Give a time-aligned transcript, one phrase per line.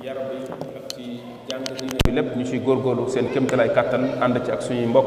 [0.00, 0.48] yaram bi
[0.80, 4.86] ak ci jàngalin bi lépp ñu ciy góorgóorlu seen kéemtalaay kàttan ànd ci ak suñuy
[4.88, 5.04] mbokk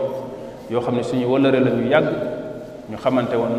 [0.69, 2.05] yoo xam ne suñu wëlëre la ñu yàgg
[2.90, 3.58] ñu xamante woon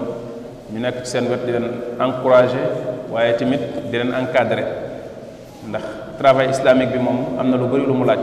[0.72, 1.66] ñu nekk ci seen wet di leen
[1.98, 2.62] encouragé
[3.10, 3.58] waaye tamit
[3.90, 4.62] di leen encadré
[5.68, 5.82] ndax
[6.18, 8.21] travail islamique bi moom am na lu bëri lu mu laaj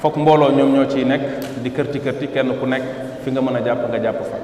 [0.00, 1.22] fokk mbooloo ñoom ñoo ciy nekk
[1.62, 2.84] di kërti kërti kenn ku nekk
[3.22, 4.36] fi nga mën a jàpp nga jàpp fa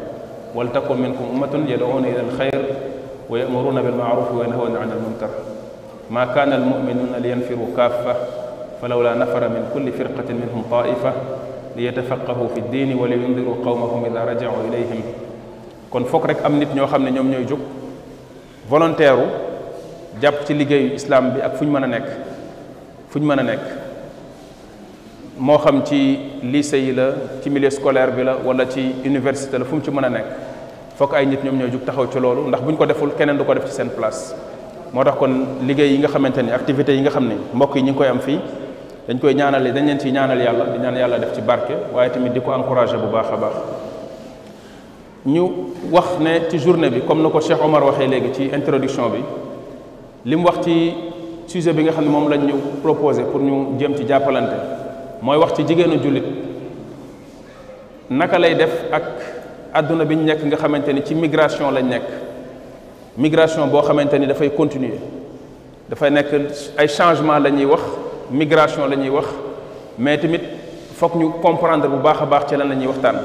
[0.55, 2.61] wal takun minkum ummatun yad'una ila al xayr
[3.29, 5.30] wa ya'muruna bil ma'ruf wa yanhawna 'anil munkar
[6.11, 8.14] ما كان المؤمنون لينفروا كافة
[8.82, 11.12] فلولا نفر من كل فرقة منهم طائفة
[11.77, 15.01] ليتفقهوا في الدين ولينذروا قومهم إذا رجعوا إليهم
[15.91, 17.60] كون فوك رك ام نيت ньо خامني ньоم ньоي جوك
[18.70, 19.27] فولونتيرو
[20.23, 22.07] جاب سي ليغي اسلام بي اك فو ญ مانا نيك
[23.12, 23.65] فو ญ مانا نيك
[25.46, 25.98] mo xam ci
[26.52, 27.07] lycée yi la
[27.43, 30.29] ci milieu scolaire bi la wala ci université la fu mu ci mën a nekk
[30.98, 33.45] foog ay nit ñoom ñoo jug taxaw ci loolu ndax buñ ko deful keneen du
[33.48, 33.52] ko
[34.96, 35.28] moo tax kon
[35.68, 38.06] liggéey yi nga xamante ni activités yi nga xam ne mbokk yi ñu ngi koy
[38.09, 38.38] am fii
[39.06, 42.10] dañ koy ñaanale dañ leen ci ñaanal yàlla di ñaan yàlla def ci barke waaye
[42.10, 43.52] tamit di ko encouragé bu baax a baax
[45.26, 45.43] ñu
[45.90, 49.21] wax ne ci journée bi comme na ko Cheikh Omar waxee léegi ci introduction bi
[50.24, 50.95] lim wax ci
[51.46, 54.56] sujet bi nga xam ne moom lañ ñu proposé pour ñu jëm ci jàppalante
[55.21, 56.24] mooy wax ci jigéenu julit
[58.09, 59.02] naka lay def ak
[59.74, 62.04] àdduna bi ñu nekk nga xamante ni ci migration lañ nekk
[63.16, 64.98] migration boo xamante ni dafay continuer
[65.88, 66.32] dafay nekk
[66.76, 67.81] ay changement la ñuy wax
[68.31, 69.26] migration la ñuy wax
[69.98, 70.42] mais tamit
[70.98, 73.16] foog ñu comprendre bu baax a baax ci lan la ñuy waxtaan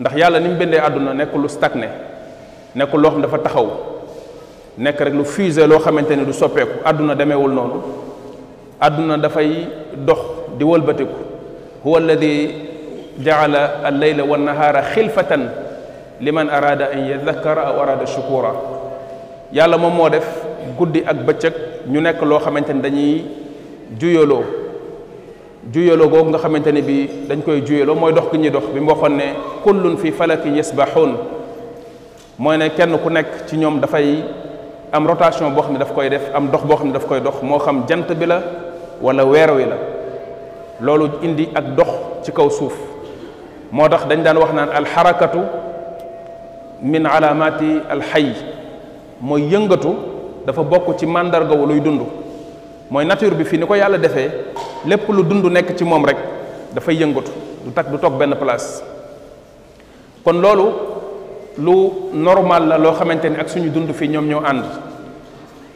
[0.00, 1.88] ndax yàlla ni mu bindee àdduna nekk lu stagné
[2.74, 3.66] nekk loo xam dafa taxaw
[4.78, 7.82] nekk rek lu fusé loo xamante ni du soppeeku àdduna demeewul noonu
[8.80, 10.18] àdduna dafay dox
[10.56, 11.14] di wëlbatiku
[11.84, 12.50] huwa alladi
[13.20, 15.50] jaala al layla wa nahaara xilfatan
[16.20, 18.75] liman arada an yadhakkara aw arada shukura
[19.52, 20.26] yàlla moom moo def
[20.78, 21.54] guddi ak bëccëg
[21.88, 23.24] ñu nekk loo xamante ni dañuy
[23.98, 24.42] juyaloo
[25.72, 28.80] juyaloo googu nga xamante ni bi dañ koy juyaloo mooy dox gi ñuy dox bi
[28.80, 29.22] mu waxoon ne
[29.64, 31.12] kullun fi falaki yasbaxuun
[32.38, 34.24] mooy ne kenn ku nekk ci ñoom dafay
[34.92, 37.20] am rotation boo xam ne daf koy def am dox boo xam ne daf koy
[37.20, 38.42] dox moo xam jant bi la
[39.00, 39.76] wala weer wi la
[40.80, 41.88] loolu indi ak dox
[42.24, 42.74] ci kaw suuf
[43.70, 45.38] moo tax dañ daan wax naan alxarakatu
[46.82, 48.55] min alaamati alxay
[49.20, 49.88] mooy yëngatu
[50.46, 52.00] dafa bokk ci màndarga wu luy dund
[52.90, 54.30] mooy nature bi fii ni ko yàlla defee
[54.86, 56.16] lépp lu dund nekk ci moom rek
[56.74, 57.30] dafay yëngatu
[57.64, 58.82] du tak du toog benn place
[60.24, 60.64] kon loolu
[61.58, 61.74] lu
[62.12, 64.64] normal la loo xamante ni ak suñu dund fii ñoom ñoo ànd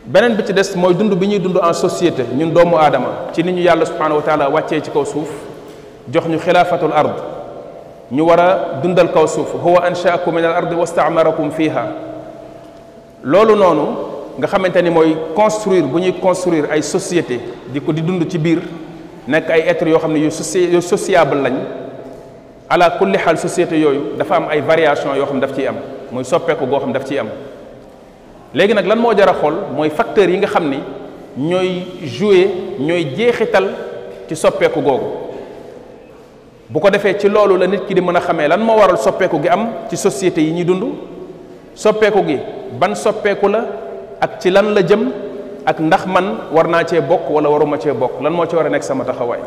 [0.05, 3.43] beneen bi ci des mooy dund bi ñuy dund en société ñun doomu aadama ci
[3.43, 5.31] ni ñu yàlla subhanahu wa wàccee ci kaw suuf
[6.13, 7.15] jox ñu xilaafatul ard
[8.13, 12.10] ñu war a dundal kaw suuf huwa anshaakum na al ardi wastaamarakum fiha
[13.25, 13.87] loolu noonu
[14.41, 17.39] nga xamante ni mooy construire bu ñuy construire ay société
[17.69, 18.63] di ko di dund ci biir
[19.29, 20.31] nekk ay être yoo xam ne yu
[20.73, 21.55] yu sociable lañ
[22.69, 25.77] ala kulli xaal société yooyu dafa am ay variation yoo xam daf ciy am
[26.11, 27.29] muy soppeeku goo xam daf ciy am
[28.55, 30.79] léegi nag lan moo jara a mooy facteurs yi nga xam ni
[31.37, 32.49] ñooy jouer
[32.79, 33.69] ñooy jeexital
[34.29, 35.07] ci soppeeku googu
[36.71, 38.97] bu ko defee ci loolu la nit ki di mën a xamee lan moo waral
[38.97, 40.83] soppeeku gi am ci société yi ñuy dund
[41.75, 42.39] soppeeku gi
[42.81, 43.61] ban soppeeku la
[44.21, 45.11] ak ci lan la jëm
[45.67, 48.67] ak ndax man war naa cee bokk wala waruma cee bokk lan moo ci war
[48.67, 49.41] a nekk sama taxawaay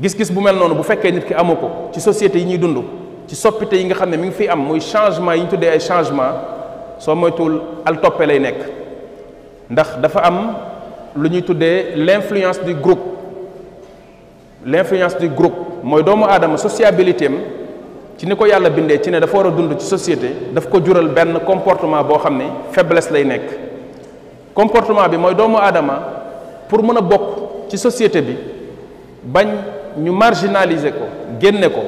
[0.00, 2.78] gis-gis bu mel noonu bu fekkee nit ki amu ko ci société yi ñuy dund
[3.26, 5.68] ci soppite yi nga xam ne mu ngi fiy am muy changement yi ñu tuddee
[5.70, 6.34] ay changement
[6.98, 8.56] soo moytuwul al toppee lay nekk
[9.70, 10.54] ndax dafa am
[11.16, 13.02] lu ñuy tuddee l'influence du groupe
[14.66, 17.38] l'influence du groupe mooy doomu aadama sociabilité am
[18.20, 20.78] ci ni ko yàlla bindee ci ne dafa war a dund ci société daf ko
[20.84, 23.44] jural benn comportement boo xam ne faiblesse lay nekk
[24.54, 25.94] comportement bi mooy doomu aadama
[26.68, 27.22] pour mën a bokk
[27.70, 28.36] ci société bi
[29.24, 29.48] bañ
[29.98, 31.04] ñu marginaliser ko
[31.40, 31.80] génne ko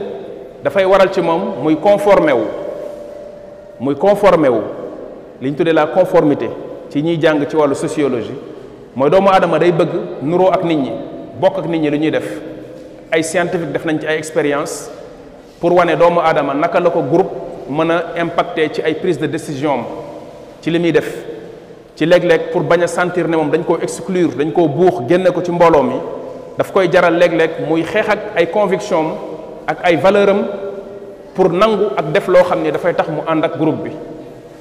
[0.65, 2.44] dafay waral ci moom muy conformé wu
[3.78, 4.62] muy conformé wu
[5.38, 6.49] li ñu tuddee la conformité
[6.88, 8.32] ci ñuy jàng ci wàllu sociologie
[8.97, 9.91] mooy doomu aadama day bëgg
[10.22, 10.93] nuroo ak nit ñi
[11.38, 12.38] bokk ak nit ñi lu ñuy def
[13.11, 14.90] ay scientifique def nañ ci ay expérience
[15.62, 17.31] pour wane doomu aadama naka la ko groupe
[17.70, 19.85] mën a impacter ci ay prise de décision am
[20.61, 21.25] ci li muy def
[21.94, 25.31] ci léeg-léeg pour bañ a sentir ne moom dañ koo exclure dañ koo buux génne
[25.32, 25.94] ko ci mbooloo mi
[26.59, 29.09] daf koy jaral léeg-léeg muy xeex ak ay conviction am
[29.69, 30.47] ak ay valeur am
[31.37, 33.91] pour nangu ak def loo xam ne dafay tax mu ànd ak groupe bi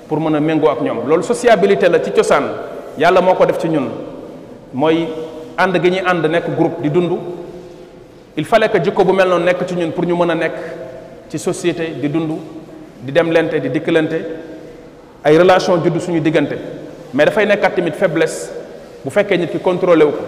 [0.07, 2.43] pour mën a méngoo ak ñoom loolu sociabilité la ci cosaan
[2.97, 3.89] yàlla moo ko def ci ñun
[4.73, 5.07] mooy
[5.57, 7.11] ànd gi ñuy ànd nekk groupe di dund
[8.37, 10.53] il fallait que jikko bu mel noonu nekk ci ñun pour ñu mën a nekk
[11.31, 12.35] ci société di dund
[12.99, 14.19] di dem demlante di dikkalante
[15.23, 16.57] ay relation judd suñu diggante
[17.15, 18.51] mais dafay nekkat tamit faiblesse
[19.01, 20.23] bu fekkee nit ki contrôlé wu ko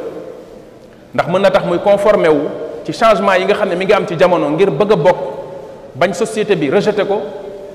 [1.13, 2.47] ndax mën na tax muy conformé wu
[2.85, 5.15] ci changement yi nga xam ne mi ngi am ci jamono ngir bëgg a bokk
[6.00, 7.21] bañ société bi rejeté ko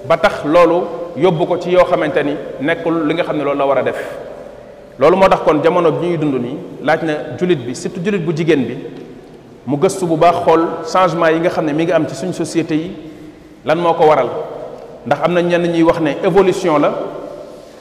[0.09, 0.87] ba tax loolu
[1.17, 3.83] yóbbu ko ci yoo xamante ni nekkul li nga xam ne loolu la war a
[3.83, 3.99] def
[4.99, 8.23] loolu moo tax kon jamono bi ñuy dund nii laaj na julit bi surtout julit
[8.25, 8.77] bu jigéen bi
[9.67, 12.33] mu gëstu bu baax xool changement yi nga xam ne mi ngi am ci suñu
[12.33, 13.08] société yi
[13.69, 14.31] lan moko waral
[15.05, 16.91] ndax amna ñen ñenn ñuy wax né évolution la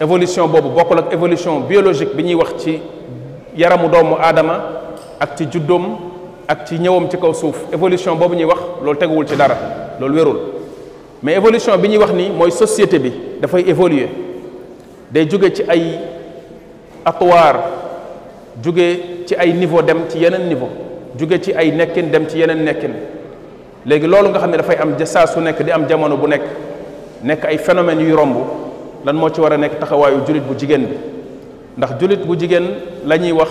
[0.02, 2.82] évolution bobu bokkul ak évolution biologique bi ñuy wax ci
[3.56, 4.62] yaramu doomu adama
[5.18, 5.96] ak ci juddoom
[6.48, 9.56] ak ci ñëwam ci kaw suuf évolution bobu ñuy wax lool teguwul ci dara
[10.00, 10.38] lool wérul
[11.24, 13.12] mais évolution bi ñuy wax ni moy société bi
[13.42, 14.10] da fay évoluer
[15.10, 16.00] day jóge ci ay
[17.06, 17.62] atuwaar
[18.62, 20.68] jóge ci ay niveau dem ci yenen niveau
[21.18, 22.92] jóge ci ay nekkin dem ci yenen nekkin
[23.88, 26.42] légui loolu nga xamné da fay am jassa su nek di am jamono bu nek
[27.24, 28.42] nek ay phénomène yu rombu
[29.06, 30.96] lan mo ci wara nek taxawayu julit bu jigen bi
[31.78, 32.66] ndax julit bu jigen
[33.06, 33.48] lañuy wax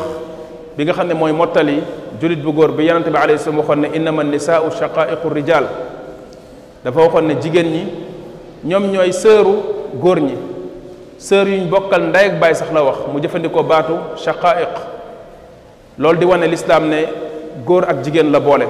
[0.76, 1.82] bi nga xamné moy motali
[2.20, 5.64] julit bu gor bi yaronte bi alayhi salaam waxoon ne innama nisaau shaqaiqu rijal
[6.84, 7.86] dafa waxoon ne jigéen ñi
[8.64, 9.56] ñom ñoy sëru
[9.94, 10.34] gor ñi
[11.16, 14.68] sër yuñ bokkal nday ak bay sax la wax mu jëfëndiko baatu shaqaiq
[15.98, 17.06] loolu di wone l'islam ne
[17.64, 18.66] gor ak jigen la bolé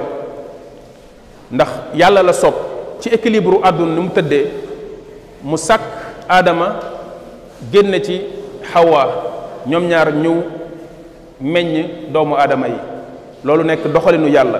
[1.51, 2.55] ndax yàlla la sopp
[2.99, 4.45] ci équilibre àdduna ni mu tëddee
[5.43, 5.81] mu sàkk
[6.27, 6.75] aadama
[7.71, 8.21] génn ci
[8.73, 9.07] xawaa
[9.65, 10.35] ñoom ñaar ñëw
[11.39, 12.79] meññ doomu aadama yi
[13.43, 14.59] loolu nekk doxalinu yàlla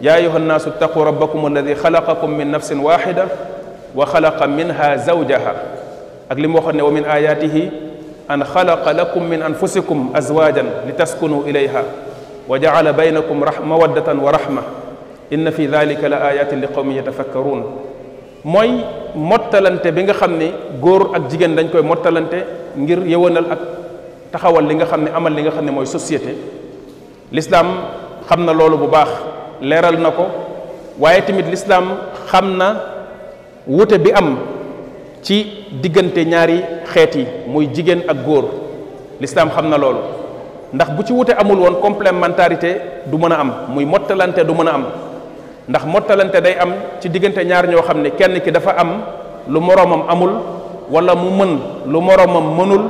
[0.00, 3.24] يا أيها الناس اتقوا ربكم الذي خلقكم من نفس واحدة
[3.96, 5.54] وخلق منها زوجها
[6.30, 7.70] أقلم وخن ومن آياته
[8.30, 11.82] أن خلق لكم من أنفسكم أزواجا لتسكنوا إليها
[12.48, 14.62] وجعل بينكم مودة ورحمة
[15.30, 17.62] إن في ذلك la ayatin li qawmin yatafakkarun
[18.44, 18.82] mooy
[19.14, 20.46] mottalante bi nga xam ne
[20.82, 22.42] góor ak jigéen dañ koy mottalante
[22.76, 23.60] ngir yëwanal ak
[24.34, 26.34] taxawal li nga xam ne amal li nga xam ne mooy société
[27.30, 27.66] l'islam
[28.28, 29.10] xam na loolu bu baax
[29.62, 30.24] leeral na ko
[30.98, 31.96] waaye tamit l'islam
[32.30, 32.68] xam na
[33.66, 34.36] wute bi am
[40.70, 42.80] ndax bu ci wute amul won complémentarité
[43.10, 44.84] du mëna am muy motalanté du mëna am
[45.68, 48.90] ndax mottalante day am ci diggante ñaar ñoo xam ne kenn ki dafa am
[49.48, 50.30] lu moroomam amul
[50.90, 52.82] walla mu mën lu moroomam mënul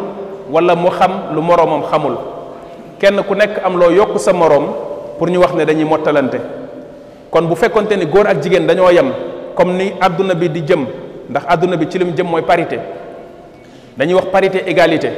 [0.50, 2.14] wala mu xam lu moroomam xamul
[2.98, 4.66] kenn ku nekk am loo yokk sa moroom
[5.18, 6.38] pour ñu wax ne dañuy mottalante
[7.30, 9.12] kon bu fekkante ni góor ak jigéen dañoo yam
[9.54, 10.86] comme ni àdduna bi di jëm
[11.30, 12.78] ndax àdduna bi ci lim jëm mooy parité
[13.96, 15.10] dañuy wax parité égalité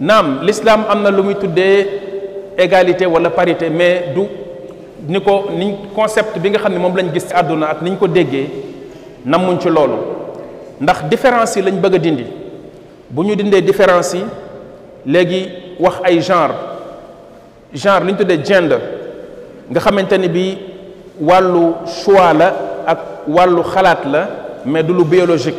[0.00, 1.86] naam l'islam am na lu muy tuddee
[2.58, 4.22] égalité wala parité mais du
[5.08, 7.96] ni ko niñ concept bi nga xam ne moom lañu gis ci àdduna ak niñ
[7.96, 8.48] ko déggee
[9.26, 9.98] nammuñ ci loolu
[10.80, 12.24] ndax différence yi lañ bëgg a dindi
[13.10, 14.24] bu ñu dindee différence yi
[15.06, 15.48] léegi
[15.78, 16.54] wax ay genre
[17.74, 18.80] genre li ñu tuddee gender
[19.70, 20.56] nga xamante ni bi
[21.20, 22.54] wàllu choix la
[22.86, 22.98] ak
[23.28, 24.28] wàllu xalaat la
[24.64, 25.56] mais du lu biologique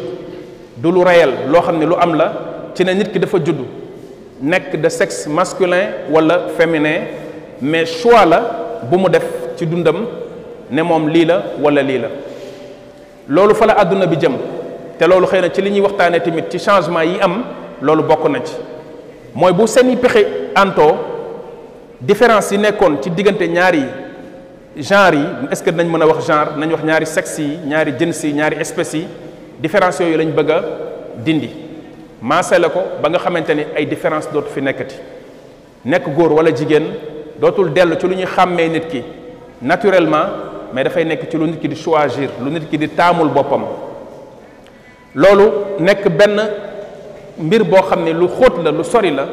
[0.78, 2.34] du lu réel loo xam ne lu am la
[2.74, 3.66] ci ne nit ki dafa juddu
[4.42, 7.02] nekk de sexe masculin wala féminin
[7.62, 9.24] mais choix la bu mu def
[9.58, 10.04] ci dundam
[10.72, 12.10] ne moom lii la wala lii la
[13.32, 14.36] loolu fa la àdduna bi jëm
[15.00, 17.44] te loolu xëy na ci li ñuy waxtaanee tamit ci changement yi am
[17.82, 18.54] loolu bokk na ci
[19.34, 20.26] mooy bu seeni pexe
[20.56, 20.96] antoo
[22.02, 23.84] différence yi nekkoon ci diggante ñaari
[24.78, 27.94] genre yi est-ce que nañ mën a wax genre nañ wax ñaari sexe yi ñaari
[28.00, 29.08] jëns yi ñaari espèce yi
[29.60, 30.62] différence yooyu lañu bëgg a
[31.24, 31.50] dindi
[32.22, 34.96] maase ko ba nga xamante ni ay différence dootu fi nekkati
[35.86, 36.84] nekk góor wala jigéen
[37.40, 39.04] dootul dellu ci lu ñuy xàmmee nit
[39.62, 40.26] naturellement
[40.74, 43.64] mais dafay nekk ci lu nit ki di choisir lu nit ki di taamul boppam
[45.14, 45.44] loolu
[45.80, 46.40] nekk benn
[47.40, 47.62] mbir
[48.14, 48.28] lu
[48.64, 49.28] la lu sori la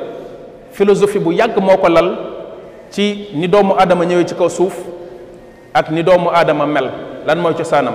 [0.72, 2.18] philosophie bu yàgg moo lal
[2.90, 4.74] ci ni doomu aadama ñëwee ci kaw suuf
[5.74, 6.90] ak ni doomu aadama mel
[7.26, 7.94] lan mooy cosaanam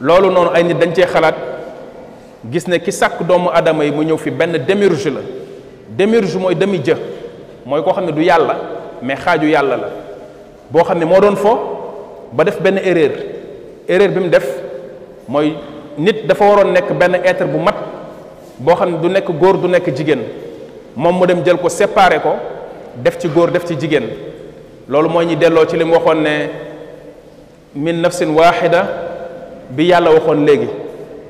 [0.00, 1.34] loolu noonu ay nit dañ cee xalaat
[2.50, 3.50] gis ne ki sàkk doomu
[3.82, 4.52] yi mu ñëw fi benn
[5.96, 6.80] de, la mooy demi
[7.66, 8.56] mooy koo xam ne du yàlla
[9.02, 9.88] mais xaaju yàlla la
[10.70, 11.58] boo xam ne moo doon fo
[12.32, 13.12] ba def benn erreur
[13.88, 14.46] erreur bi mu def
[15.28, 15.52] mooy
[15.98, 17.76] nit dafa waroon nekk benn être bu mat
[18.58, 20.20] boo xam ne du nekk góor du nekk jigéen
[20.96, 22.30] moom moo dem jël ko séparer ko
[23.02, 24.04] def ci góor def ci jigéen
[24.88, 26.30] loolu mooy ñi delloo ci li mu waxoon ne
[27.74, 28.86] min nafsin waaxida
[29.70, 30.68] bi yàlla waxoon léegi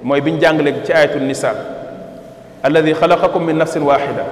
[0.02, 1.54] mooy bi ñu jàng léegi ci ayatul nisa
[2.62, 4.24] alladi xalaqakum min nafsin waaxida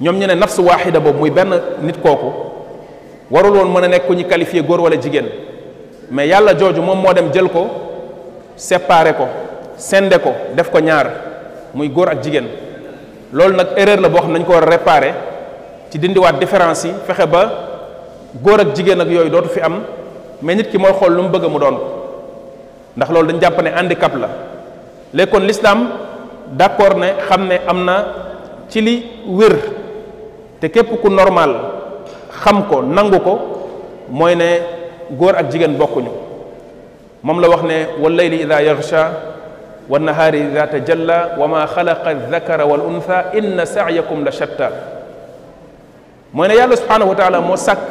[0.00, 2.26] ñoom ñu ne nafs waaxida boobu muy benn nit kooku
[3.30, 5.26] warul woon mën a nekk ku ñu qualifié góor wala jigéen
[6.10, 7.66] mais yàlla jooju moom moo dem jël ko
[8.56, 9.24] séparé ko
[9.76, 11.10] sende ko def ko ñaar
[11.74, 12.46] muy góor ak jigéen
[13.32, 15.14] loolu nag erreur la boo xam ne nañ ko war a réparé
[15.90, 17.42] ci dindiwaat différence yi fexe ba
[18.42, 19.82] góor ak jigéen ak yooyu dootu fi am
[20.40, 21.78] mais nit ki mooy xool lu mu bëgg mu doon
[22.96, 24.28] ndax loolu dañ jàpp ne handicap la
[25.12, 25.88] léegi kon l'islam
[26.52, 28.04] d'accord ne xam ne am na
[28.68, 29.56] ci li wér
[30.62, 31.50] te képp ku normal
[32.38, 33.32] xam ko nangu ko
[34.08, 34.50] mooy ne
[35.18, 36.10] góor ak jigéen bokkuñu
[37.24, 39.04] moom la wax ne wallayli ida yaxsha
[39.90, 44.70] والنهار إذا تجلى وما wal untha inna إن la لشتى
[46.32, 47.82] mooy ne yàlla subhanahu wa taala moo sàkk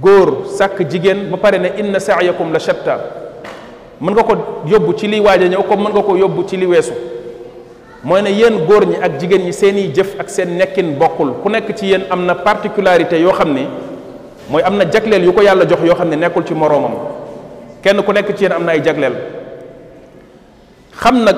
[0.00, 2.96] góor sàkk jigéen ba pare ne inna saayakum la shatta
[4.00, 6.66] mën nga ko yóbbu ci li waaja ñëw comme mën nga ko yóbbu ci li
[6.66, 6.92] weesu
[8.02, 11.48] mooy ne yéen góor ñi ak jigéen ñi seeni jëf ak seen nekkin bokkul ku
[11.48, 13.62] nekk ci yéen am na particularité yoo xam ne
[14.48, 16.92] mooy am na jagleel yu ko yàlla jox yoo xam ne nekkul ci moroomam
[17.82, 19.14] kenn ku nekk ci yéen am na ay jagleel
[21.00, 21.36] xam nag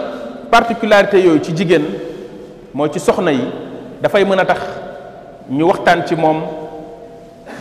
[0.50, 1.83] particularité yooyu ci jigéen
[2.75, 3.43] mooy ci soxna yi
[4.03, 4.59] dafay mën a tax
[5.50, 6.43] ñu waxtaan ci moom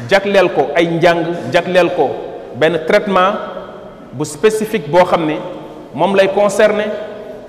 [0.10, 1.24] jagleel ko ay njàng
[1.54, 2.10] jagleel ko
[2.56, 3.34] benn traitement
[4.14, 5.36] bu spécifique boo xam ne
[5.94, 6.86] moom lay concerné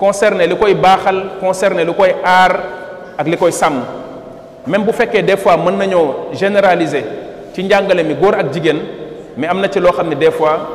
[0.00, 2.52] concerné li koy baaxal concerné li koy aar
[3.18, 3.82] ak li koy sàmm
[4.66, 5.96] même bu féké des fois mën nañu
[6.32, 7.04] généraliser
[7.52, 8.78] ci njangalé mi gor ak jigen
[9.36, 10.70] mais amna ci lo xamné des fois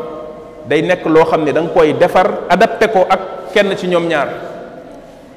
[0.68, 3.20] day nek lo xamné dang koy defar adapter ko ak
[3.54, 4.28] kenn ci ñom ñaar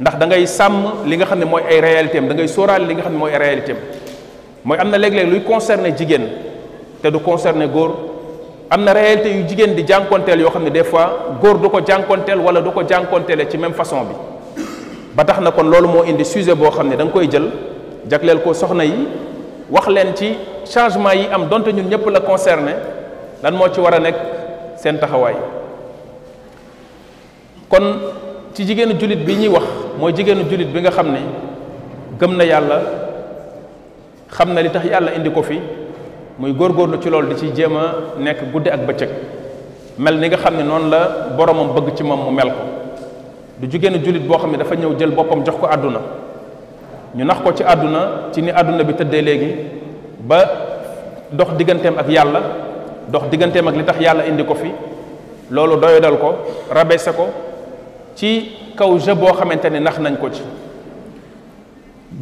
[0.00, 2.94] ndax da ngay sàmm li nga xamné moy ay réalité am da ngay sóoraale li
[2.94, 3.74] nga xamné moy ay réalité
[4.64, 6.22] moy amna lég lég luy concerné jigen
[7.02, 8.15] té du concerné gor
[8.70, 11.78] am na réalité yu jigéen di jànkonteel yoo xam ne des fois góor du ko
[11.86, 14.14] jànkonteel wala du ko jànkonteel ci même façon bi
[15.14, 17.48] ba tax na kon loolu moo indi sujet boo xam ne da koy jël
[18.10, 19.06] jagleel ko soxna yi
[19.70, 20.34] wax leen ci
[20.68, 22.72] changement yi am donte ñun ñëpp la concerné
[23.42, 24.16] lan moo ci war a nekk
[24.76, 25.34] seen taxawaay
[27.68, 27.82] kon
[28.52, 29.64] ci jigéenu jullit bi ñuy wax
[29.98, 31.18] mooy jigéenu jullit bi nga xam ne
[32.20, 32.82] gëm na yàlla
[34.32, 35.60] xam na li tax yàlla indi ko fi
[36.38, 37.82] muy góorlu ci loolu di ci jéem a
[38.20, 39.10] nekk guddi ak bëccëg
[39.98, 42.62] mel ni nga xam ne noonu la boromam bëgg ci moom mu mel ko
[43.60, 46.00] du jigéen jullit boo xam ne dafa ñëw jël boppam jox ko àdduna
[47.14, 49.54] ñu nax ko ci àdduna ci ni àdduna bi tëddee léegi
[50.20, 50.44] ba
[51.32, 52.40] dox digganteem ak yàlla
[53.08, 54.70] dox digganteem ak li tax yàlla indi ko fi
[55.50, 56.36] loolu doyodal ko
[56.70, 57.28] rabaisse ko
[58.14, 60.42] ci kaw jeu boo xamante ne nax nañ ko ci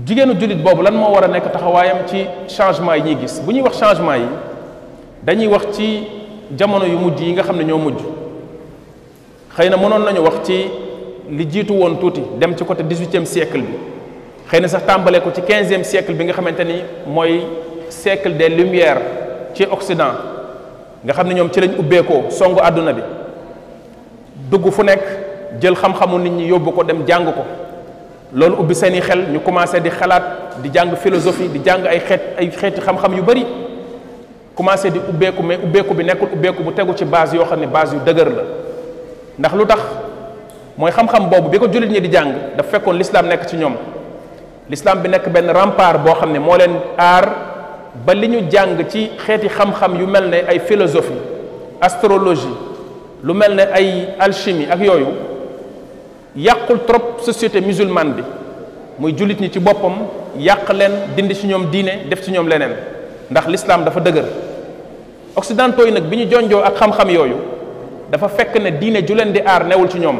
[0.02, 3.52] jigéenu jullit boobu lan moo war a nekk taxawaayam ci changement yi ñuy gis bu
[3.54, 4.26] ñuy wax changement yi
[5.22, 6.02] dañuy wax ci
[6.58, 7.96] jamono yu mujj yi nga xam ne ñoo mujj
[9.56, 10.66] xëy na mënoon nañu wax ci
[11.30, 13.76] li jiitu woon tuuti dem ci côté dix-huitième siècle bi
[14.50, 16.74] xëy na sax tàmbalee ko ci quinzième siècle bi nga xamante ni
[17.06, 17.40] mooy
[17.88, 18.98] siècle de lumière
[19.54, 20.14] ci Occident
[21.04, 23.00] nga xam ne ñoom ci lañ ubbeekoo songu àdduna bi
[24.50, 25.02] dugg fu nekk
[25.60, 27.44] jël xam-xamu nit ñi yóbbu ko dem jàng ko
[28.32, 32.00] loolu ubbi seen i xel ñu commencé di xalaat di jàng philosophie di jàng ay
[32.00, 33.44] xeet ay xeeti xam-xam yu bëri
[34.56, 37.66] commencé di ubbeeku mais ubbeeku bi nekkul ubbeeku bu tegu ci base yoo xam ne
[37.66, 38.42] baas yu dëgër la
[39.38, 39.80] ndax lu tax
[40.76, 43.74] mooy xam-xam boobu bi ko jullit ñi di jàng daf fekkoon l'islam nekk ci ñoom
[44.70, 47.28] l'islam bi nekk benn rempart boo xam ne moo leen aar
[48.06, 51.12] ba li ñu jàng ci xeeti xam-xam yu mel ne ay philosophie
[51.80, 52.48] astrologie
[53.22, 55.33] lu mel ne ay alchimie ak yooyu
[56.36, 58.22] yàqul trop société musulmane bi
[58.98, 59.92] muy jullit ñi ci boppam
[60.36, 62.72] yàq leen dindi ci ñoom diine def ci ñoom leneen
[63.30, 64.24] ndax l'islam dafa dëgër
[65.36, 67.36] occidentaux yi nag bi ñu jonjoo ak xam-xam yooyu
[68.10, 70.18] dafa fekk ne diine ju leen di aar newul ci ñoom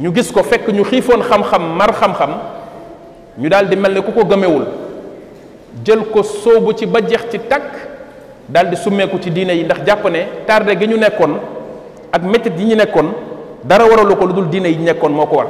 [0.00, 2.30] ñu gis ko fekk ñu xiifoon xam-xam mar xam-xam
[3.38, 4.64] ñu daal di mel ne ku ko gëmewul
[5.84, 7.72] jël ko soobu ci ba jeex ci takk
[8.48, 11.36] daal di summeeku ci diine yi ndax jàpp ne tardé gi ñu nekkoon
[12.12, 13.14] ak métit yi ñu nekkoon
[13.64, 15.46] dara waralu ko pas dul diine yi nekkoon moo ko war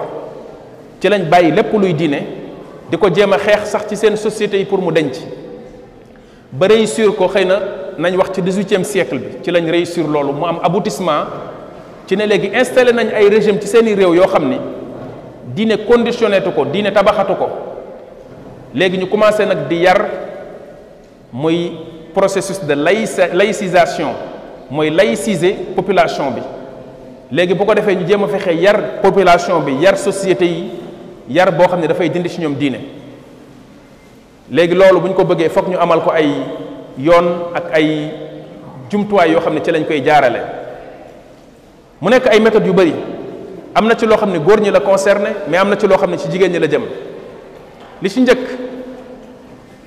[1.01, 2.21] ci lañ bàyyi lépp luy diine
[2.91, 5.15] di ko jéem a xeex sax ci seen société yi pour mu denc
[6.51, 7.59] ba réussir ko xëy na
[7.99, 11.25] nañ wax ci 18e siècle bi ci lañ réussir loolu aboutissement
[12.07, 14.57] ci ne léegi installé nañ ay régime ci réew yoo xam ni
[15.55, 17.49] diine ko diine tabaxatu ko
[18.75, 19.83] léegi ñu commencé nag di
[22.13, 24.13] processus de laïcisation
[24.69, 26.25] mooy laïciser population
[27.33, 30.71] légui bu ko défé ñu jëm fexe yar population bi yar société yi
[31.29, 32.81] yar bo xamné da fay dindi ci ñom diine
[34.51, 36.29] légui loolu buñ ko bëggé fokk ñu amal ko ay
[36.99, 38.11] yoon ak ay
[38.91, 40.41] jumtuwaay yo xamné ci lañ koy jaarale
[42.01, 42.95] mu nekk ay méthode yu bari
[43.75, 46.29] amna ci lo xamné ne góor ñi la concerné mais amna ci lo xamné ci
[46.33, 46.83] jigéen ñi la jëm
[48.03, 48.39] li ci ñëk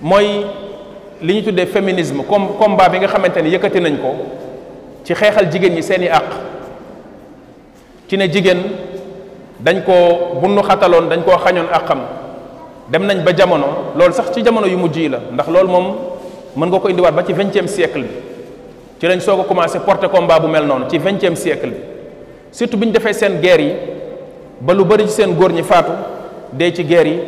[0.01, 0.45] moy
[1.21, 4.15] li ñu tuddé féminisme comme combat bi nga xamanteni yëkëti nañ ko
[5.03, 6.09] ci xéxal jigéen ñi seen i
[8.13, 8.61] ci ne jigen
[9.59, 12.01] dañ koo bunnu xatalon dañ ko xagnon akam
[12.87, 15.95] dem nañ ba jamono lol sax ci jamono yu mujjii la ndax lol mom
[16.55, 20.39] man nga ko wat ba ci 20e siècle bi ci lañ soko commencé porter combat
[20.39, 21.77] bu mel non ci 20e siècle bi
[22.51, 23.73] surtout buñ defé sen guerre yi
[24.61, 25.91] ba lu bari ci sen ñi faatu
[26.75, 27.19] ci guerre yi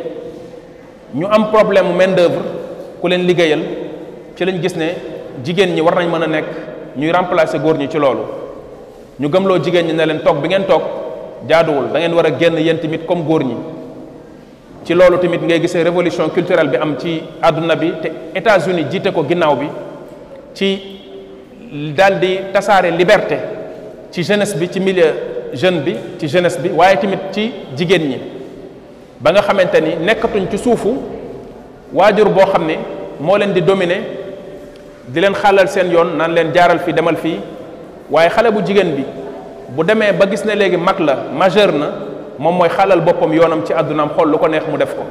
[1.14, 2.42] ñu am problème main d'œuvre
[3.00, 3.60] ku leen liggéeyal
[4.36, 4.94] ci lañ gis ne
[5.42, 6.44] jigen ñi war nañ mëna nek
[6.96, 8.45] ñuy remplacer ci lolou
[9.18, 10.82] ñu gëm gëmloo jigéen ñi ne leen toog bi ngeen toog
[11.48, 13.54] jaaduwul da ngeen war a génn yéen tamit comme góor ñi
[14.84, 19.10] ci loolu tamit ngay gisee révolution culturelle bi am ci àdduna bi te États-Unis jiite
[19.12, 19.66] ko ginnaaw bi
[20.52, 20.78] ci
[21.94, 23.38] daal di tasaare liberté
[24.12, 25.06] ci jeunesse bi ci milieu
[25.54, 28.16] jeune bi ci jeunesse bi waaye tamit ci jigéen ñi
[29.18, 30.88] ba nga xamante ni nekkatuñ ci suufu
[31.94, 32.74] waajur boo xam ne
[33.18, 34.00] moo leen di dominer
[35.08, 37.40] di leen xàllal seen yoon naan leen jaaral fii demal fii
[38.10, 39.04] waaye xale bu jigéen bi
[39.76, 41.88] bu demee ba gis ne léegi mag la majeur na
[42.38, 45.02] moom mooy xalal boppam yoonam ci àddunaam xool lu ko neex mu def ko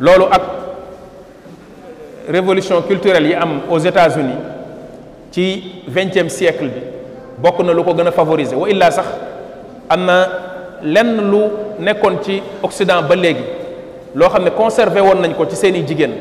[0.00, 0.42] loolu ak
[2.28, 4.34] révolution culturelle yi am aux États-Unis
[5.30, 6.80] ci 20e siècle bi
[7.38, 9.06] bokk na lu ko gën a favoriser wa illaa sax
[9.88, 10.28] am na
[10.82, 11.40] lenn lu
[11.78, 13.44] nekkoon ci Occident ba léegi
[14.14, 16.12] loo xam ne conservé woon nañ ko ci seeni jigéen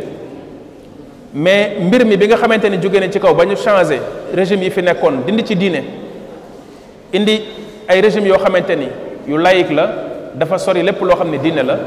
[1.37, 3.99] mais mbir mi bi nga xamante ni jóge na ci kaw ba ñu changé
[4.33, 5.83] régime yi fi nekkoon dindi ci diine
[7.11, 7.41] indi
[7.89, 8.87] ay régime yoo xamante ni
[9.27, 9.89] yu laïque la
[10.33, 11.77] dafa sori lépp loo xam ne diine la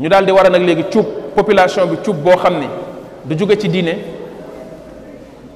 [0.00, 1.04] ñu daal di war a nag léegi cuub
[1.36, 2.66] population bi cuub boo xam ni
[3.26, 3.96] du jóge ci diine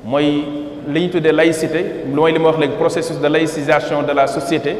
[0.05, 0.45] mooy
[0.87, 4.77] li ñu tuddee laïcité mooy li ma wax léegi processus de laïcisation de la société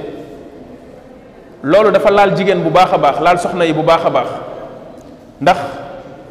[1.63, 4.29] loolu dafa laal jigéen bu baax a baax laal soxna yi bu baax a baax
[5.41, 5.57] ndax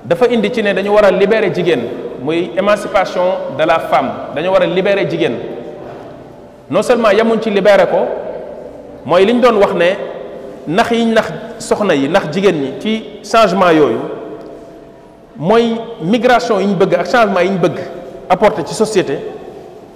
[0.06, 1.82] dafa indi ci ne dañu war a libérer jigéen
[2.22, 5.34] muy émancipation de la femme dañu war a libérer jigéen
[6.70, 7.98] non seulement yemuñ ci libérer ko
[9.06, 9.96] mooy li ñu doon wax ne
[10.68, 13.98] nax yi nax soxna yi nax jigéen ñi ci changement yooyu
[15.38, 17.78] mooy migration yi ñu bëgg ak changement yi ñu bëgg
[18.30, 19.18] apporter ci société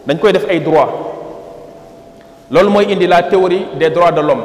[0.06, 0.90] dañ koy def ay droit
[2.52, 4.44] loolu mooy indi la théorie des droits de l'homme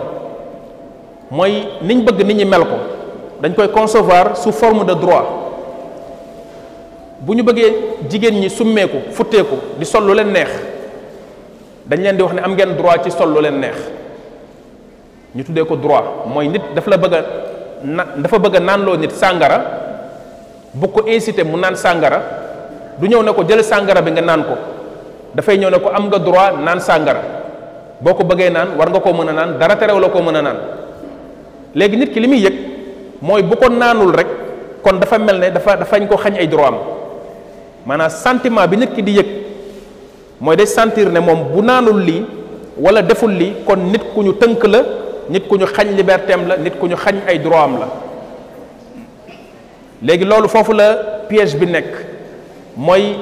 [1.31, 2.77] mooy niñ bëgg nit ñi mel ko
[3.43, 5.37] dañ koy concevoir sous forme de droit
[7.21, 10.49] bu ñu bëggee jigéen ñi summeeku futteeku di sol lu leen neex
[11.87, 13.77] dañ leen di wax ne am ngeen droit ci sol lu leen neex
[15.37, 17.21] ñu tuddee ko droit mooy nit dafa la bëgg a
[17.85, 19.59] na dafa bëgg a naanloo nit sàngara
[20.73, 22.23] bu ko incité mu naan sàngara
[22.99, 24.55] du ñëw ne ko jël sàngara bi nga naan ko
[25.35, 27.21] dafay ñëw ne ko am nga droit naan sàngara
[28.01, 30.37] boo ko bëggee naan war nga koo mën a naan dara terewu la koo mën
[30.37, 30.57] a naan
[31.75, 32.55] léegi nit ki li muy yëg
[33.21, 34.27] mooy bu ko naanul rek
[34.83, 36.79] kon dafa mel ne dafa dafañ ko xañ ay droit am
[37.87, 39.29] maanaam sentiment bi nit ki di yëg
[40.41, 42.25] mooy de sentir ne moom bu naanul lii
[42.77, 44.83] wala deful lii kon nit ku ñu tënk la
[45.31, 47.89] nit ku ñu xañ liberté la nit ku ñu xañ ay droit am la
[50.03, 50.95] léegi loolu foofu la
[51.29, 51.91] piège bi nekk
[52.77, 53.15] mooy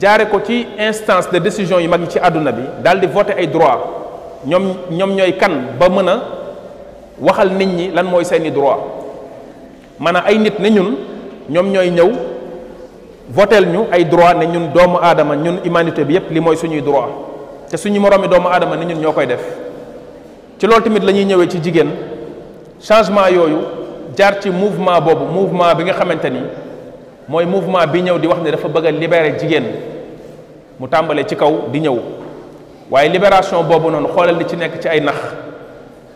[0.00, 3.34] jaare ko ci instance de décision yi mag yi ci àdduna bi daal di voter
[3.36, 3.78] ay droit
[4.46, 6.22] ñoom ñoom ñooy kan ba mën a
[7.20, 8.78] waxal nit ñi lan mooy seeni droit
[9.98, 10.96] maanaam ay nit ne ñun
[11.48, 12.12] ñoom ñooy ñëw
[13.30, 16.80] votel ñu ay droit ne ñun doomu aadama ñun humanité bi yépp li mooy suñuy
[16.80, 17.10] droit
[17.68, 19.42] te suñu moroomi doomu aadama ni ñun ñoo koy def
[20.58, 21.88] ci loolu tamit la ñuy ñëwee ci jigéen
[22.80, 23.56] changement yooyu
[24.16, 26.40] jaar ci mouvement boobu mouvement bi nga xamante ni
[27.28, 29.64] mooy mouvement bi ñëw di wax ne dafa bëgg a libérer jigéen
[30.78, 31.98] mu tàmbalee ci kaw di ñëw
[32.90, 35.16] waaye libération boobu noonu xoolal li ci nekk ci ay nax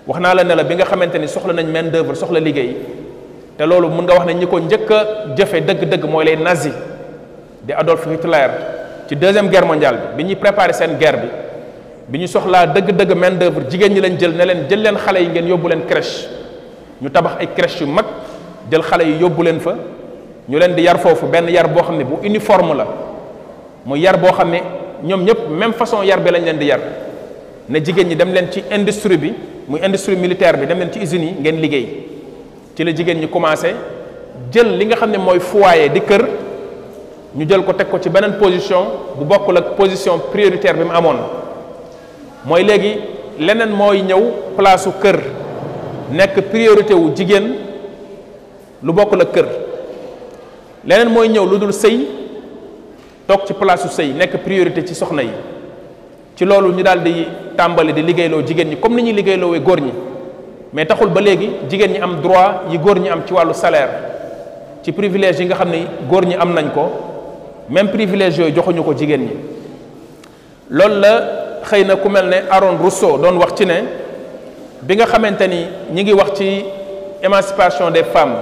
[0.06, 2.76] wax naa la ne la bi nga xamante ni soxla nañ main d'œuvre soxla liggéey
[3.58, 6.70] te loolu mun nga wax ne ñi ko njëkk a jëfe dëgg-dëgg mooy les nazi
[7.70, 8.50] di Adolf Hitler
[9.06, 11.30] ci deuxième guerre mondiale bi bi ñuy préparé seen guerre bi
[12.10, 15.22] bi ñu soxlaa dëgg-dëgg main d'œuvre jigéen ñi leen jël ne leen jël leen xale
[15.22, 16.26] yi ngeen yóbbu leen crèche
[17.00, 18.06] ñu tabax ay creche yu mag
[18.70, 19.74] jël xale yi yóbbu leen fa
[20.48, 22.86] ñu leen di yar foofu benn yar boo xam ne bu uniforme la
[23.86, 24.58] mu yar boo xam ne
[25.04, 26.80] ñoom ñëpp même façon yar bi lañ leen di yar
[27.68, 29.32] ne jigéen ñi dem leen ci industrie bi
[29.68, 31.86] muy industrie militaire bi dem leen ci usines yi ngeen liggéey
[32.74, 33.74] ci la jigéen ñi commencé
[34.52, 36.48] jël li nga xam ne mooy foyer di kër
[37.34, 38.78] ñu jël ko teg ko ci beneen position
[39.16, 41.16] bu bokkul ak position prioritaire bi mu amoon
[42.44, 42.96] mooy léegi
[43.38, 45.20] leneen mooy ñëw palaasu kër
[46.12, 47.54] nekk priorité wu jigéen
[48.82, 49.46] lu bokkul ak kër
[50.84, 52.00] leneen mooy ñëw lu dul sëy
[53.28, 55.30] toog ci palaasu sëy nekk priorité ci soxna yi
[56.36, 59.80] ci loolu ñu daal di tàmbali di liggéeyloo jigéen ñi comme ni ñuy liggéeyloowee góor
[59.80, 59.92] ñi
[60.72, 63.92] mais taxul ba léegi jigéen ñi am droit yi góor ñi am ci wàllu salaire
[64.82, 67.06] ci privilège yi nga xam ne góor ñi am nañ ko
[67.70, 69.32] même privilège yooyu joxuñu ko jigéen ñi
[70.70, 71.12] loolu la
[71.64, 73.74] xëy na ku mel ne Aaron Rousseau doon wax ci ne
[74.82, 76.64] bi nga xamante ni ñi ngi wax ci
[77.22, 78.34] émancipation des femmes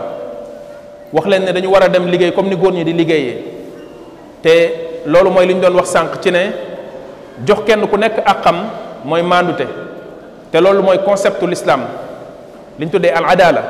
[1.12, 3.38] wax leen ne dañu war a dem liggéey comme ni góor ñi di liggéeyee
[4.42, 4.48] te
[5.06, 6.38] loolu mooy li ñu doon wax sànq ci ne
[7.46, 8.56] jox kenn ku nekk àqam
[9.04, 9.66] mooy maandute
[10.50, 11.82] te loolu mooy conceptu l'islam
[12.78, 13.62] liñ ñu tuddee al adala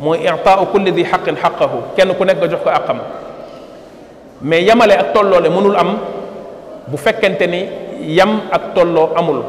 [0.00, 2.98] mooy i'taa'u kulli di xaqin xaqahu kenn ku nekk nga jox ko àqam
[4.42, 5.88] mais yamale ak tolloole mënul am
[6.88, 7.64] bu fekkente ni
[8.12, 9.40] yam ak tolloo amul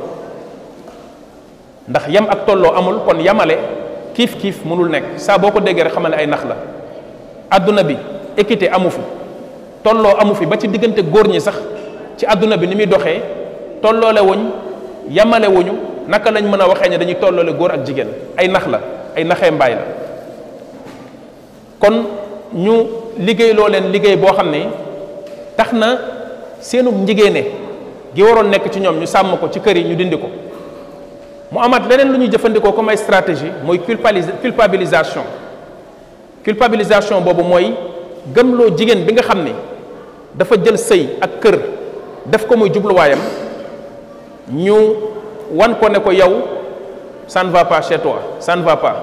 [1.89, 3.57] ndax yam ak tolloo amul kon yamale
[4.15, 6.55] kiif kiif mënul nekk saa boo ko déggee rek xamal ne ay nax la
[7.51, 7.97] àdduna bi
[8.37, 9.01] équité amu fi
[9.83, 11.55] tolloo amu fi ba ci diggante góor ñi sax
[12.17, 13.21] ci adduna bi ni muy doxee
[13.81, 14.39] tolloole wuñ
[15.09, 15.73] yamale wuñu
[16.07, 18.79] naka lañ mën a waxee ne dañuy tolloole góor ak jigéen ay nax la
[19.15, 19.81] ay naxe mbaay la
[21.79, 21.93] kon
[22.55, 24.67] ñu liggéey loo leen liggéey boo xam ne
[25.55, 25.97] tax na
[26.61, 27.41] seenu njigéene
[28.15, 30.27] gi waroon nekk ci ñoom ñu sàmm ko ci kër yi ñu dindi ko
[31.51, 33.79] mu amaat leneen lu ñuy jëfandikoo comme ay stratégie mooy
[34.41, 35.23] culpabilisation
[36.43, 37.73] culpabilisation boobu mooy
[38.35, 39.51] gëmloo jigéen bi nga xam ne
[40.35, 41.59] dafa jël sëy ak kër
[42.25, 43.19] def ko muy jubluwaayam
[44.51, 44.75] ñu
[45.55, 46.33] wan ko ne ko yow
[47.27, 48.19] ça ne va pas chez toi
[48.63, 48.95] va pas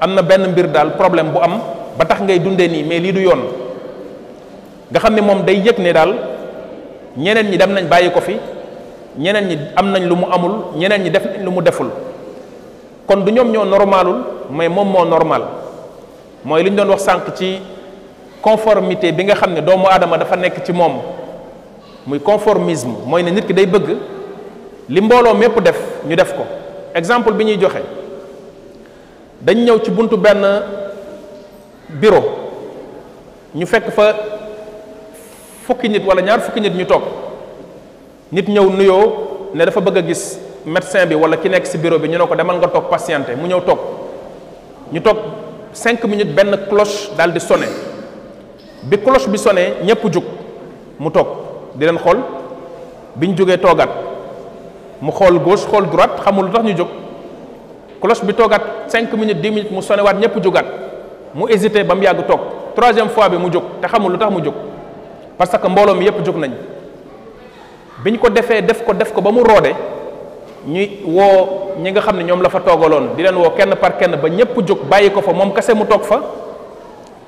[0.00, 1.60] am na benn mbir daal problème bu am
[1.94, 3.40] ba tax ngay dundee nii mais lii du yoon
[4.90, 6.12] nga xam ne moom day yëg ni daal
[7.16, 8.36] ñeneen ñi dem nañ bàyyi ko fi
[9.18, 11.88] ñeneen ñi am nañ lu mu amul ñeneen ñi def nañ lu mu deful
[13.06, 14.16] kon du ñoom ñoo normalul
[14.50, 15.42] mais moom moo normal
[16.44, 17.58] mooy li ñu doon wax sànq ci
[18.42, 20.92] conformité bi nga xam ne doomu aadama dafa nekk ci moom
[22.06, 23.96] muy conformisme mooy ne nit ki day bëgg
[24.88, 25.78] li mbooloo mépp def
[26.08, 26.42] ñu def ko
[26.94, 27.82] exemple bi ñuy joxe
[29.44, 30.42] dañ ñëw ci buntu benn
[31.88, 32.24] bureau
[33.54, 34.12] ñu fekk fa
[35.66, 37.02] fukki nit wala ñaar fukki nit ñu toog
[38.32, 41.98] nit ñëw nuyoo ne dafa bëgg a gis médecin bi wala ki nekk ci bureau
[41.98, 43.78] bi ñu ne ko demal nga toog patiente mu ñëw toog
[44.92, 45.16] ñu toog
[45.72, 47.66] cinq minutes benn cloche daal di sonné
[48.82, 50.24] bi cloche bi sonné ñëpp jóg
[50.98, 51.26] mu toog
[51.74, 52.18] di leen xool
[53.14, 53.90] bi ñu jógee toogaat
[55.00, 56.88] mu xool gauche xool droite xamul lu tax ñu jóg
[58.00, 60.83] cloche bi toogaat cinq minutes dix minutes mu sonewaat waat ñëpp jugaat
[61.34, 62.40] mu hésité ba mu yàgg toog
[62.76, 64.54] troisième fois bi mu jóg te xamul lu tax mu jóg
[65.36, 66.50] parce que mbooloo mi yépp jóg nañ
[68.04, 69.74] biñ ko defee def ko def ko ba mu roode
[70.66, 73.96] ñuy woo ñi nga xam ne ñoom la fa toogaloon di leen woo kenn par
[73.98, 76.22] kenn ba ñépp jóg bàyyi ko fa moom kese mu toog fa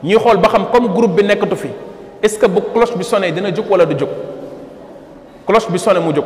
[0.05, 1.69] ñuy xool ba xam comme group bi nekkatu fi
[2.23, 4.09] est-ce que bu cloche bi sonné dina jóg wala du jóg
[5.47, 6.25] cloche bi sonné mu jóg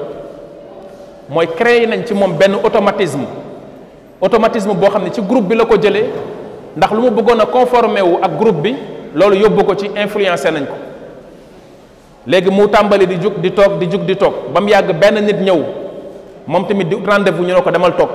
[1.30, 3.24] mooy créé nañ ci moom benn automatisme
[4.20, 6.10] automatisme boo xam ne ci groupe bi la ko jëlee
[6.76, 8.72] ndax lu mu bëggoon a conformé wu ak groupe bi
[9.14, 10.74] loolu yóbbu ko ci influencé nañ ko
[12.26, 15.24] léegi mu tàmbali di jug di toog di jug di toog ba mu yàgg benn
[15.24, 15.58] nit ñëw
[16.46, 18.10] moom tamit di rendez-vous ñu ne ko demal toog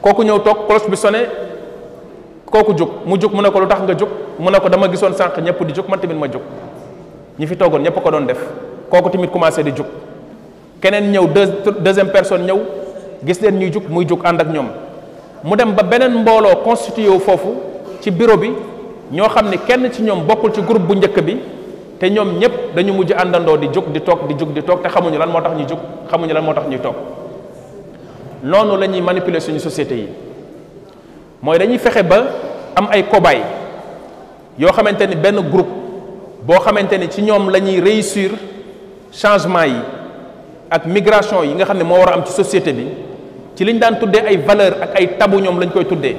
[0.00, 1.28] kooku ñëw toog cloche bi sonné
[2.46, 4.88] kooku jug mu jug mu ne ko lu tax nga jug mu ne ko dama
[4.90, 6.42] gisoon sànq ñëpp di jug man tamit ma jug
[7.38, 8.38] ñi fi toogoon ñëpp ko doon def
[8.90, 9.86] kooku tamit commencé di jug
[10.80, 12.60] keneen ñëw deux deuxième personne ñëw
[13.26, 14.68] gis leen ñuy jug muy jug ànd ak ñoom.
[15.44, 17.52] mu dem ba beneen mbooloo constitué wu foofu
[18.00, 18.48] ci bureau bi
[19.12, 21.34] ñoo xam ni kenn ci ñoom bokkul ci groupe bu njëkk bi
[21.98, 24.88] te ñoom ñépp dañu mujj àndandoo di jóg di toog di jóg di toog te
[24.88, 25.78] xamuñu lan moo tax ñuy jóg
[26.10, 26.94] xamuñu lan moo tax ñuy toog
[28.44, 30.08] noonu lañuy ñuy manipuler suñu société yi
[31.42, 32.24] mooy dañuy fexe ba
[32.74, 33.42] am ay cobaye
[34.58, 35.70] yoo xamante ni benn groupe
[36.44, 38.30] boo xamante ni ci ñoom la ñuy réussir
[39.12, 39.76] changement yi
[40.70, 42.84] ak migration yi nga xam ne moo war a am ci société bi
[43.56, 46.16] ci liñ daan tuddee ay valeur ak ay tabu ñoom lañ koy tuddee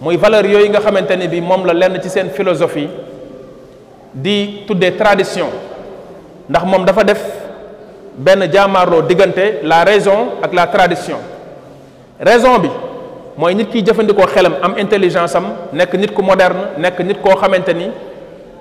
[0.00, 2.88] muy valeur yooyu nga xamante ne bi moom la lenn ci seen philosophie
[4.14, 5.50] di tuddee tradition
[6.48, 7.20] ndax moom dafa def
[8.16, 11.18] benn jaamaarloo diggante la raison ak la tradition
[12.20, 12.70] raison bi
[13.36, 17.34] mooy nit kiy jëfandikoo xelam am intelligence am nekk nit ku moderne nekk nit koo
[17.34, 17.90] xamante ni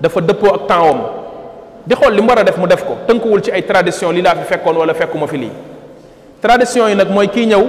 [0.02, 1.02] dafa dëppoo ak temps
[1.86, 4.21] di xool li mu war a def mu def ko tënkuwul ci ay tradition li
[4.24, 5.52] laa fi fekkoon wala fekkuma fi lii
[6.41, 7.63] tradition yi nag mooy kiy ñëw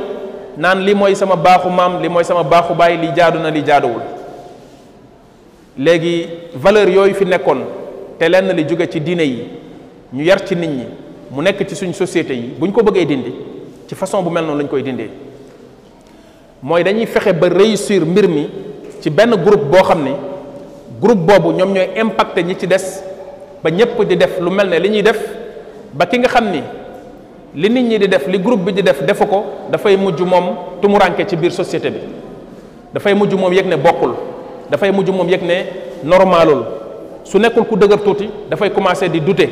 [0.56, 3.62] naan li mooy sama baaxu maam li mooy sama baaxu baay li jaadu na li
[3.64, 4.00] jaaduwul
[5.78, 7.60] léegi valeur yooyu fi nekkoon
[8.18, 9.48] te lenn li jóge ci diine yi
[10.14, 10.86] ñu yar ci nit ñi
[11.30, 13.34] mu nekk ci suñu societé yi bu ñu ko bëggee dindi
[13.86, 15.10] ci façon bu mel noonu lañ koy dindee
[16.62, 18.48] mooy dañuy fexe ba réussir mbir mi
[19.00, 20.10] ci benn groupe boo xam ne
[21.00, 23.02] groupe boobu ñoom ñooy impact ñi ci des
[23.62, 25.18] ba ñépp di def lu mel ne li ñuy def
[25.92, 26.62] ba ki nga xam ni
[27.54, 30.78] li nit ñi di def li groupe bi di def defu ko dafay mujj moom
[30.82, 31.98] tumuranke ci biir société bi
[32.92, 34.12] dafay mujj moom yëg ne bokkul
[34.70, 35.54] dafay mujj moom yëg ne
[36.04, 36.64] normalul
[37.24, 39.48] su nekkul ku dëgër tuuti dafay commencer di douter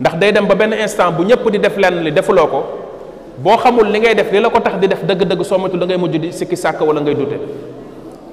[0.00, 2.60] ndax day dem ba benn instant bu ñëpp di def lenn li defuloo ko
[3.38, 5.98] boo xamul li ngay def li la ko tax di def dëgg-dëgg soo moytu da
[5.98, 7.38] mujj di sikki sàkk wala ngay douter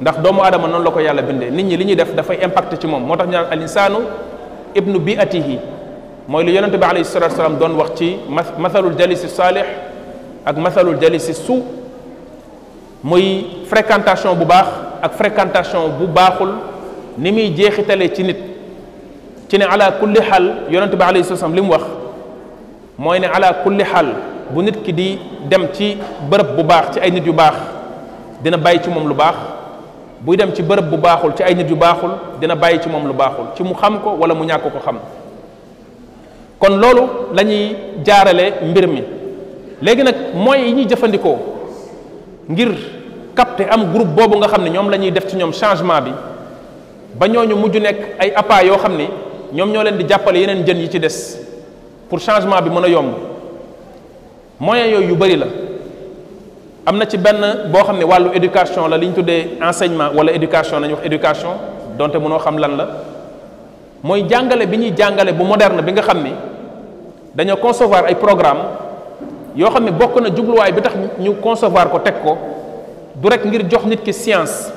[0.01, 2.79] ndax doomu aadama noonu la ko yàlla bindee nit ñi li ñuy def dafay impact
[2.81, 3.99] ci moom moo tax ñu naan al insaanu
[4.73, 5.59] ibnu bi'atihi
[6.27, 8.17] moy li yonente bi alayhi salatu salaam don wax ci
[8.57, 9.63] mathalul jalis salih
[10.45, 11.61] ak mathalul jalis su
[13.03, 14.67] moy fréquentation bu baax
[15.03, 16.49] ak fréquentation bu baaxul
[17.17, 18.38] ni muy jeexitalee ci nit
[19.47, 21.83] ci ne ala kulli xal yonente bi alayhi salatu salaam lim wax
[22.97, 24.07] moy ne ala kulli xal
[24.49, 25.97] bu nit ki di dem ci
[26.29, 27.53] bërëb bu baax ci ay nit yu baax
[28.43, 29.35] dina bàyyi ci moom lu baax
[30.21, 32.11] buy dem ci bërëb bu baaxul ci ay nit yu baaxul
[32.41, 34.97] dina bàyyi ci moom lu baaxul ci mu xam ko wala mu ñàkk ko xam
[36.59, 37.01] kon loolu
[37.33, 39.03] la ñuy jaarale mbir mi
[39.81, 41.37] léegi nag moyens yi ñuy jëfandikoo
[42.49, 42.71] ngir
[43.35, 46.11] capter am groupe boobu nga xam ne ñoom lañuy def ci ñoom changement bi
[47.19, 49.03] ba ñooñu mujj nekk ay appât yoo xam ne
[49.53, 51.39] ñoom ñoo leen di jàppale yeneen jën yi ci des
[52.09, 53.11] pour changement bi mën a yomb
[54.59, 55.47] moyens yooyu yu bari la
[56.85, 57.39] am na ci benn
[57.69, 61.49] boo xam ne wàllu éducation la li ñu tuddee enseignement wala éducation nañu wax éducation
[61.97, 62.87] donte mënoo xam lan la
[64.05, 66.29] mooy jàngale bi ñuy jàngale bu moderne bi nga xam ni
[67.33, 68.59] dañoo concevoir ay programme
[69.55, 72.37] yoo xam ne bokk na jubluwaay bi tax ñu concevoir ko teg ko
[73.15, 74.71] du rek ngir jox nit ki science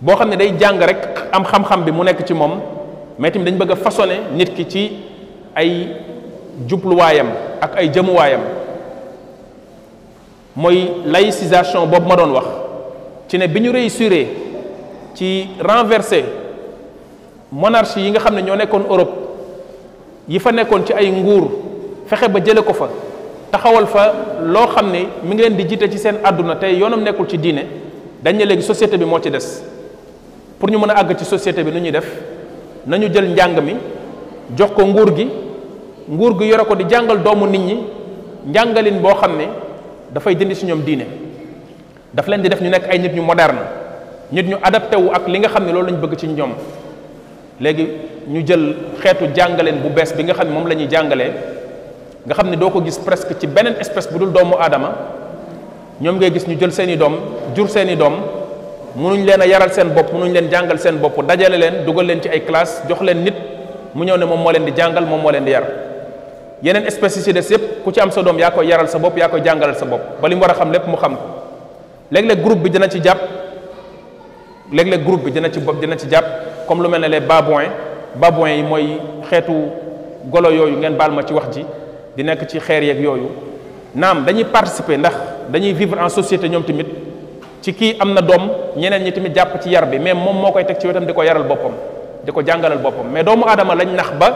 [0.00, 0.98] boo xam ne day jàng rek
[1.32, 2.60] am xam-xam bi mu nekk ci moom
[3.18, 4.92] mais tamit dañ bëgg a façonner nit ki ci
[5.54, 5.88] ay
[6.68, 7.28] jubluwaayam
[7.62, 8.40] ak ay jëmmuwaayam
[10.56, 12.46] mooy laïcisation boobu ma doon wax
[13.28, 14.28] ci ne bi ñu réussiré
[15.14, 16.24] ci renverser
[17.52, 19.12] monarchie yi nga xam ne ñoo nekkoon Europe
[20.28, 21.50] yi fa nekkoon ci ay nguur
[22.06, 22.88] fexe ba jële ko fa
[23.50, 24.12] taxawal fa
[24.44, 27.38] loo xam ne mi ngi leen di jiite ci seen àdduna tey yoonam nekkul ci
[27.38, 27.66] diine
[28.22, 29.38] dañ ne léegi société bi moo ci des
[30.58, 32.06] pour ñu mën a àgg ci société bi nu def
[32.86, 33.76] nañu jël njàng mi
[34.56, 35.28] jox ko nguur gi
[36.08, 37.76] nguur gi yore ko di jàngal doomu nit ñi
[38.46, 39.44] njàngalin boo xam ne
[40.12, 41.06] dafay dindi si ñoom diine
[42.14, 43.58] daf leen di def ñu nekk ay nit ñu moderne
[44.30, 46.52] nit ñu adapté wu ak li nga xam ne loolu lañ bëgg ci ñoom
[47.60, 47.86] legi
[48.26, 51.30] ñu jël xeetu jàngaleen bu bees bi nga xam ne moom la ñuy jàngalee
[52.26, 54.94] nga xam ne doo ko gis presque ci beneen espèce bu dul doomu aadama
[56.00, 57.16] ñoom ngay gis ñu jël seeni doom
[57.54, 58.14] jur seeni doom
[58.96, 62.22] mënuñ leen a yaral seen bopp mënuñ leen jàngal seen bopp dajale leen dugal leen
[62.22, 63.34] ci ay classe jox leen nit
[63.94, 65.64] mu ñëw ne moom moo leen di jàngal moom moo leen di yar
[66.62, 68.98] yeneen espèce yi si des yépp ku ci am sa doom yaa koy yaral sa
[68.98, 71.14] bopp yaa koy jàngalal sa bopp ba li mu war a xam lépp mu xam
[71.14, 71.22] ko
[72.10, 73.18] léeg-léeg groupe bi dina ci jàpp
[74.72, 76.24] léeg-léeg groupe bi dina ci bopp dina ci jàpp
[76.70, 77.64] comme lu mel ne les babouins
[78.14, 78.86] babouins yi mooy
[79.28, 79.50] xeetu
[80.26, 81.66] golo yooyu ngeen baal ma ci wax ji
[82.16, 83.28] di nekk ci xeer yeeg yooyu
[83.92, 85.14] naam dañuy participer ndax
[85.50, 86.86] dañuy vivre en société ñoom tamit
[87.60, 90.52] ci kii am na doom ñeneen ñi tamit jàpp ci yar bi mais moom moo
[90.52, 91.72] koy teg ci wetam di ko yaral boppam
[92.24, 94.28] di ko jàngalal boppam mais doomu aadama lañ nax ba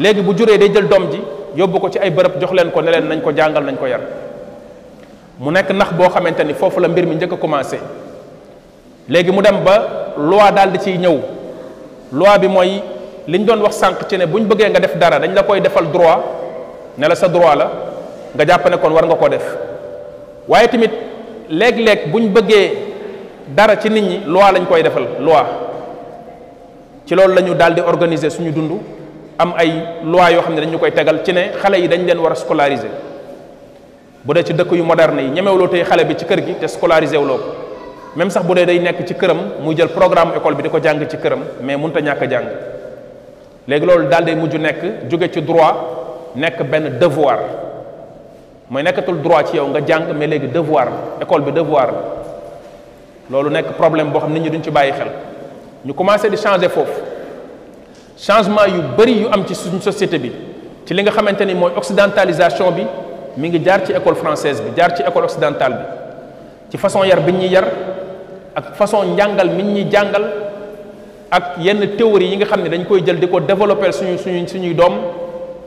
[0.00, 1.20] léegi bu juree day jël doom ji
[1.54, 3.86] yóbbu ko ci ay bërëb jox leen ko neleen leen nañ ko jàngal nañ ko
[3.86, 4.00] yar
[5.38, 7.78] mu nekk nax boo xamante ni foofu la mbir mi njëkk commencé
[10.18, 11.16] loi daal di ciy ñëw
[12.12, 12.68] loi bi mooy
[13.24, 15.60] li liñ doon wax sànq ci ne buñ bëggee nga def dara dañ la koy
[15.60, 16.18] defal droit
[16.98, 17.70] ne la sa droit la
[18.34, 19.42] nga jàpp ne war nga koo def
[20.48, 20.90] waaye tamit
[21.48, 22.72] léeg-léeg buñ bëggee
[23.54, 25.44] dara ci nit ñi loi lañ koy defal loi
[27.06, 28.72] ci loolu la ñu daal di organiser suñu dund
[29.38, 29.72] am ay
[30.04, 32.34] loi yoo xam ne dañu koy tegal ci ne xale yi dañ leen war a
[32.34, 32.90] scolariser
[34.22, 36.66] bu dee ci dëkk yu moderne yi ñemewuloo tey xale bi ci kër gi te
[36.68, 37.61] scolariser wuloo ko
[38.16, 41.00] même sax bu day nekk ci këram muy jël programme école bi di ko jàng
[41.08, 42.46] ci këram mais mënut a ñàkk a jàng
[43.66, 45.74] léegi loolu daal day mujj nekk jóge ci droit
[46.36, 47.38] nekk benn devoir
[48.68, 50.88] mooy nekkatul droit ci yow nga jàng mais léegi devoir
[51.22, 51.88] école bi devoir
[53.30, 55.08] loolu nekk problème boo xam nit ñi duñ ci bàyyi xel
[55.86, 56.92] ñu commencé di changer foofu
[58.18, 60.32] changement yu bëri yu am ci suñ société bi
[60.84, 62.84] ci li nga xamante ni mooy occidentalisation bi
[63.38, 65.74] mi ngi jaar ci école française bi jaar ci école occidentale
[66.66, 67.64] bi ci façon yar bi ñuy yar
[68.54, 70.24] ak façon njàngal mi ñuy jàngal
[71.30, 74.46] ak yenn théorie yi nga xam ne dañ koy jël di ko développer suñu suñu
[74.48, 74.94] suñuy doom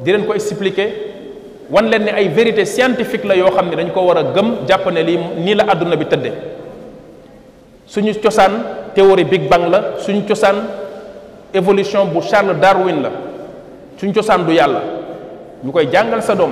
[0.03, 0.89] di leen ko expliquer
[1.69, 4.65] wan leen ne ay vérité scientifique la yoo xam ne dañ ko war a gëm
[4.67, 6.31] jàpp ne lii nii la àdduna bi tëdde
[7.87, 8.51] suñu cosaan
[8.93, 10.57] théorie Big Bang la suñu cosaan
[11.53, 13.11] évolution bu Charles Darwin la
[13.99, 14.81] suñu cosaan du yàlla
[15.63, 16.51] ñu koy jàngal sa doom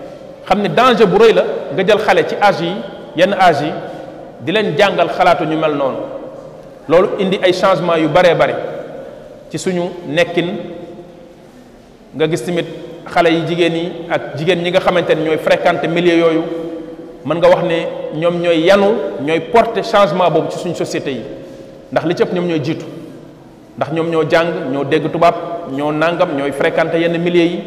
[0.47, 1.43] xam ne danger bu rëy la
[1.75, 2.73] nga jël xale ci âge yi
[3.15, 3.71] yenn âge yi
[4.41, 5.97] di leen jàngal xalaatu ñu mel noonu
[6.87, 8.53] loolu indi ay changement yu baree bari
[9.49, 10.47] ci suñu nekkin
[12.15, 12.65] nga gis tamit
[13.13, 16.43] xale yi jigéen yi ak jigéen ñi nga xamante ne ñooy fréquenté milieu yooyu
[17.25, 17.87] mën nga wax ne
[18.19, 18.87] ñoom ñooy yanu
[19.21, 21.21] ñooy porter changement boobu ci suñu société yi
[21.91, 22.85] ndax li ci ñoom ñooy jiitu
[23.77, 25.35] ndax ñoom ñoo jàng ñoo dégg tubaab
[25.71, 27.59] ñoo nàngam ñooy fréquenté yenn milieu yi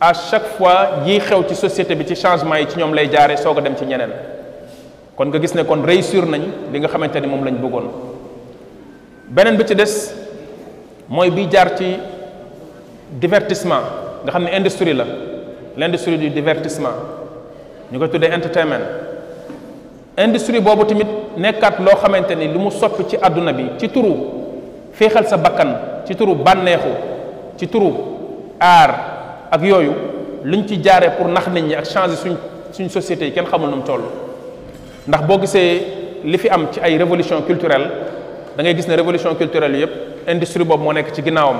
[0.00, 3.36] à chaque fois yi xew ci société bi ci changement yi ci ñom lay jaare
[3.36, 4.10] soko dem ci ñeneen
[5.16, 7.88] kon nga gis ne kon réussir nañ li nga xamante mom lañ bëggoon
[9.28, 10.14] benen bi ci dess
[11.08, 11.96] moy bi jaar ci
[13.10, 13.82] divertissement
[14.24, 15.04] nga xam industrie la
[15.76, 16.94] l'industrie du divertissement
[17.92, 18.84] ñu ko tuddé entertainment
[20.16, 24.14] industrie bobu timit nekkat lo xamante lu mu soppi ci aduna bi ci turu
[24.92, 26.88] fexal sa bakkan ci turu banexu
[27.58, 27.90] ci turu
[28.60, 29.17] art
[29.50, 29.92] ak yooyu
[30.44, 32.36] luñ ci jaaree pour nax nit ñi ak changer suñ
[32.72, 34.02] suñ société yi kenn xamul nu toll
[35.06, 35.82] ndax boo gisee
[36.24, 37.88] li fi am ci ay révolution culturelle
[38.56, 39.90] da ngay gis ne révolution culturelle yëpp
[40.28, 41.56] industrie boobu moo nekk ci ginnaawam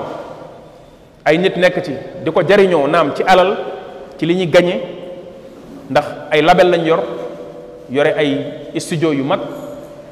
[1.24, 1.92] ay nit nekk ci
[2.24, 3.56] di ko jariñoo naam ci alal
[4.18, 4.80] ci li ñuy gañe
[5.90, 7.00] ndax ay label lañ yor
[7.90, 9.40] yore ay studio yu mag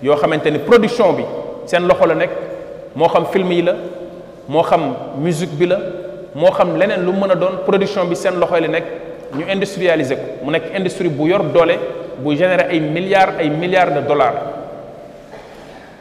[0.02, 1.24] yoo xamante ni production bi
[1.66, 2.30] seen loxo la nekk
[2.96, 3.74] moo xam film yi la
[4.48, 5.76] moo xam musique bi la
[6.36, 8.84] moo xam leneen lu mën a doon production bi seen loxoy li nekk
[9.38, 11.74] ñu industrialiser ko mu nekk industrie bu yor doole
[12.22, 14.34] bu générer ay milliards ay milliards de dollars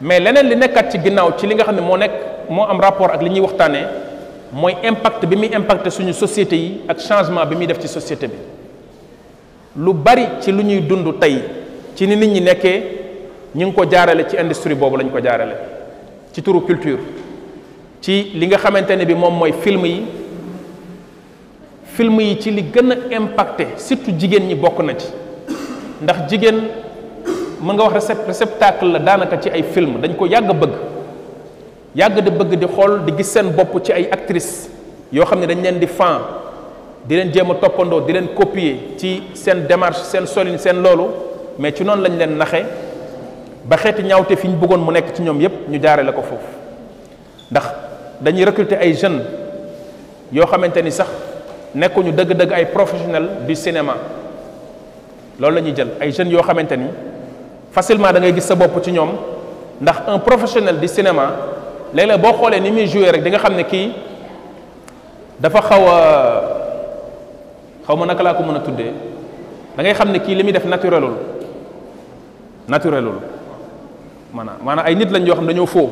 [0.00, 2.12] mais leneen li nekkaat ci ginnaaw ci li nga xam ne moo nekk
[2.50, 3.86] moo am rapport ak li ñuy waxtaanee
[4.52, 8.26] mooy impact bi muy impacter suñu société yi ak changement bi muy def ci société
[8.28, 8.36] bi
[9.78, 11.42] lu bari ci lu ñuy dund tey
[11.96, 12.82] ci ni nit ñi nekkee
[13.54, 15.54] ñu ngi ko jaarale ci industrie boobu lañ ko jaarale
[16.32, 16.98] ci turu culture
[18.02, 20.02] ci li nga xamante ne bi moom mooy film yi
[21.96, 25.08] film yi ci li gën a impacté surtout jigéen ñi bokk na ci
[26.02, 26.60] ndax jigéen
[27.62, 30.72] mën nga wax réceptacle la daanaka ci ay film dañ ko yàgg bëgg
[31.96, 34.68] yàgg di bëgg di xool di gis seen bopp ci ay actrices
[35.10, 36.20] yoo xam ne dañ leen di fan
[37.06, 41.04] di leen jéem a toppandoo di leen copier ci seen démarche seen solin seen loolu
[41.58, 42.62] mais ci noonu lañ leen naxe
[43.64, 46.20] ba xeeti ñaawte fi ñu bëggoon mu nekk ci ñoom yépp ñu jaare la ko
[46.20, 46.50] foofu
[47.50, 47.64] ndax
[48.20, 49.22] dañuy recruter ay jeunes
[50.32, 51.08] yoo xamante ni sax
[51.74, 53.96] nekkuñu dëgg-dëgg ay professionnel du cinéma
[55.40, 56.86] loolu la ñuy jël ay jeunes yoo xamante ni
[57.72, 59.10] facilement da ngay gis sa bopp ci ñoom
[59.80, 61.32] ndax un professionnel du cinéma
[61.94, 63.92] léeg-léeg boo xoolee ni muy joué rek di nga xam ne kii
[65.40, 66.42] dafa xaw a
[67.86, 68.92] xaw ma naka laa ko mën a tuddee
[69.76, 71.12] da ngay xam ne kii li muy def naturelul
[72.68, 73.18] naturelul
[74.32, 75.90] maanaam maanaam ay nit lañ yoo xam dañoo faux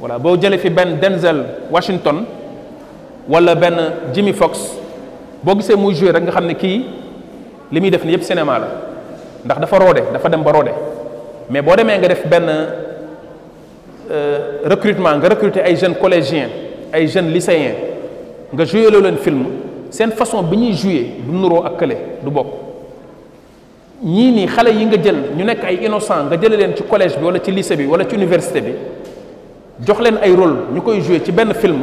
[0.00, 2.24] voilà boo jëlee fi benn Denzel Washington.
[3.28, 4.56] wala benn Jimmy Fox
[5.44, 6.78] boo gisee muy joué rek nga xam ne kii
[7.70, 8.68] li muy def ni yëpp cinéma la
[9.44, 10.70] ndax dafa roode dafa dem ba roode
[11.50, 12.48] mais boo demee nga def benn
[14.10, 16.48] euh, recrutement nga recruter ay jeunes collégiens
[16.92, 17.76] ay jeunes lycéens
[18.52, 19.44] nga joué leen film
[19.90, 22.46] seen façon bi ñuy joué du nuroo ak kële du bokk
[24.02, 27.16] ñii nii xale yi nga jël ñu nekk ay innocent nga jële leen ci collège
[27.18, 28.72] bi wala ci lycée bi wala ci université bi
[29.86, 31.82] jox leen ay rôle ñu koy joué ci benn film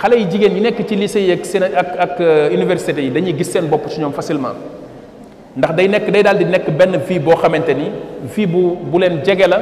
[0.00, 3.10] xale yi jigéen ñi nekk ci lycée yi ak seen ak ak euh, université yi
[3.12, 4.54] dañuy gis seen bopp ci ñoom facilement
[5.56, 7.90] ndax day nekk day daal di nekk benn vie boo xamante ni
[8.34, 9.60] vie bu bu leen jege la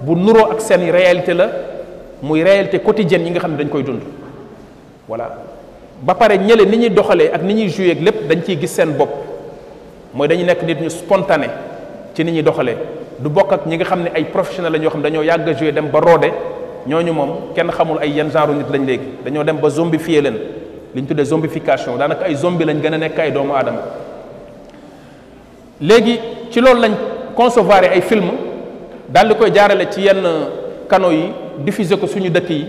[0.00, 1.48] bu nuroo ak seen réalité la
[2.22, 4.00] muy réalité quotidienne yi nga xam ne dañ koy dund
[5.08, 5.28] voilà
[6.02, 8.92] ba pare ñële ni ñuy doxalee ak ni ñuy joué lépp dañ ciy gis seen
[8.92, 9.10] bopp
[10.14, 11.48] mooy dañu nekk nit ñu spontané
[12.14, 12.76] ci ni ñuy doxalee
[13.18, 15.54] du bokk ak ñi nga xam ne ay professionnels la ñoo xam dañoo yàgg a
[15.56, 16.30] joué dem ba roode
[16.86, 20.34] ñooñu moom kenn xamul ay yan genre nit lañ léegi dañoo dem ba zombifié leen
[20.94, 23.78] li ñu tuddee zombification daanaka ay zombie lañ gën a nekk ay doomu aadama
[25.80, 26.20] léegi
[26.50, 26.92] ci loolu lañ
[27.34, 28.30] concevoir ay film
[29.08, 30.22] daal di koy jaarale ci yenn
[30.88, 31.24] canaux yi
[31.64, 32.66] diffuser ko suñu dëkk yi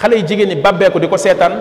[0.00, 1.52] xale yi jigéen ñi bàbbee di ko seetaan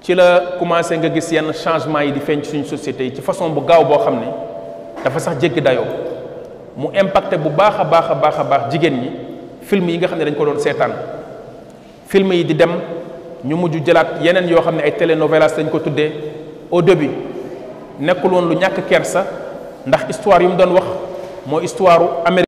[0.00, 3.22] ci la commencé nga gis yenn changement yi di feeñ ci suñu société yi ci
[3.22, 4.26] façon bu gaaw boo xam ne
[5.04, 5.84] dafa sax jéggi dayoo
[6.76, 9.25] mu impacté bu baax a baax a baax a baax jigéen ñi
[9.66, 10.94] film yi nga xam ne dañ ko doon seetaan
[12.06, 12.70] film yi di dem
[13.44, 16.10] ñu mujj jëlaat yeneen yoo xam ne ay telenovelas dañ ko tuddee
[16.70, 17.10] au début
[17.98, 19.26] nekkul woon lu ñàkk kersa
[19.86, 20.86] ndax histoire yu mu doon wax
[21.46, 22.46] moo histoire u Amérique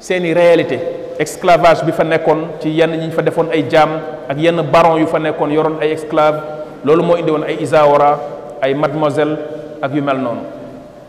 [0.00, 0.80] seeni réalité
[1.18, 5.06] esclavage bi fa nekkoon ci yenn ñi fa defoon ay jaam ak yenn baron yu
[5.06, 6.40] fa nekkoon yoroon ay esclave
[6.84, 8.18] loolu moo indi woon ay Isawara
[8.62, 9.36] ay mademoiselle
[9.82, 10.63] ak yu mel noonu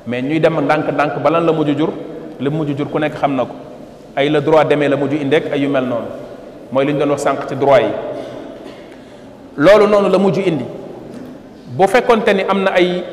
[0.08, 1.90] mais ñuy dem ndànk-ndànk ba lan la mujj jur
[2.78, 3.42] jur ku nekk xam
[4.16, 6.08] ay le droit demee le mujj indeek ay yu mel noonu
[6.72, 7.84] mooy li ñu doon wax droit
[9.58, 9.74] yi la
[10.46, 10.64] indi
[12.38, 13.04] ni ay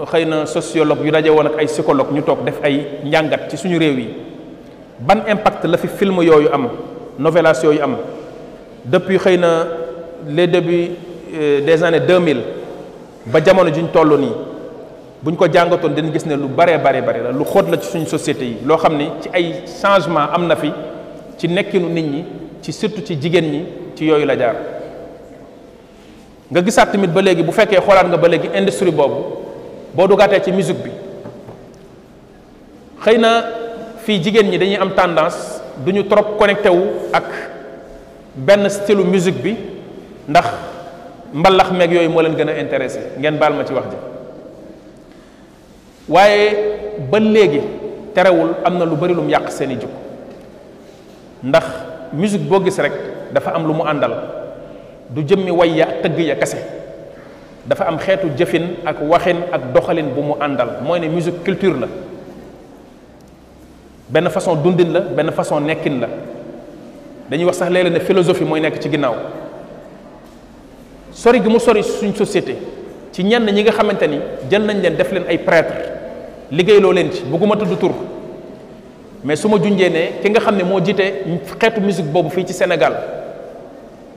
[0.00, 2.60] ak ay sociologue yu ak ay psychologue ñu toog def
[5.28, 6.18] impact la film
[8.82, 9.40] depuis
[10.26, 10.90] les débuts
[11.34, 12.40] euh, des années 2000
[13.26, 14.32] ba jamono juñ toll nii
[15.22, 17.90] buñ ko jàngatoon dañ gis ne lu bare baree bare la lu xóot la ci
[17.90, 20.72] suñ société yi loo xam ne ci ay changement am na fi
[21.36, 22.24] ci nekkinu nit ñi
[22.62, 23.64] ci surtout ci jigéen ñi
[23.94, 24.54] ci yooyu la jaar
[26.50, 29.16] nga gisaat tamit ba léegi bu fekkee xoolaat nga ba léegi industrie boobu
[29.94, 30.90] boo duggaatee ci musique bi
[33.04, 33.44] xëy na
[33.98, 37.24] fii jigéen ñi dañuy am tendance duñu trop connecté wu ak
[38.34, 39.56] benn stylu musique bi
[40.28, 40.46] ndax
[41.34, 43.96] mbalax meeg yooyu moo leen gën a intéressé ngeen baal ma ci wax ji
[46.08, 46.46] waaye
[47.10, 47.60] ba léegi
[48.14, 49.98] terewul am na lu bari lu mu yàq seen i jikko
[51.42, 51.64] ndax
[52.12, 52.92] musique boo gis rek
[53.32, 54.12] dafa am lu mu àndal
[55.10, 56.56] du jëmmi way ya tëgg ya kese
[57.66, 61.74] dafa am xeetu jëfin ak waxin ak doxalin bu mu àndal mooy ne musique culture
[61.80, 61.86] la
[64.08, 66.08] benn façon dundin la benn façon nekkin la
[67.30, 69.14] dañuy wax sax léeg-léeg ne philosophie mooy nekk ci ginnaaw
[71.20, 72.56] sori gi mu sori suñ société
[73.12, 74.18] ci ñenn ñi nga xamante ni
[74.50, 75.74] jël nañ leen def leen ay prêtre
[76.50, 77.90] liggéey loo leen ci bëgguma tudd tur
[79.22, 81.02] mais su ma junjee ne ki nga xam ne moo jiite
[81.60, 82.94] xeetu musique boobu fii ci Sénégal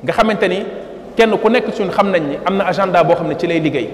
[0.01, 0.63] nga xamante ni
[1.17, 3.59] kenn ku nekk suñ xam nañ ni am na agenda boo xam ne ci lay
[3.59, 3.89] liggéey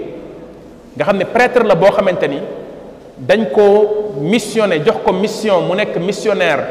[0.96, 2.38] nga xam ne prêtre la boo xamante ni
[3.18, 6.64] dañ ko missionné jox ko mission mu nekk missionnaire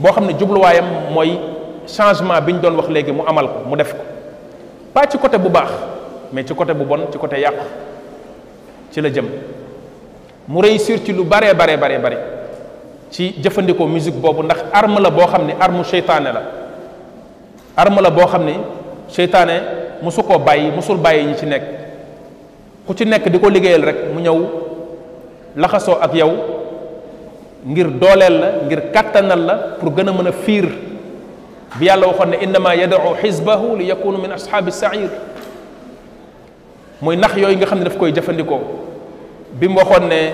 [0.00, 1.38] boo xam ne jubluwaayam mooy
[1.86, 4.04] changement bi ñu doon wax léegi mu amal ko mu def ko
[4.94, 5.68] pas ci côté bu baax
[6.32, 7.60] mais ci côté bu bon ci côté yàqu
[8.92, 9.26] ci la jëm
[10.48, 12.16] mu réussir ci lu baree baree baree bari
[13.10, 16.42] ci jëfandikoo musique boobu ndax arme la boo xam ne arme seytaane la
[17.76, 18.52] arme la boo xam ne
[19.08, 19.60] seytaane
[20.00, 21.62] mosu koo bàyyi mosul bàyyi ñi ci nekk
[22.86, 24.38] ku ci nekk di ko liggéeyal rek mu ñëw
[25.56, 26.32] laxasoo ak yow
[27.66, 30.68] ngir dooleel la ngir kàttanal la pour gën a mën a fiir
[31.78, 35.10] bi yàlla waxoon ne innama yad'u xisbahu li yakunu min ashaabi sair
[37.02, 38.60] muy nax yooyu nga xam ne daf koy jëfandikoo
[39.54, 40.32] bi mu waxoon ne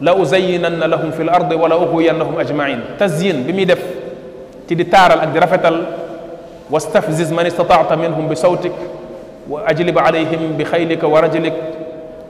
[0.00, 3.80] la uzayinanna lahum fi l ard wala ughwiyannahum ajmain tazyin bi muy def
[4.68, 5.76] ci di taaral ak di rafetal
[6.70, 8.72] wastafziz man istata'ta minhum bi sawtik
[9.48, 11.54] wa ajlib alayhim bi xaylika wa rajlik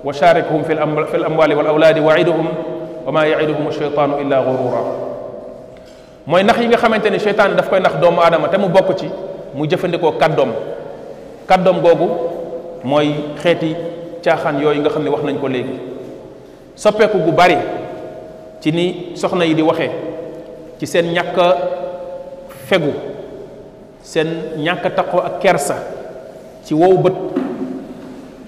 [0.05, 0.75] wa sharikhum fi
[1.19, 2.49] l amwali wal awlaadi wa iduhum
[3.07, 5.11] wa ma yaiduhum alcheytaanu illa gurura
[6.27, 8.97] mooy ndax yi nga xamante ni seytaane daf koy ndax doomu aadama te mu bokk
[8.99, 9.07] ci
[9.55, 10.51] mu jëfandikoo kàddoom
[11.49, 12.09] kàddoom googu
[12.85, 13.09] mooy
[13.43, 13.75] xeeti
[14.25, 15.77] caaxaan yooyu nga xam ne wax nañ ko léegi
[16.77, 17.57] soppeeku gu bari
[18.61, 19.91] ci ni soxna yi di waxe
[20.79, 21.49] ci seen ñàkk a
[22.67, 22.93] fegu
[24.03, 24.29] seen
[24.63, 25.77] ñàkk takku ak kersa
[26.65, 27.15] ci wow bët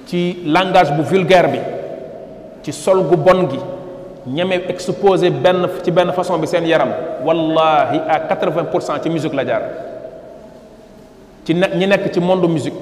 [0.06, 1.58] ci langage bu vulgaire bi
[2.62, 3.58] ci sol gu bon gi
[4.26, 6.88] ñeme exposé benn ci benn façon bi seen yaram
[7.24, 9.62] wallahi à quatre-vingt pour cent ci musique la jaar
[11.44, 12.72] ci ne ñi nekk ci monde musique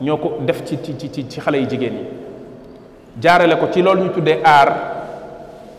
[0.00, 2.04] ñoo ko def ci ci ci ci xale yi jigéen yi
[3.20, 4.74] jaarale ko ci loolu ñu tuddee aar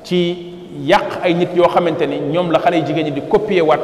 [0.04, 0.36] ci
[0.84, 3.82] yàq ay nit yoo xamante ni ñoom la xale yi jigéen ñi di copier waat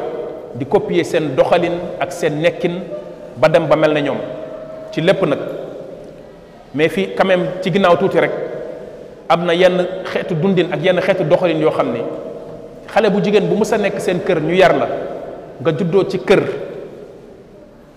[0.56, 2.80] di copier seen doxalin ak seen nekkin
[3.36, 4.18] ba dem ba mel na ñoom
[4.90, 5.38] ci lépp nag
[6.74, 7.28] mais fii quand
[7.62, 8.49] ci ginnaaw tuuti rek
[9.30, 9.78] am na yenn
[10.10, 11.98] xeetu dundin ak yenn xeetu doxalin yoo xam ne
[12.92, 14.88] xale bu jigéen bu mës a nekk seen kër ñu yar la
[15.60, 16.42] nga juddoo ci kër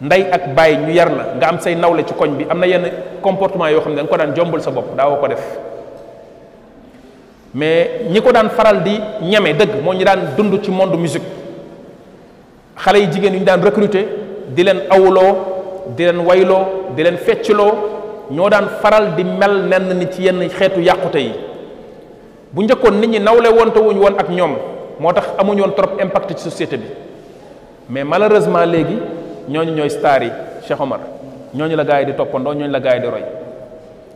[0.01, 2.65] ndey ak baay ñu yar la nga am say nawle ci koñ bi am na
[2.67, 2.83] yenn
[3.21, 5.41] comportement yoo xam ne da ko daan jombul sa bopp daawoo ko def
[7.55, 11.23] mais ñi ko daan faral di ñeme dëgg moo ñu daan dund ci monde musique
[12.75, 14.05] xale yi jigéen yu ñu daan recruter
[14.53, 17.92] di leen awuloo di leen wayloo di leen fecciloo
[18.31, 21.33] ñoo daan faral di mel nenn ni ci yenn xeetu yàqute yi
[22.51, 24.53] bu njëkkoon nit ñi nawle woon wuñ woon ak ñoom
[24.99, 26.83] moo tax amuñ woon trop impact ci société bi
[27.89, 28.97] mais malheureusement léegi
[29.49, 30.31] ñooñu ñooy star yi
[30.67, 30.99] Cheikh Omar
[31.53, 33.23] ñooñu la gars yi di toppandoo ñooñu la gars yi di roy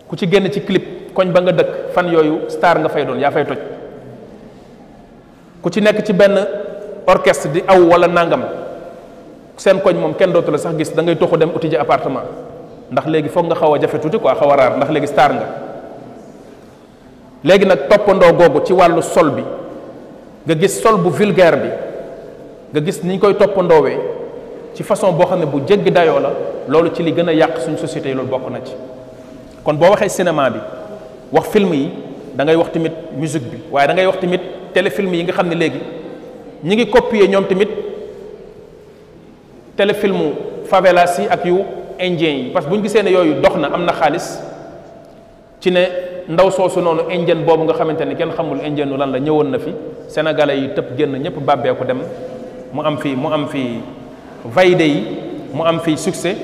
[0.08, 3.20] ku ci génn ci clip koñ ba nga dëkk fan yooyu star nga fay doon
[3.20, 3.58] yaa fay toj
[5.62, 6.40] ku ci nekk ci benn
[7.06, 8.44] orchestre di aw wala nangam
[9.58, 12.24] seen koñ moom kenn dootu la sax gis da ngay toxu dem uti ji appartement
[12.92, 15.32] ndax léegi foog nga xaw a jafe tuuti quoi xaw a raar ndax léegi star
[15.36, 15.48] nga
[17.44, 19.44] léegi nag toppandoo googu ci wàllu sol bi
[20.48, 21.70] nga gis sol bu vulgaire bi
[22.72, 23.98] nga gis ni ñu koy toppandoowee
[24.74, 26.32] ci façon boo xam ne bu jéggi dayoo la
[26.70, 28.74] loolu ci li gën a yàq suñ societé yi loolu bokk na ci
[29.64, 30.60] kon boo waxee cinéma bi
[31.32, 31.90] wax film yi
[32.36, 34.40] da ngay wax tamit musique bi waaye da ngay wax tamit
[34.74, 35.80] téléfilm yi nga xam ne léegi
[36.64, 37.70] ñi ngi copier ñoom tamit
[39.76, 40.24] téléfilmu
[40.66, 41.58] favelas yi ak yu
[42.00, 44.40] indien yi parce que bu ñu gisee ne yooyu dox na am na xaalis
[45.60, 45.80] ci ne
[46.30, 49.46] ndaw soosu noonu indien boobu nga xamante ni kenn xamul indien nu lan la ñëwoon
[49.50, 49.74] na fi
[50.08, 52.00] sénégalais yi tëb génn ñëpp bàbbeeku dem
[52.74, 53.82] mu am fii mu am fii
[54.46, 55.04] vaide yi
[55.54, 56.36] mu am fii succès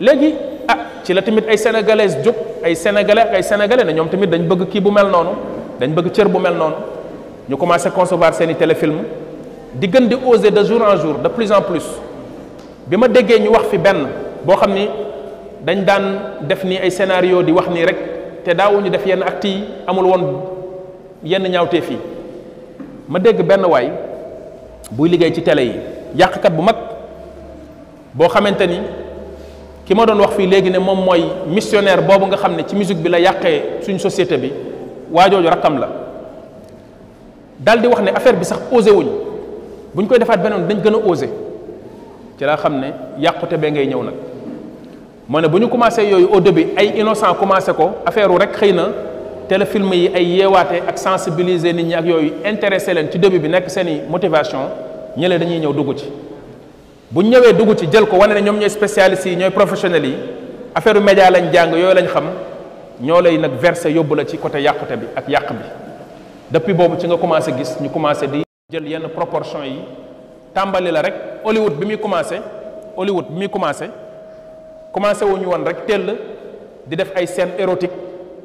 [0.00, 0.34] léegi
[0.68, 4.42] ah ci la tamit ay sénégalaises jóg ay sénégalais ay sénégalais ne ñoom tamit dañ
[4.46, 5.30] bëgg kii bu mel noonu
[5.80, 6.74] dañ bëgg cër bu mel noonu
[7.48, 8.98] ñu commencé concevoir seeni téléfilm
[9.74, 11.84] di gën di oser de jour en jour de plus en plus
[12.86, 14.06] bi ma déggee ñu wax fi benn
[14.46, 14.84] boo xam ni
[15.66, 16.04] dañ daan
[16.48, 17.98] def ni ay scénario di wax nii rek
[18.44, 20.22] te daawuñu def yenn actes yi amul woon
[21.24, 21.98] yenn ñaawteef fii
[23.08, 23.90] ma dégg benn waay
[24.92, 25.74] buy liggéey ci télé yi
[26.16, 26.76] yàqkat bu mag
[28.12, 28.78] boo xamante ni
[29.86, 32.76] ki ma doon wax fii léegi ne moom mooy missionnaire boobu nga xam ne ci
[32.76, 34.52] musique bi la yàqee suñ société bi
[35.10, 35.88] waa jooju rakkam la
[37.58, 39.06] dal di wax ne affaire bi sax osé wuñ
[39.94, 41.28] buñ koy defaat beneen dañ gën a osé
[42.38, 42.88] ci laa xam ne
[43.18, 44.14] yàqute bee ngay ñëw nag
[45.28, 48.88] mané buñu commencé yooyu au début ay innocent commencé ko affaire rek xeyna
[49.48, 53.38] télé film yi ay yeewaate ak sensibiliser nit ñi ak yooyu intéressé leen ci début
[53.38, 54.58] bi nek seen motivation
[55.16, 56.06] ñële dañuy ñëw dugg ci.
[57.10, 60.14] bu ñëwé dugg ci jël ko wane ñom ñoy ñooy spécialistes yi ñooy professionnels yi
[60.74, 62.24] affaire média lañ jàng yooyu lañ xam
[63.00, 65.64] ñoo lay nag versé yóbbu ci côté yàqute bi ak yaq bi
[66.52, 69.78] depuis bobu ci nga commencé gis ñu commencé di jël yenn proportion yi
[70.52, 71.14] tàmbali la rek
[71.46, 72.36] Hollywood bi mi commencé
[72.96, 73.86] Hollywood bi mi commencé.
[74.94, 76.14] commencé wuñu woon rek tell
[76.86, 77.90] di def ay scène érotique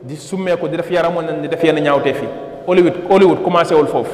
[0.01, 2.27] di summeeku di def yaramoon nañ di def yenn ñaawteef fii
[2.67, 4.11] Hollywood Hollywood commencé wul foofu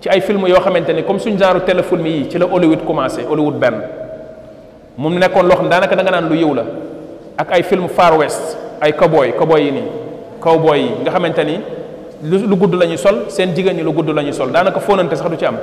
[0.00, 3.20] ci ay film yoo xamante ni comme suñ genre téléfilm yi ci la Hollywood commencé
[3.30, 3.82] Hollywood benn
[4.96, 6.62] mu nekkoon loo xam daanaka da nga naan lu yiw la
[7.36, 9.82] ak ay film Far West ay coboy cowboy yi nii
[10.40, 11.60] cowboy yi nga xamante ni
[12.22, 15.36] lu gudd lañuy sol seen jigéen ñi lu gudd la sol daanaka fóonante sax du
[15.36, 15.58] ci am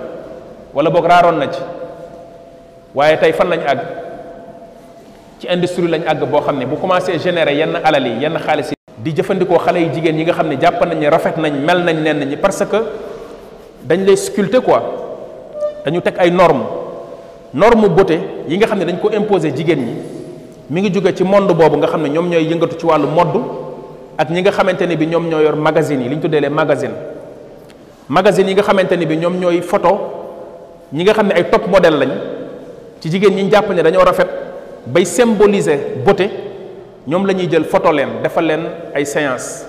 [0.76, 1.60] wala boog raaroon na ci
[2.94, 4.04] waaye tey fan lañu àgg
[5.44, 8.70] ci industrie lañ àgg boo xam ne bu commencé générer yenn alal yi yenn xaalis
[8.70, 11.52] yi di jëfandikoo xale yi jigéen yi nga xam ne jàpp nañ ne rafet nañ
[11.60, 12.78] mel nañ nenn ñi parce que
[13.86, 14.82] dañ lay sculpter quoi
[15.86, 16.64] dañu teg ay normes
[17.54, 19.94] norme beauté yi nga xam ne dañ ko imposer jigéen ñi
[20.70, 23.38] mu ngi jóge ci monde boobu nga xam ne ñoom ñooy yëngatu ci wàllu modd
[24.18, 26.50] ak ñi nga xamante ne bi ñoom ñoo yor magazine yi li ñu tuddee les
[26.50, 26.96] magazines
[28.08, 29.90] magazines yi nga xamante ne bi ñoom ñooy photo
[30.94, 32.10] ñi nga xam ne ay top lañ
[33.02, 34.28] ci jigéen ñi jàpp ne dañoo rafet
[34.86, 36.28] bay symboliser beauté
[37.08, 38.64] ñoom la ñuy jël foto leen defal leen
[38.94, 39.66] ay séance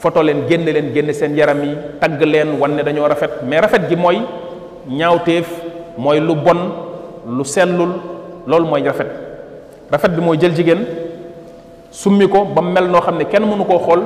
[0.00, 3.60] foto leen génne leen génne seen yaram yi tagg leen wan ne dañoo rafet mais
[3.60, 4.18] rafet gi mooy
[4.88, 5.46] ñaawteef
[5.98, 6.58] mooy lu bon
[7.30, 7.90] lu sellul
[8.46, 9.06] loolu mooy rafet
[9.90, 10.78] rafet bi mooy jël jigéen
[11.92, 14.02] summi ko ba mel noo xam ne kenn mënu koo xool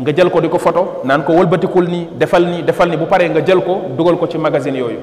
[0.00, 3.06] nga jël ko di ko photo naan ko wëlbatikul nii defal nii defal nii bu
[3.06, 4.98] paree nga jël ko dugal ko ci magazine yooyu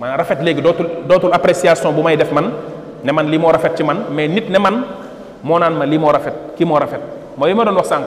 [0.00, 2.52] maanaam rafet léegi dootul dootul appréciation bu may def man
[3.04, 4.84] ne man lii moo rafet ci man mais nit ne man
[5.42, 7.00] moo naan ma lii moo rafet kii moo rafet
[7.36, 8.06] mooy li ma doon wax sànq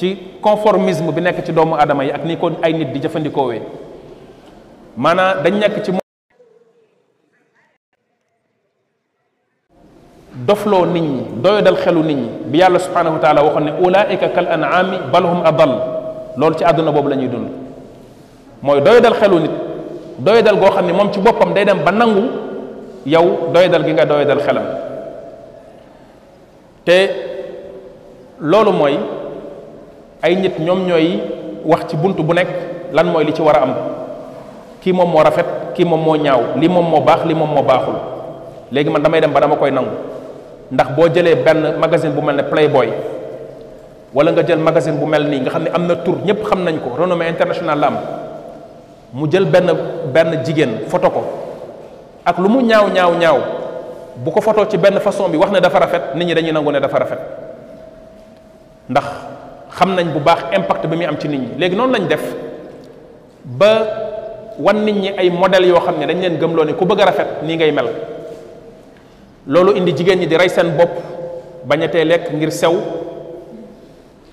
[0.00, 3.60] ci conformisme bi nekk ci doomu adama yi ak ni ko ay nit di jëfandikoowee
[4.96, 5.92] maanaam dañ nekk ci
[10.46, 14.28] dofloo nit ñi doyodal xelu nit ñi bi yàlla subhanahu wa taala waxoon ne ulaika
[14.28, 15.74] kal an'ami balhum adall
[16.36, 17.48] loolu ci àdduna boobu lañuy dund
[18.62, 19.50] mooy doyodal xelu nit
[20.24, 22.22] doydal goo xam ne moom ci boppam day dem ba nangu
[23.06, 24.64] yow doydal gi nga doydal xelam
[26.84, 26.96] te
[28.40, 28.98] loolu mooy
[30.22, 31.20] ay nit ñoom ñooy
[31.64, 32.48] wax ci bunt bu nekk
[32.92, 33.74] lan mooy li ci war a am
[34.80, 37.62] kii moom moo rafet kii moom moo ñaaw lii moom moo baax lii moom moo
[37.62, 37.94] baaxul
[38.72, 39.90] léegi man damay dem ba dama koy nangu
[40.70, 42.88] ndax boo jëlee benn magasin bu mel ne Playboy
[44.12, 46.64] wala nga jël magazine bu mel nii nga xam ne am na tur ñëpp xam
[46.64, 47.98] nañ ko renommée internationale la am
[49.12, 49.66] mu jël benn
[50.14, 51.22] benn jigéen photo ko
[52.24, 53.38] ak lu mu ñaaw ñaaw ñaaw
[54.22, 56.70] bu ko photo ci benn façon bi wax ne dafa rafet nit ñi dañuy nangu
[56.70, 57.18] ne dafa rafet
[58.88, 59.04] ndax
[59.74, 62.22] xam nañ bu baax impact bi muy am ci nit ñi léegi noonu lañ def
[63.44, 63.78] ba
[64.58, 67.04] wan nit ñi ay modèle yoo xam ne dañ leen gëmloo ne ku bëgg a
[67.06, 67.88] rafet nii ngay mel
[69.46, 70.90] loolu indi jigéen ñi di rey seen bopp
[71.66, 72.76] bañatee lekk ngir sew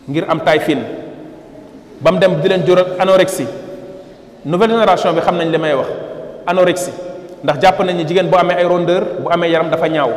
[0.07, 0.79] ngir am taay fiin
[1.99, 3.47] ba mu dem di leen jural anorexie
[4.47, 5.87] nouvelle génération bi xam nañ li may wax
[6.47, 6.93] anorexie
[7.43, 10.11] ndax jàpp nañ ni jigéen bu amee ay rondeur bu amee yaram dafa ñaaw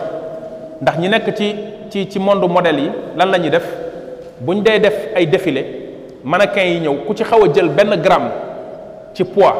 [0.80, 1.46] ndax ñi nekk ci
[1.90, 3.64] ci ci monde model yi lan la ñuy def
[4.40, 5.66] buñ dee def ay défilé
[6.24, 8.30] mannequin yi ñëw ku ci xaw a jël benn gramme
[9.14, 9.56] ci poids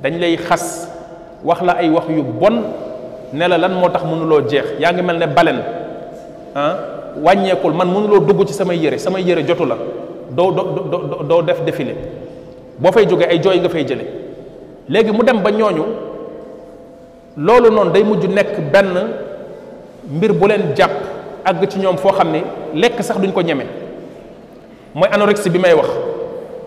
[0.00, 0.86] dañ lay xas
[1.44, 2.62] wax la ay wax yu bon
[3.32, 5.62] ne la lan moo tax mënuloo jeex yaa ngi mel ne baleine
[6.54, 6.76] ah
[7.24, 9.76] wàññeekul man mënuloo dugg ci samay yére samay yére jotu la
[10.30, 11.96] doo doo doo doo def défilé
[12.78, 14.04] boo fay jógee ay jooy nga fay jële
[14.88, 15.82] léegi mu dem ba ñooñu
[17.36, 18.94] loolu noonu day mujj nekk benn
[20.10, 20.92] mbir bu leen jàpp
[21.44, 22.40] àgg ci ñoom foo xam ne
[22.74, 23.64] lekk sax duñ ko ñeme
[24.94, 25.88] mooy anorexie bi may wax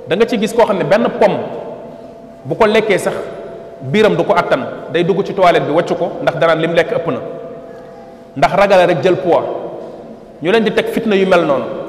[0.10, 1.40] danga ci gis koo xam ne benn pomme
[2.46, 3.14] bu ko lekkee sax
[3.82, 6.92] biiram du ko attan day dugg ci toilette bi waccu ko ndax danaan lim lekk
[6.92, 7.20] ëpp na
[8.38, 9.46] ndax ragale rek jël poids
[10.44, 11.81] ñu leen di teg fitna yu mel noonu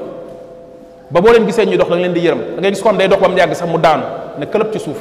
[1.12, 2.88] ba boo leen gisee ñuy dox da nga leen di yërëm da ngay gis ko
[2.88, 4.02] am day dox ba mu yàgg sax mu daanu
[4.40, 4.96] ne këlëb ci suuf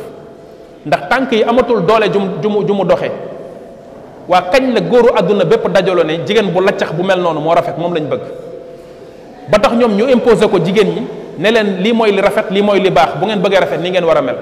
[0.86, 3.12] ndax tànk yi amatul doole ju mu ju mu doxee
[4.28, 7.54] waa kañ la góoru àdduna bépp dajaloo ne jigéen bu laccax bu mel noonu moo
[7.54, 8.22] rafet moom lañu bëgg
[9.50, 11.02] ba tax ñoom ñu imposé ko jigéen ñi
[11.40, 13.90] ne leen lii mooy li rafet lii mooy li baax bu ngeen bëggee rafet ni
[13.90, 14.36] ngeen war a mel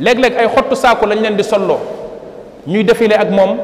[0.00, 1.78] léeg-léeg ay xottu saako lañ leen di solloo
[2.66, 3.56] ñuy défilé ak moom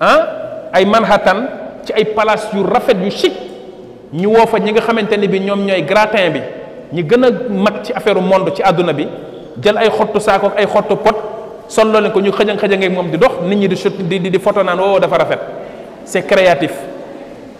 [0.00, 1.48] ah ay Manhattan
[1.84, 3.32] ci ay palace yu rafet yu chic
[4.12, 6.40] ñu woo fa ñi nga xamante ni bi ñoom ñooy gratin bi
[6.92, 9.06] ñi gën a mag ci affaire monde ci àdduna bi
[9.62, 11.16] jël ay xottu saako ak ay xottu pot
[11.68, 14.38] solo leen ko ñu xëjang xëjangeeg moom di dox nit ñi di shot di di
[14.38, 15.38] foto naan woo dafa rafet
[16.04, 16.72] c'est créatif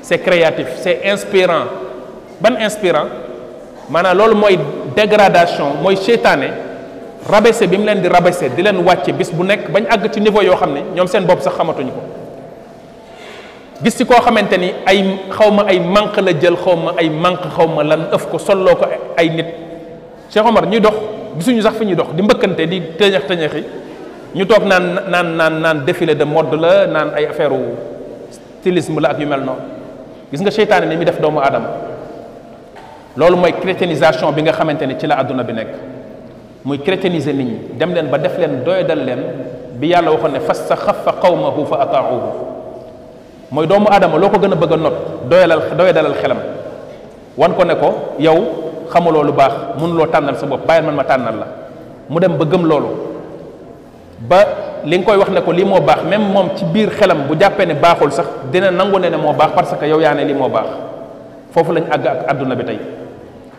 [0.01, 1.66] c'est créatif c'est inspirant
[2.40, 3.09] ban inspirant
[3.90, 4.59] maanaam loolu mooy
[4.96, 6.49] dégradation mooy seytaane
[7.28, 10.20] rabaissé bi mu leen di rabaissé di leen wàcce bis bu nekk bañ àgg ci
[10.20, 12.01] niveau yoo xam ne ñoom seen bopp sax xamatuñu ko
[13.79, 18.26] gis ko xamanteni ay xawma ay mank la jël xawma ay mank xawma lan ëf
[18.31, 19.51] ko solo ko ay nit
[20.31, 20.95] Cheikh Omar ñuy dox
[21.39, 23.62] gisuñu sax fi ñuy dox di mbeukante di tëñax tëñaxi
[24.35, 27.76] ñu tok naan naan naan naan défilé de mode la naan ay affaireu
[28.61, 29.57] stylisme la ak yu mel non
[30.33, 31.62] gis nga seytaane ni mi def doomu adam
[33.16, 35.68] loolu moy crétinisation bi nga xamanteni ci la aduna bi nek
[36.64, 39.20] moy crétiniser nit ñi dem len ba def len leen dal len
[39.79, 42.49] bi yàlla waxone ne fastaxafa qawmahu fa ata'uhu
[43.51, 44.92] mooy doomu aadama loo ko gën a bëgg a not
[45.30, 46.38] doyalal doya dalal xelam
[47.36, 48.38] wan ko ne ko yow
[48.92, 51.46] xamuloo lu baax mënuloo tànnal sa bopp bàyyil man ma tànnal la
[52.11, 52.86] mu dem ba gëm loolu
[54.28, 54.36] ba
[54.84, 57.34] li nga koy wax ne ko lii moo baax même moom ci biir xelam bu
[57.40, 60.24] jàppee ne baaxul sax dina nangu ne ne moo baax parce que yow yaa ne
[60.24, 60.66] lii moo baax
[61.53, 62.78] foofu lañ àgg ak àdduna bi tey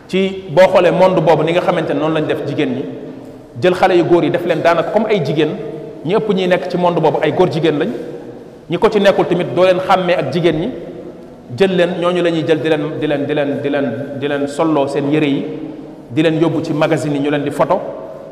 [0.08, 2.84] ci boo xoolee monde boobu ni nga xamante ne noonu lañu def jigéen ñi
[3.60, 5.56] jël xale yu góor yi def leen daanaka comme ay jigéen
[6.04, 7.88] ñi ëpp nekk ci monde boobu ay góor jigéen lañ
[8.70, 10.68] ñi ko ci nekkul tamit doo leen xàmmee ak jigéen ñi
[11.58, 13.86] jël leen ñooñu la ñuy jël di leen di leen di leen di leen
[14.20, 15.44] di leen solloo seen yëre yi
[16.08, 17.80] di leen yóbbu ci magazine yi ñu leen di photo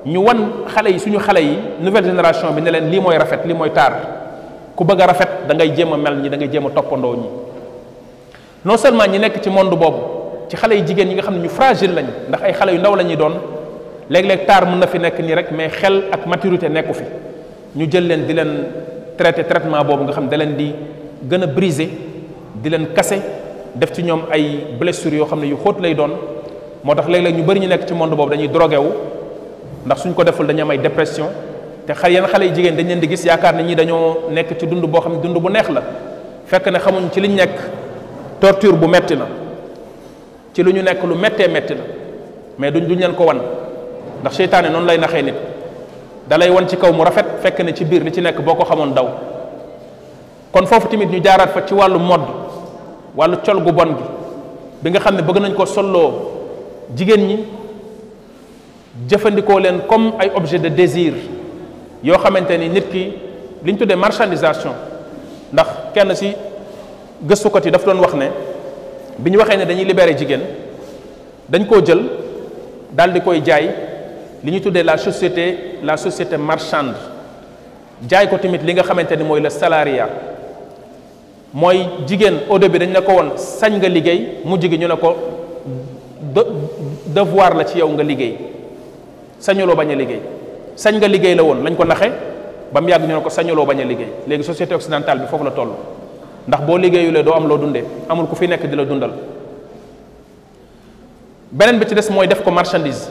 [0.06, 0.36] ñu wan
[0.68, 3.70] xale yi suñu xale yi nouvelle génération bi ne leen lii mooy rafet lii mooy
[3.72, 3.94] taar
[4.76, 7.16] ku bëgg a rafet da ngay jéem a mel ñi da ngay jéem a toppandoo
[7.16, 7.26] ñi
[8.64, 9.98] non seulement ñi nekk ci monde boobu
[10.48, 12.78] ci xale yi jigéen yi nga xam ne ñu fragile lañ ndax ay xale yu
[12.78, 13.34] ndaw la ñuy doon
[14.08, 17.02] léeg-léeg taar mën na fi nekk nii rek mais xel ak maturité nekku fi
[17.74, 18.48] ñu jël leen di leen
[19.18, 20.68] traité traitement boobu nga xam da leen di
[21.30, 21.86] gën a brisé
[22.62, 23.16] di leen kase
[23.74, 24.42] def ci ñoom ay
[24.78, 26.12] blessures yoo xam ne yu xóot lay doon
[26.84, 28.90] moo tax léeg-léeg ñu bëri ñu nekk ci monde boobu dañuy drogué wu
[29.84, 31.26] ndax suñ ko deful dañu am ay dépression
[31.86, 34.56] te xale yenn xale yi jigéen dañ leen di gis yaakaar ne ñi dañoo nekk
[34.58, 35.82] ci dund boo xam ne dund bu neex la
[36.46, 37.50] fekk ne xamuñ ci liñ nekk
[38.40, 39.26] torture bu metti na
[40.54, 41.80] ci lu ñu nekk lu méttee métti la
[42.58, 43.38] mais duñ duñ leen ko wan
[44.20, 45.34] ndax seytaane noonu lay naxee nit
[46.28, 48.64] dalay wan ci kaw mu rafet fekk ne ci biir li ci nekk boo ko
[48.68, 49.08] xamoon daw
[50.52, 52.20] kon foofu tamit ñu jaaraat fa ci wàllu modd
[53.16, 54.04] wàllu col gu bon gi
[54.82, 56.30] bi nga xam ne bëgg nañ ko solloo
[56.94, 57.38] jigéen ñi
[59.08, 61.14] jëfandikoo leen comme ay objet de désir
[62.04, 63.12] yoo xamante ni nit ki
[63.64, 64.72] liñ tuddee marchandisation
[65.52, 66.32] ndax kenn si
[67.26, 68.26] gëstukat yi daf doon wax ne
[69.18, 70.40] bi ñu waxee ne dañuy libere jigéen
[71.50, 72.02] dañ koo jël
[72.92, 73.87] daal di koy jaay
[74.44, 76.94] li ñu tuddee la société la société marchande
[78.08, 80.08] jaay ko tamit li nga xamante ni mooy la salariat
[81.52, 84.94] mooy jigéen au bi dañ ne ko woon sañ nga liggéey mu jigi ñu ne
[84.96, 85.16] ko
[87.06, 88.36] devoir la ci yow nga liggéey
[89.40, 90.20] sañuloo bañ a liggéey
[90.76, 92.10] sañ nga liggéey la woon lañ ko naxe
[92.72, 95.42] ba mu yàgg ñu ne ko sañuloo bañ a liggéey léegi société occidentale bi foofu
[95.44, 95.70] la toll
[96.46, 99.10] ndax boo liggéeyulee doo am loo dundee amul ku fi nekk di la dundal
[101.50, 103.10] beneen bi ci des mooy def ko marchandise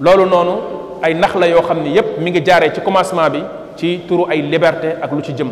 [0.00, 0.58] loolu noonu
[1.02, 3.42] ay nax yo xamni yep ni mi ngi jaaree ci commencement bi
[3.76, 5.50] ci turu ay liberté ak lu ci jëm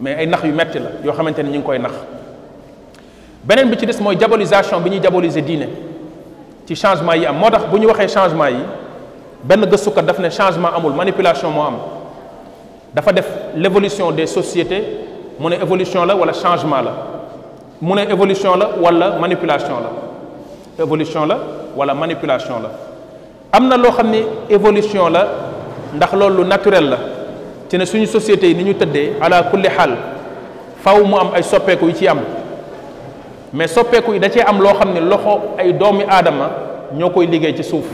[0.00, 1.92] mais ay nax yu metti la yo xamanteni ñing koy nax
[3.44, 5.68] benen bi ci dess moy diabolisation bi ñi diaboliser diine
[6.66, 8.58] ci changement yi am moo tax bu ñu changement yi
[9.44, 11.74] benn gëstukat daf ne changement amul manipulation mo am
[12.94, 14.82] dafa def l'évolution des sociétés
[15.38, 16.92] mu ne évolution la wala changement la
[17.80, 21.38] mu ne évolution la wala manipulation la évolution la
[21.76, 22.70] wala manipulation la
[23.52, 25.28] amna na xamné évolution la
[25.94, 26.96] ndax loolu naturel la
[27.68, 29.96] ci ne suñu société ni ñu tëddee ala kulli hal
[30.82, 32.20] faaw mu am ay soppeku ci am
[33.54, 36.50] mais soppeku yi da ci am lo xamné loxo ay doomi adama
[37.56, 37.86] ci suuf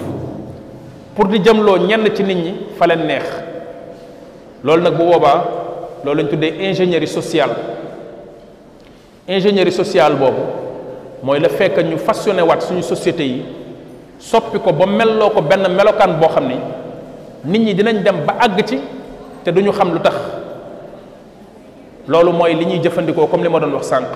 [1.14, 3.22] pour di lo ñenn ci nit ñi fa leen neex
[4.64, 6.14] bu
[6.62, 7.54] ingénierie sociale
[9.28, 10.40] ingénierie sociale bobu
[11.22, 11.94] moy la fekk ñu
[12.58, 13.36] suñu société
[14.24, 16.56] soppi ko ba melloo ko benn melokaan boo xam ni
[17.44, 18.80] nit ñi dinañ dem ba àgg ci
[19.44, 20.14] te duñu xam lu tax
[22.08, 24.06] loolu mooy li ñuy jëfandikoo comme li ma doon wax sànq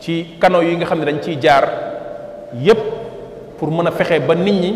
[0.00, 1.64] ci canaux yi nga xam ne dañ ciy jaar
[2.58, 2.78] yépp
[3.58, 4.72] pour mën a fexe ba nit ñi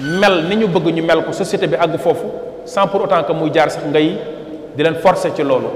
[0.00, 2.24] mel ni ñu bëgg ñu mel ko société bi àgg foofu
[2.64, 4.16] sans pour autant que muy jaar sax ngay
[4.74, 5.68] di leen forcer ci loolu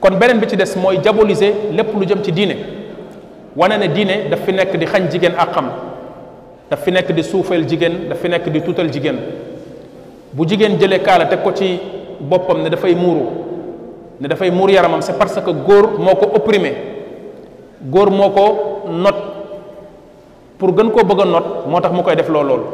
[0.00, 2.56] kon beneen bi ci des mooy diaboliser lépp lu jëm ci diine
[3.56, 5.68] wane ne diine daf fi nekk di xañ jigéen àqam
[6.72, 9.18] daf fi nekk di suufeel jigéen daf nekk di tuutal jigéen
[10.32, 11.68] bu jigéen jëlee kaala teg ko ci
[12.32, 13.26] boppam ne dafay muuru
[14.20, 16.72] ne dafay muur yaramam c'est parce que góor moo ko opprimé
[17.92, 18.46] góor moo ko
[18.88, 19.16] not
[20.58, 22.64] pour gën koo bëgg a not moo tax mu koy def lool loolu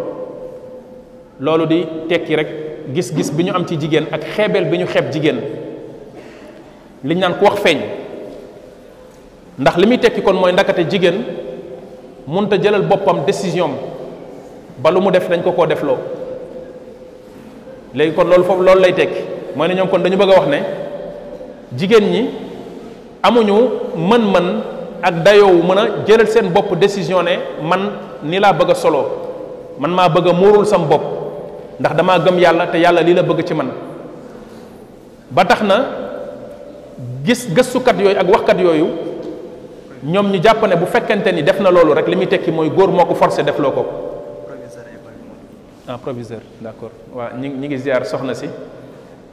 [1.41, 2.49] loolu di tekki rek
[2.95, 5.41] gis-gis bi ñu am ci jigéen ak xeebeel bi ñu xeeb jigéen
[7.05, 7.79] liñ naan ku wax feeñ
[9.59, 11.25] ndax li muy tekki kon mooy ndakate jigéen
[12.29, 13.71] mënut a jëlal boppam décision
[14.79, 15.97] ba lu mu def dañ ko koo defloo
[17.95, 19.21] léegi kon loolu foofu loolu lay tekki
[19.57, 20.57] mooy ne ñoom kon dañu bëgg a wax ne
[21.79, 22.29] jigéen ñi
[23.23, 23.53] amuñu
[23.97, 24.49] mën-mën
[25.03, 27.81] ak dayoowu mën a jëlal seen bopp décision ne man
[28.25, 29.03] ni laa bëgg a solo
[29.79, 31.01] man maa bëgg a muurul sam bopp
[31.81, 33.69] ndax damaa gëm yàlla te yàlla lii la bëgg ci man
[35.31, 35.87] ba tax na
[37.25, 38.87] gis gëstukat yooyu ak waxkat yooyu
[40.05, 42.91] ñoom ñu jàpp bu fekkente ni def na loolu rek li muy tekki mooy góor
[42.91, 43.87] moo ko forcé def loo ko
[45.89, 48.47] ah proviseur d'accord waaw ñi ñi ngi ziar soxna si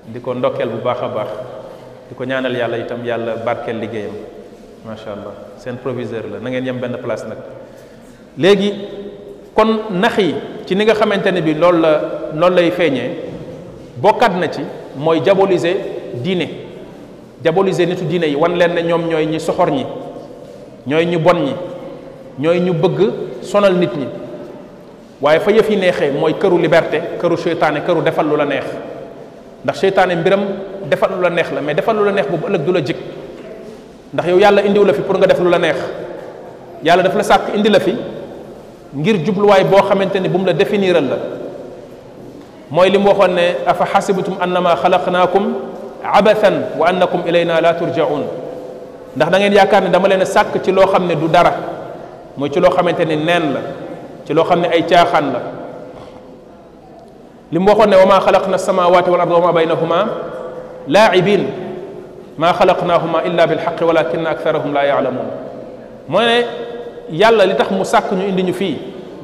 [0.07, 1.28] di ko ndokkeel bu baax a baax
[2.09, 4.11] di ko ñaanal yàlla itam yàlla barkeel liggéeyam
[4.86, 7.38] macha allah seen proviseur la na ngeen yem benn place nag
[8.38, 8.74] léegi
[9.53, 10.36] kon nax yi
[10.66, 12.01] ci ni nga xamante ne bi loolu la
[12.34, 13.11] loolu lay feeñee
[14.01, 14.61] bokkat na ci
[14.95, 15.76] mooy diaboliser
[16.16, 16.49] diine
[17.39, 19.86] diaboliser nitu diine yi wan leen ñoom ñooy ñi soxor ñi
[20.88, 21.53] ñooy ñu bon ñi
[22.39, 23.11] ñooy ñu bëgg
[23.41, 24.05] sonal nit ñi
[25.21, 28.65] waaye fa yëf yi neexee mooy këru liberté këru seytaane këru defal lu la neex
[29.63, 30.41] ndax seytaane mbiram
[30.88, 32.97] defal lu la neex la mais defal lu la neex boobu ëllëg du la jik
[34.13, 35.77] ndax yow yàlla indiw la fi pour nga def lu la neex
[36.83, 37.95] yàlla daf la sàkk indi la fi
[38.95, 41.17] ngir jubluwaay boo xamante ni bu mu la définiral la
[42.69, 45.53] mooy li mu waxoon ne afa xasibatum annama xalaqnaakum
[46.13, 48.44] abathan wa annakum ilayna la turjaun
[49.16, 51.51] ndax da ngeen yaakaar ne dama leen a sàkk ci loo xam ne du dara
[52.38, 53.59] mooy ci loo xamante ne neen la
[54.28, 55.39] ci loo xam ne ay caaxaan la
[57.51, 59.95] li mu waxoon ne wa maa xalaqna samawati wal arda wa ma baynahuma
[60.88, 61.45] laaibin
[62.38, 65.28] maa xalaqnahuma illa bilxaqi walakinna aktharahum la yaalamun
[66.09, 66.45] mu ne
[67.13, 68.76] yàlla li tax mu sàkk ñu indi ñu fii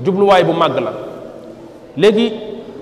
[0.06, 0.94] jubluwaay bu màgg la
[1.98, 2.32] léegi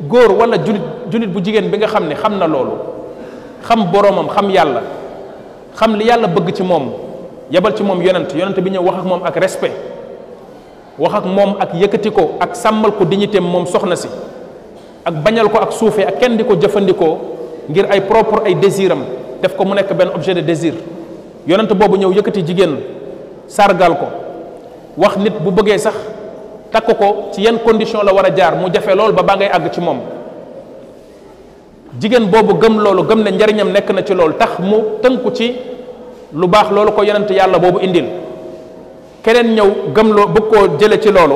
[0.07, 2.73] góor wala julit julit bu jigéen bi nga xam ne xam na loolu
[3.67, 4.81] xam boromam xam yàlla
[5.79, 6.91] xam li yàlla bëgg ci moom
[7.51, 9.69] yebal ci moom yonent yonent bi ñëw wax ak moom ak respe
[10.99, 14.09] wax ak moom ak yëkkati ko ak sàmmal ko dignité moom soxna si
[15.07, 17.15] ak bañal ko ak suufee ak kenn di ko jëfandikoo
[17.71, 19.05] ngir ay propre ay désiram
[19.41, 20.73] def ko mu nekk benn objet de désir
[21.47, 22.75] yonent boobu ñëw yëkkati jigéen
[23.47, 24.05] sargal ko
[24.99, 25.95] wax nit bu bëggee sax
[26.75, 29.47] takk ko ci yenn condition la war a jaar mu jafe lool ba baa ngay
[29.49, 30.18] àgg ci moom
[31.97, 35.55] jigéen boobu gëm loolu gëm ne njariñam nekk na ci loolu tax mu tënku ci
[36.33, 38.05] lu baax loolu ko yonent yàlla boobu indil
[39.23, 41.35] keneen ñëw gëm loo bëgg koo jële ci loolu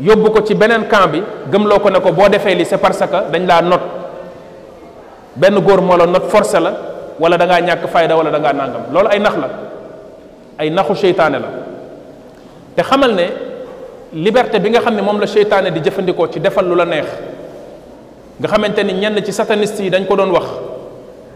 [0.00, 2.78] yóbbu ko ci beneen camp bi gëm loo ko ne ko boo defee li c'est
[2.78, 3.80] parce que dañ laa not
[5.36, 6.72] benn góor moo la not forcé la
[7.20, 9.48] wala da ngaa ñàkk fayda wala da ngaa nàngam loolu ay nax la
[10.58, 11.48] ay naxu seytaane la
[12.74, 13.22] te xamal ne
[14.14, 17.06] liberté bi nga xam ne moom la seytaane di jëfandikoo ci defal lu la neex
[18.38, 20.44] nga xamante ni ñenn ci sataniste yi dañ ko doon wax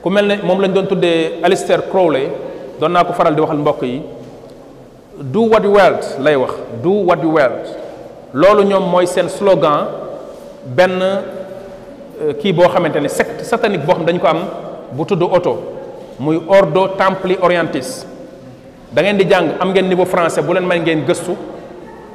[0.04, 2.28] ku mel ne moom lañ doon tuddee Alistair Crowley
[2.78, 3.96] doon naa ko faral di waxal mbokk yi
[5.32, 6.52] du what you want lay wax
[6.84, 7.64] du what you want
[8.36, 9.88] loolu ñoom mooy seen slogan
[10.76, 14.40] benn euh, kii boo xamante ne secte satanique boo xam dañ ko am
[14.92, 15.52] bu tudd oto
[16.20, 18.04] muy Ordo Templi Orientis
[18.92, 21.32] da ngeen di jàng am ngeen niveau français bu leen may ngeen gëstu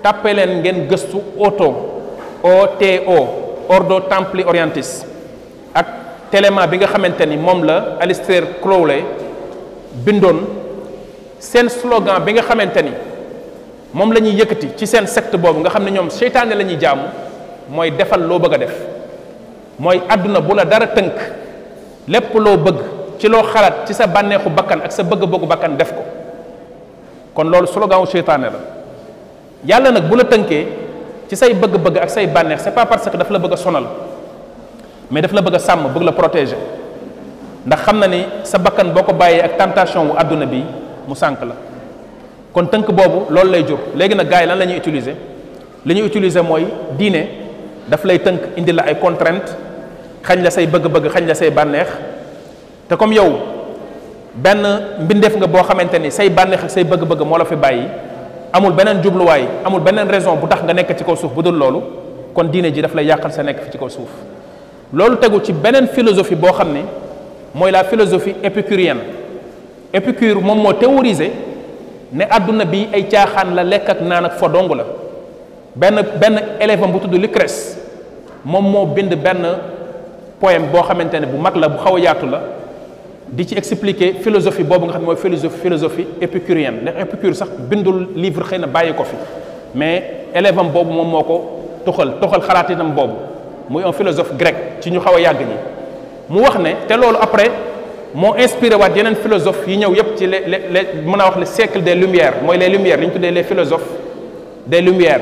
[0.04, 1.92] tàppe leen ngeen gëstu oto
[2.46, 2.70] O
[3.18, 5.02] O Ordo Templi Orientis
[5.76, 5.88] ak
[6.32, 9.02] téléma bi nga xamante ni moom la Aleister Crowley
[10.06, 10.46] bindoon
[11.42, 12.92] seen slogan bi nga xamante ni
[13.94, 16.78] moom la ñuy yëkkati ci seen secte boobu nga xam ne ñoom seytaane la ñuy
[16.80, 17.08] jaamu
[17.70, 18.76] mooy defal loo bëgg a def
[19.80, 21.12] mooy àdduna bu la dara tënk
[22.08, 22.78] lépp loo bëgg
[23.20, 26.04] ci loo xalaat ci sa bànneexu bakkan ak sa bëgg-bëggu bakkan def ko
[27.34, 28.60] kon loolu slogan seytaane la
[29.66, 30.85] yàlla nag bu la tënkee
[31.26, 33.82] ci say bëgg-bëgg ak say bànneex c'est pas parce que daf la bëgg a
[35.12, 36.58] mais daf la bëgg a sàmm bëgg protéger
[37.66, 40.16] ndax xam ni sa bakkan boo ko ak tentation wu
[40.50, 40.64] bi
[41.08, 41.56] mu sànq la
[42.54, 45.16] kon tënk boobu loolu lay jur léegi nag gars lan la ñuy utiliser
[45.84, 46.68] li utiliser mooy
[46.98, 47.26] diine
[47.88, 48.22] daf lay
[48.58, 50.68] indi la ay la say
[52.98, 53.32] comme yow
[54.44, 57.90] nga say ak say
[58.56, 61.54] amul benen djublu way amul benen raison bu tax nga nek ci kaw suuf budul
[61.58, 61.80] lolu
[62.34, 64.08] kon diine ji daf lay yakal sa nek fi ci kaw suuf
[64.94, 66.84] lolu teggu ci benen philosophie bo xamne
[67.54, 69.00] moy la philosophie épicurienne
[69.92, 71.32] épicure mom mo théoriser
[72.14, 74.84] ne aduna bi ay tiaxan la lek ak nan ak fo dong la
[75.76, 77.78] ben ben élève bu tuddu Lucrèce
[78.46, 79.44] mom mo bind ben
[80.40, 82.42] poème bo xamantene bu mag la bu xaw a yaatu la
[83.30, 87.50] di ci expliquer philosophie boobu nga xam ne mooy philosophie philosophie épicurienne ndax épicure sax
[87.70, 89.16] bindul livre xëy na bàyyi ko fi
[89.74, 90.04] mais
[90.34, 91.36] élève am boobu moom moo ko
[91.84, 93.14] toxal toxal xalaatinam boobu
[93.70, 95.56] muy un philosophe grec ci ñu xaw a yàgg ñi
[96.30, 97.50] mu wax ne te loolu après
[98.14, 101.46] moo inspiré waat yeneen philosophe yi ñëw yep ci les les mën a wax le
[101.46, 103.90] siècle des lumières mooy les lumières li ñu tuddee les philosophes
[104.68, 105.22] des lumières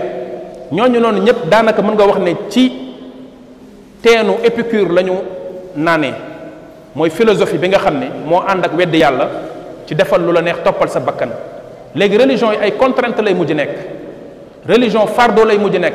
[0.73, 2.69] ñooñu noonu ñëpp daanaka mën nga wax ne ci
[4.01, 5.11] teenu épicure la ñu
[5.77, 6.32] naanee
[6.95, 8.95] mooy philosophie bi nga xam ne moo ak wedd
[9.85, 10.41] ci defal lu la
[11.95, 13.19] religion yi ay contrainte
[14.65, 15.93] religion fardeau lay mujj nekk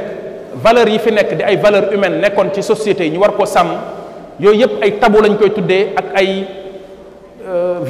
[0.56, 3.44] valeurs yi fi nekk di ay valeurs humaines nekkoon ci société yi ñu war ko
[3.46, 3.68] sàmm
[4.38, 6.44] yooyu ay tabou lañ koy tuddee ak ay
[7.46, 7.80] euh,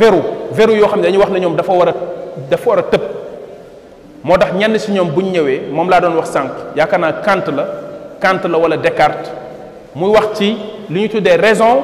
[0.70, 1.94] yoo xam ne dañu wax ne ñoom dafa war a
[2.48, 3.00] dafa war a tëb
[4.22, 4.36] moo
[4.76, 6.32] si doon wax
[7.24, 7.66] Kant la
[8.20, 9.30] Kant la wala Descartes
[9.96, 10.56] muy wax ci
[10.90, 11.82] li ñu raison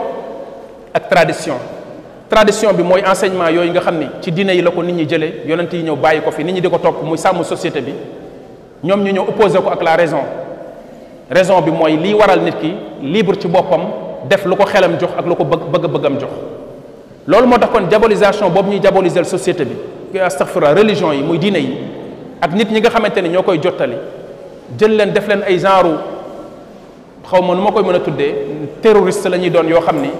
[0.94, 1.58] ak tradition
[2.30, 5.04] tradition bi mooy enseignement yooyu nga xam ni ci diine yi la ko nit ñi
[5.08, 7.80] jëlee yonent yi ñëw bàyyi ko fi nit ñi di ko topp muy sàmm société
[7.80, 7.92] bi
[8.86, 10.20] ñoom ñu ñëw opposé ko ak la raison
[11.28, 12.72] raison bi mooy liy waral nit ki
[13.02, 13.80] libre ci boppam
[14.30, 16.30] def lu ko xelam jox ak lu ko bëgg bëgg bëggam jox
[17.26, 19.66] loolu moo tax kon diabolisation boobu ñuy diaboliser societé
[20.12, 21.76] bi astaghfirullah religion yi muy diine yi
[22.40, 23.96] ak nit ñi nga xamante ni ñoo koy jottali
[24.78, 25.98] jël leen def leen ay genre
[27.30, 28.34] xaw ma nu ma koy mën a tuddee
[28.80, 30.10] terroriste la ñuy doon yoo xam ni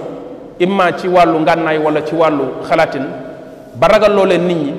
[0.59, 3.03] imma ci wàllu ngànnaay wala ci wàllu xalaatin
[3.75, 4.73] ba ragal loo leen nit ñi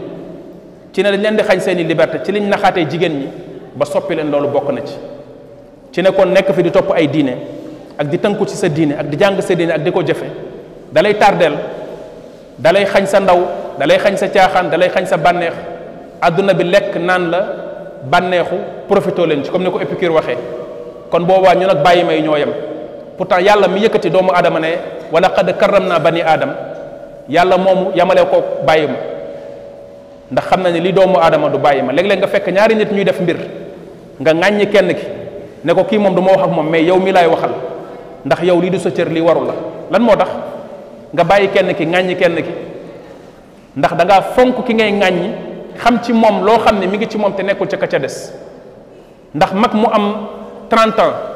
[0.93, 3.29] ci ne dañ leen di xañ seeni i liberté ci liñ naxaatee jigéen ñi
[3.75, 4.95] ba soppi leen loolu bokk na ci
[5.93, 7.37] ci ne kon nekk fi di topp ay diine
[7.99, 10.25] ak di tënku ci sa diine ak di jàng sa diine ak di ko jëfe
[10.93, 11.53] dalay tardeel
[12.59, 13.39] dalay xañ sa ndaw
[13.79, 15.55] dalay xañ sa caaxaan dalay xañ sa bànneex
[16.23, 17.41] àdduna bi lekk naan la
[18.09, 18.55] bànneexu
[18.89, 20.37] profité leen ci comme ni ko Épicure waxee
[21.11, 22.53] kon boobaa ñu nag bàyyi may ñoo yem
[23.17, 24.69] pourtant yàlla mi yëkkati doomu aadama ne
[25.11, 26.53] wala qad karram naa ba ni aadam
[27.29, 28.97] yàlla moomu yamale ko bàyyi ma
[30.31, 32.93] ndax xam na ne li doomu aadama du bàyyi ma léeg-léeg nga fekk ñaari nit
[32.93, 33.37] ñuy def mbir
[34.21, 35.07] nga ŋàññi kenn ki
[35.65, 37.51] ne ko kii moom du ma wax ak moom mais yow mi laay waxal
[38.25, 39.55] ndax yow lii du sa cër li warul la
[39.91, 40.29] lan moo tax
[41.15, 42.51] nga bàyyi kenn ki ŋàññi kenn ki
[43.77, 45.31] ndax danga fonk ki ngay ŋàññi
[45.83, 47.99] xam ci moom loo xam ne mi ngi ci moom te nekkul ca ka ca
[47.99, 48.33] des
[49.35, 50.27] ndax mag mu am
[50.69, 51.36] 30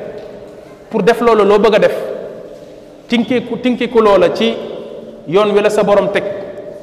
[0.91, 1.85] pour def loolu loo bëgg
[4.23, 4.55] a ci
[5.33, 6.09] la sa borom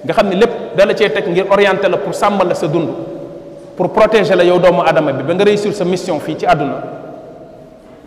[0.05, 2.89] nga orienté la pour sàmmal la sa dund
[3.77, 6.83] pour protéger la yow doomu bi ba réussir sa mission fii ci àdduna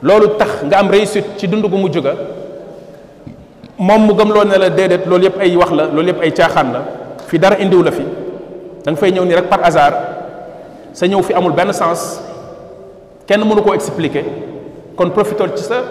[0.02, 1.22] loolu tax nga am ci
[3.80, 3.92] mu
[4.60, 6.82] la déedéet loolu ay wax la loolu yëpp ay caaxaan la
[7.28, 9.96] fi dara fi da nga par hasard
[10.94, 12.20] sa ñëw fi amul benn sens
[13.28, 14.26] kenn mënu koo expliquer
[15.02, 15.82] kon profitool ci sa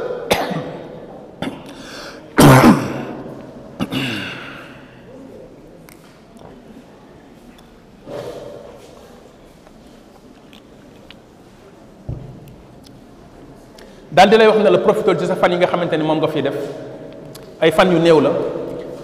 [14.13, 16.19] daal di lay wax ne la profitool ci sa fan yi nga xamante ni moom
[16.23, 16.55] nga fi def
[17.61, 18.31] ay fan yu néew la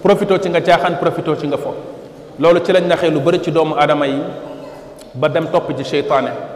[0.01, 1.75] profitoo ci nga caaxaan profitoo ci nga fo
[2.39, 4.21] loolu ci lañ naxee lu bari ci doomu aadama yi
[5.15, 6.55] ba dem topp ji seytaane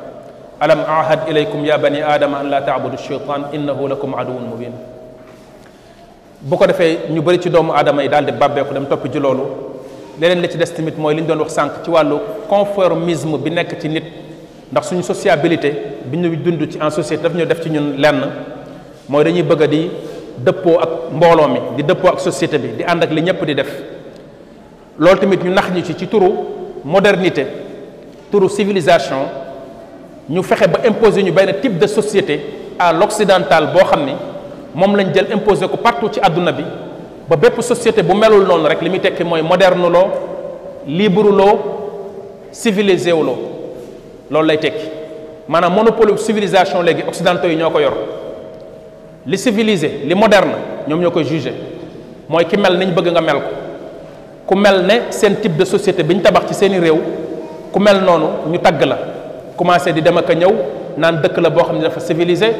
[0.61, 4.73] ألم أعهد إليكم يا بني آدم أن لا تعبدوا الشيطان إنه لكم عدو مبين
[6.41, 9.19] bu ko defee ñu bëri ci doomu aadama yi daal di bàbbeeku dem topp ci
[9.19, 9.43] loolu
[10.19, 12.15] leneen li ci des tamit mooy li ñu doon wax sànq ci wàllu
[12.49, 14.03] conformisme bi nekk ci nit
[14.71, 15.69] ndax suñu sociabilité
[16.03, 18.23] bi ñu dund ci en société daf ñu def ci ñun lenn
[19.07, 19.87] mooy dañuy bëgg di
[20.39, 23.53] dëppoo ak mbooloo mi di dëppoo ak société bi di ànd ak li ñëpp di
[23.55, 23.71] def
[24.97, 26.29] loolu tamit ñu nax ñu ci ci turu
[26.83, 27.45] modernité
[28.31, 29.27] turu civilisation
[30.31, 32.35] ñu fexe ba imposer ñu benn type de société
[32.79, 34.15] à l'occidental boo xam ni
[34.97, 36.63] lañ jël imposer ko partout ci àdduna bi
[37.29, 40.07] ba bépp société bu melul noonu rek li muy tekki mooy moderne loo
[40.87, 41.59] libre loo
[42.51, 44.87] civilisé wu loo lay tekki
[45.49, 47.93] maanaam monopole civilisation léegi occidentaux yi ñoo ko yor
[49.25, 50.55] li civilisé li moderne
[50.87, 51.51] ñoom ñoo koy jugé
[52.29, 53.47] mooy ki mel nañ bëgg nga mel ko
[54.47, 56.99] ku mel ne seen type de société bi ñu tabax ci seeni réew
[57.71, 58.79] ku mel noonu ñu tagg
[59.57, 60.53] commencé di dem ak a ñëw
[60.97, 62.51] naan dëkk la boo xam ne dafa civilisé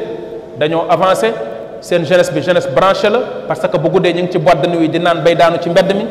[0.58, 1.32] dañoo avancé
[1.80, 4.68] seen jeunesse bi jeunesse branché la parce que bu guddee ñu ngi ci boîte de
[4.68, 6.06] nuit di naan bay daanu ci mbedd mi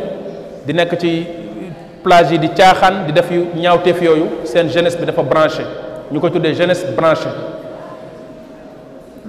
[0.66, 1.26] di nekk ci
[2.04, 5.64] plage yi di caaxaan di def yu ñaawteef yooyu seen jeunesse bi dafa branché
[6.12, 7.28] ñu ko tuddee jeunesse branché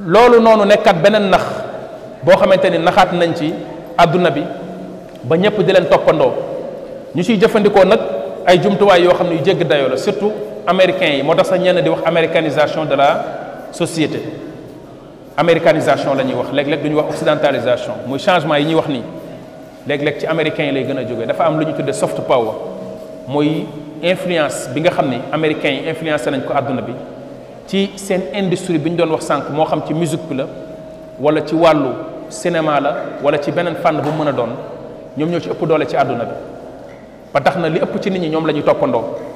[0.05, 1.45] loolu noonu nekkaat beneen nax
[2.23, 3.55] boo xamante ni naxaat nañ ci
[3.97, 4.43] àdduna bi
[5.25, 6.33] ba ñëpp di leen toppandoo
[7.15, 8.01] ñu siy jëfandikoo nag
[8.47, 10.33] ay jumtuwaay yoo xam ne yu jégg dayoo la surtout
[10.67, 13.25] Américain, yi moo tax di wax américanisation de la
[13.73, 14.21] société
[15.37, 19.03] américanisation la wax léeg-léeg du wax occidentalisation muy changement yi ñuy wax ni
[19.89, 22.55] léeg-léeg ci américain yi lay gën a jógee dafa am lu ñu tuddee soft power
[23.27, 23.67] mooy
[24.05, 26.93] influence bi nga xam ni américains yi influencé nañ ko àdduna bi
[27.67, 30.45] ci seen industrie bi ñu doon wax sànq moo xam ci musique bi la
[31.19, 31.91] wala ci wàllu
[32.29, 34.49] cinéma la wala ci beneen fànn bu mën a doon
[35.19, 36.35] ñoom ñoo ci ëpp doole ci àdduna bi
[37.35, 39.32] ba tax na li ëpp ci nit ñi ñoom la ñuy toppandoo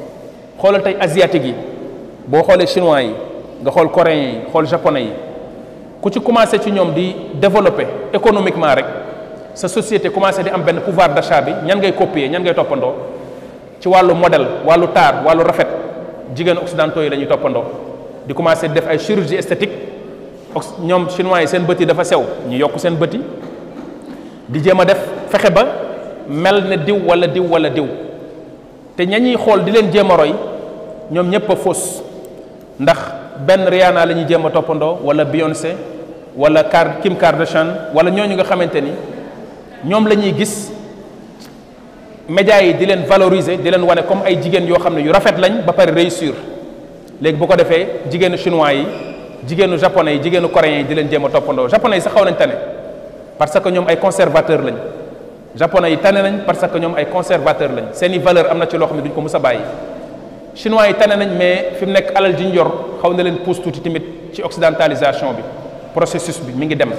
[0.58, 1.54] xoolal tey asiatique yi
[2.26, 3.14] boo xoolee chinois yi
[3.62, 5.12] nga xool coréens yi xool japonais yi
[6.00, 8.86] ku ci commencé ci ñoom di développer économiquement rek
[9.54, 12.92] sa société commencé di am benn pouvoir d'achat bi ñan ngay copier ñan ngay toppandoo
[13.80, 15.68] ci wàllu modèle wàllu taar wàllu rafet
[16.34, 17.64] jigéen occidentaux yi la toppandoo
[18.26, 19.72] di commencé def ay chirurgie esthétique
[20.80, 23.10] ñoom chinois yi seen bët yi dafa sew ñu yokk seen bët
[24.48, 24.98] di jéem a def
[25.28, 25.66] fexe ba
[26.28, 27.86] mel ne diw wala diw wala diw
[28.96, 30.34] te ña ñuy xool di leen jéem a roy
[31.10, 32.02] ñoom ñëpp fausse
[32.80, 32.98] ndax
[33.68, 34.04] Rihanna
[35.04, 35.74] wala Beyoncé
[36.36, 40.72] wala Kar Kim Kardashian wala ñooñu nga xamante ni gis
[42.26, 45.12] média yi di leen valoriser di leen wane comme ay jigéen yoo xam ne yu
[45.12, 46.32] rafet lañ ba réussir
[47.20, 47.54] bu ko
[48.38, 48.72] chinois
[49.46, 51.22] yi japonais yi jigéenu coréens yi di leen jéem
[51.70, 52.14] japonais sax
[53.38, 54.62] parce que ñoom ay conservateurs
[55.56, 58.76] japonais yi tane nañ parce que ñoom ay conservateur lañ seeni valeur am na ci
[58.76, 59.60] loo xam ne duñ ko mus a bàyyi
[60.54, 62.60] chinois yi tane nañ mais fi mu nekk alal ji ñu
[63.00, 64.02] xaw na leen pousse tuuti tamit
[64.34, 65.42] ci occidentalisation bi
[65.94, 66.90] processus bi mi ngi dem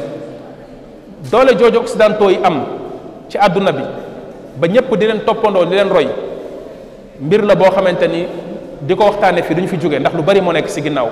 [1.32, 2.66] doole jooju occidentaux yi am
[3.30, 3.82] ci àdduna bi
[4.58, 6.08] ba ñëpp di leen toppandoo di leen roy
[7.22, 8.26] mbir la boo xamante ni
[8.82, 11.08] di ko waxtaanee fii duñu fi jógee ndax lu bari moo nekk si ginnaaw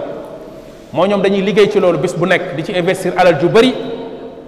[0.93, 3.71] moo ñoom dañuy liggéey ci loolu bis bu nekk di ci investir alal ju bari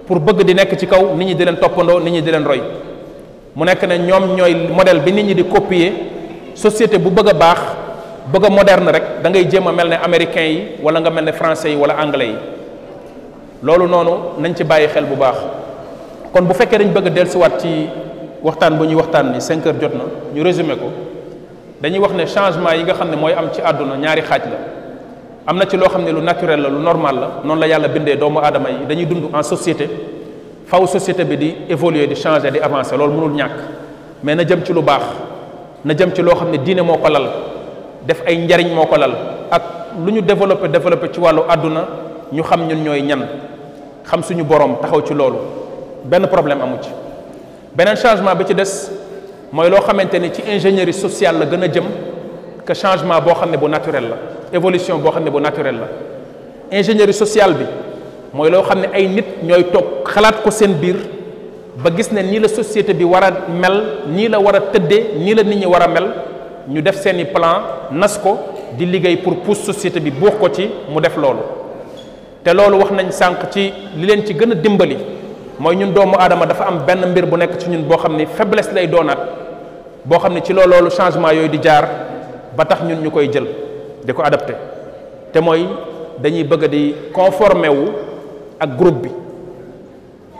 [0.04, 2.44] pour bëgg di nekk ci kaw nit ñi di leen toppandoo nit ñi di leen
[2.44, 2.60] roy
[3.54, 5.92] mu nekk ne ñoom ñooy modèle bi nit ñi di copier
[6.54, 7.58] société bu bëgg a baax
[8.32, 11.24] bëgg a moderne rek da ngay jéem a mel ni américain yi wala nga mel
[11.24, 12.36] ne français yi wala anglais yi
[13.62, 15.36] loolu noonu nañ ci bàyyi xel bu baax
[16.32, 17.68] kon bu fekkee dañ bëgg a dellusiwaat ci
[18.42, 20.90] waxtaan bu ñuy waxtaan ni cinq heures jot na ñu résumé ko
[21.80, 24.58] dañuy wax ne changement yi nga xam ne mooy am ci àdduna ñaari xaaj la
[25.46, 27.88] am na ci loo xam ne lu naturel la lu normal la noonu la yàlla
[27.88, 29.88] bindee doomu aadama dañuy dund en société
[30.70, 33.44] la société bi di évoluer di changer di avancer loolu mënul
[34.22, 35.02] mais na jëm ci lu baax
[35.84, 37.30] na jëm ci loo xam ne diine moo lal
[38.04, 39.14] def ay njariñ moo lal
[39.50, 39.62] ak
[40.04, 41.84] lu ñu développé développé ci wàllu àdduna
[42.32, 43.26] ñu xam ñun ñooy ñan
[44.04, 45.36] xam suñu borom taxaw ci loolu
[46.04, 46.90] benn problème amu ci
[48.02, 48.90] changement bi ci des
[49.52, 49.78] mooy loo
[50.48, 51.84] ingénierie sociale la gën jëm
[52.66, 53.14] que changement
[53.68, 55.10] naturel la évolution boo
[56.70, 57.54] ingénierie sociale
[58.34, 60.96] mooy loo xam ne ay nit ñooy toog xalaat ko seen biir
[61.78, 65.16] ba gis ne nii la société bi war a mel nii la war a tëddee
[65.18, 66.08] nii la nit ñi war a mel
[66.68, 68.36] ñu def seeni plan nas ko
[68.76, 71.38] di liggéey pour pousse société bi buux ko ci mu def loolu
[72.44, 74.96] te loolu wax nañ sànq ci li leen ci gën a dimbali
[75.58, 78.26] mooy ñun doomu aadama dafa am benn mbir bu nekk ci ñun boo xam ni
[78.26, 79.18] faiblesse lay doonaat
[80.04, 81.88] boo xam ne ci loolu loolu changement yooyu di jaar
[82.54, 83.46] ba tax ñun ñu koy jël
[84.04, 84.52] di ko adapté
[85.32, 85.64] te mooy
[86.18, 87.88] dañuy bëgg di conformé wu
[88.58, 89.10] ak group bi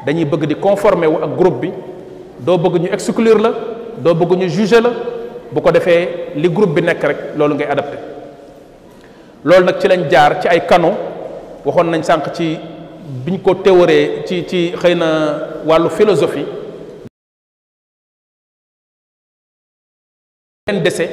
[0.04, 1.70] dañuy bëgg di conformer wu ak groupe bi
[2.42, 3.50] doo bëgg ñu exclure la
[3.98, 4.90] doo bëgg ñu juger la
[5.52, 7.98] bu ko defee li groupe bi nekk rek loolu ngay adapté
[9.44, 10.92] loolu nag ci lañ jaar ci ay kano
[11.64, 12.58] waxoon nañ sànq ci
[13.24, 16.46] biñ ko théorie ci ci xëy na wàllu philosophie
[20.70, 21.06] leen dese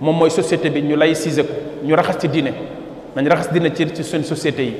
[0.00, 1.52] moom mooy société bi ñu laïciser ko
[1.84, 2.52] ñu raxas ci diine
[3.16, 4.74] nañ raxas diine ci ci seen société yi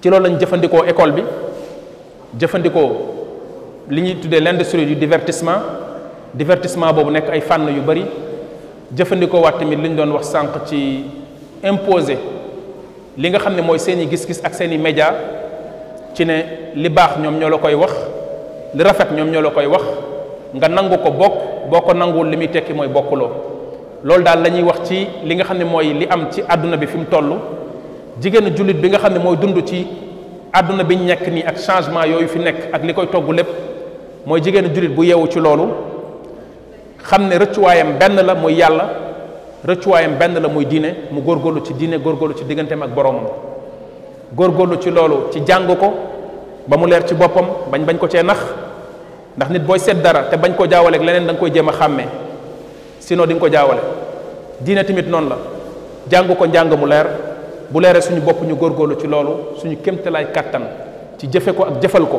[0.00, 1.22] ci loolu lañ jëfandikoo école bi
[2.38, 2.88] jëfandikoo
[3.90, 5.60] li ñuy tuddee l'industrie du divertissement
[6.34, 8.04] divertissement boobu nekk ay fànn yu bari
[8.94, 11.04] jëfandikoo waa tamit li ñu doon wax sànq ci
[11.64, 12.18] imposer
[13.16, 15.14] li nga xam ne mooy seen i gis-gis ak seen i média
[16.14, 17.92] ci ne li baax ñoom ñoo la koy wax
[18.74, 19.84] li rafet ñoom ñoo la koy wax
[20.54, 21.32] nga nangu ko bokk
[21.70, 23.30] boo ko nanguwul li muy tekki mooy bokkuloo
[24.04, 26.76] loolu daal la ñuy wax ci li nga xam ne mooy li am ci àdduna
[26.76, 27.38] bi fi mu toll
[28.20, 29.86] jigéenu jullit bi nga xam ne mooy dund ci
[30.52, 33.46] àdduna bi ñu nekk nii ak changement yooyu fi nekk ak li koy togg lépp
[34.26, 35.68] mooy jigéenu jullit bu yeewu ci loolu
[37.02, 38.88] xam ne rëccuwaayam benn la muy yàlla
[39.66, 42.90] rëccuwaayam benn la muy diine mu góor góorgóorlu ci diine góor góorgóorlu ci digganteem ak
[42.94, 43.26] boroomam
[44.34, 45.92] góorlu ci loolu ci jàng ko
[46.66, 48.38] ba mu leer ci boppam bañ bañ ko cee nax
[49.36, 51.72] ndax nit booy seet dara te bañ ko jaawaleeg leneen da nga koy jéem a
[51.72, 52.06] xàmmee
[52.98, 53.80] sinon di nga ko jaawale
[54.60, 55.38] diine tamit noonu la
[56.10, 57.06] jàng ko njàng mu leer
[57.70, 60.62] bu leeree suñu bopp ñu góorgóorlu ci loolu suñu kémtalaay kàttan
[61.18, 62.18] ci jëfe ko ak jëfal ko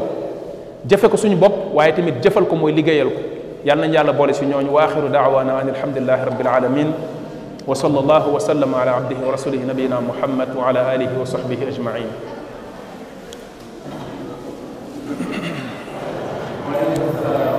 [0.86, 3.22] jëfe ko suñu bopp waaye tamit jëfal ko mooy liggéeyal ko
[3.66, 6.94] yàlla nañ yàlla boole si ñooñu wa axiru daawana an alhamdulilahi rabbil alamin
[7.66, 11.66] wa sallallahu wa sallam ala abdihi wa rasulihi nabiyina muhammad wa ala alihi wa sahbihi
[11.68, 12.06] ajmain
[16.88, 17.57] Thank you.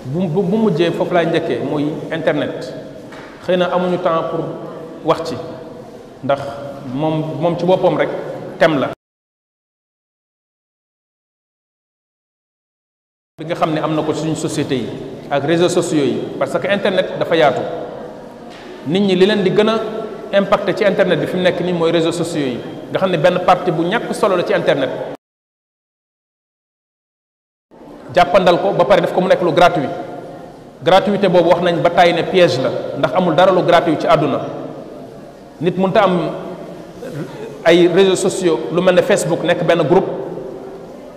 [0.07, 2.71] bu bu mujjee foofu laay njëkkee muy internet
[3.43, 4.41] xëy na amuñu temps pour
[5.03, 5.35] wax ci
[6.23, 6.41] ndax
[6.95, 8.07] moom moom ci boppam rek
[8.63, 8.95] tem la
[13.39, 14.89] bi nga xam ne am na ko suñu société yi
[15.31, 17.63] ak réseaux sociaux yi parce que internet dafa yaatu
[18.87, 21.73] nit ñi li leen di gën a impacté ci internet bi fi mu nekk nii
[21.73, 22.59] mooy réseaux sociaux yi
[22.91, 25.16] nga xam ne benn partie bu ñàkk solo la ci internet
[28.17, 29.93] jàppandal ko ba pare def ko mu nekk lu gratuit
[30.83, 34.07] gratuité boobu wax nañ ba tàyyi ne piège la ndax amul dara lu gratuit ci
[34.09, 34.41] àdduna
[35.61, 36.19] nit mënta am
[37.65, 40.09] ay réseaux sociaux lu mel ne Facebook nekk benn groupe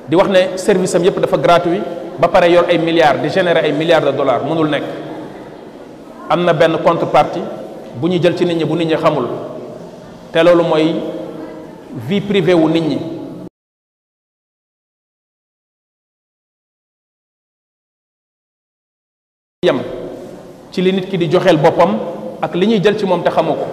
[0.09, 1.81] di wax ne service am yépp dafa gratuit
[2.19, 4.83] ba pare yoon ay milliards di générer ay milliards de dollars mënul nekk
[6.29, 7.41] am na benn contrepartie
[7.95, 9.27] bu ñu jël ci nit ñi bu nit ñi xamul
[10.33, 10.95] te loolu mooy
[12.07, 13.18] vie privée wu nit ñi
[19.65, 19.75] yem
[20.71, 21.97] ci li nit ki di joxeel boppam
[22.41, 23.67] ak li ñuy jël ci moom te xamu ko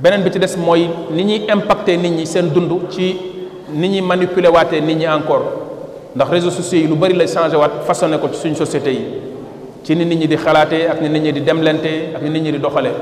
[0.00, 3.14] beneen bi ci des mooy ni ñuy impacter nit ñi seen dund ci
[3.70, 5.44] ni ñuy manipuler waatee nit ñi encore
[6.16, 9.04] ndax réseaux sociaux yi lu bari lay changé waat façonné ko ci suñ société yi
[9.84, 12.44] ci ni nit ñi di xalaatee ak ni nit ñi di demlante ak ni nit
[12.44, 12.92] ñi di doxalee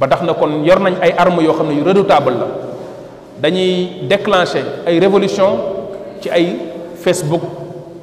[0.00, 2.46] ba tax na kon yor nañ ay armes yoo xam ne yu redoutable la
[3.42, 5.48] dañuy déclencher ay révolution
[6.22, 6.56] ci ay
[6.94, 7.42] Facebook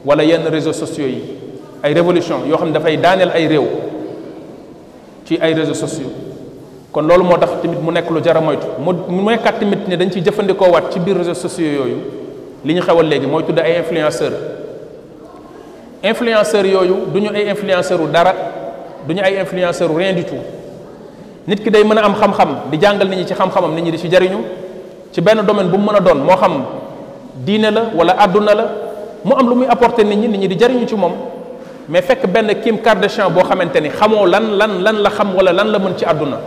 [0.06, 1.39] wala yenn réseau sociaux yi
[1.84, 3.68] ay révolution yoo xam ne dafay daaneel ay réew
[5.26, 6.12] ci ay réseaux sociaux
[6.92, 8.66] kon loolu moo tax tamit mu nekk lu jara a moytu
[9.10, 11.96] mu nekkaat tamit ni dañ ciy jëfandikoo waat ci biir réseaux sociaux yooyu
[12.66, 14.32] li ñu xewal léegi mooy tudd ay influenceur
[16.04, 18.34] influenceur yooyu du ñu ay influenceur dara
[19.08, 20.36] du ñu ay influenceur u du tout
[21.48, 23.92] nit ki day mën a am xam-xam di jàngal nit ñi ci xam-xamam nit ñi
[23.92, 24.38] di ci jariñu
[25.14, 26.62] ci benn domaine bu mu mën a doon moo xam
[27.38, 28.66] diine la wala àdduna la
[29.24, 31.14] mu am lu muy apporter nit ñi nit ñi di jariñu ci moom
[31.90, 35.52] mais fekk benn Kim Kardashian boo xamante ni xamoo lan lan lan la xam wala
[35.52, 36.38] lan la mën ci àdduna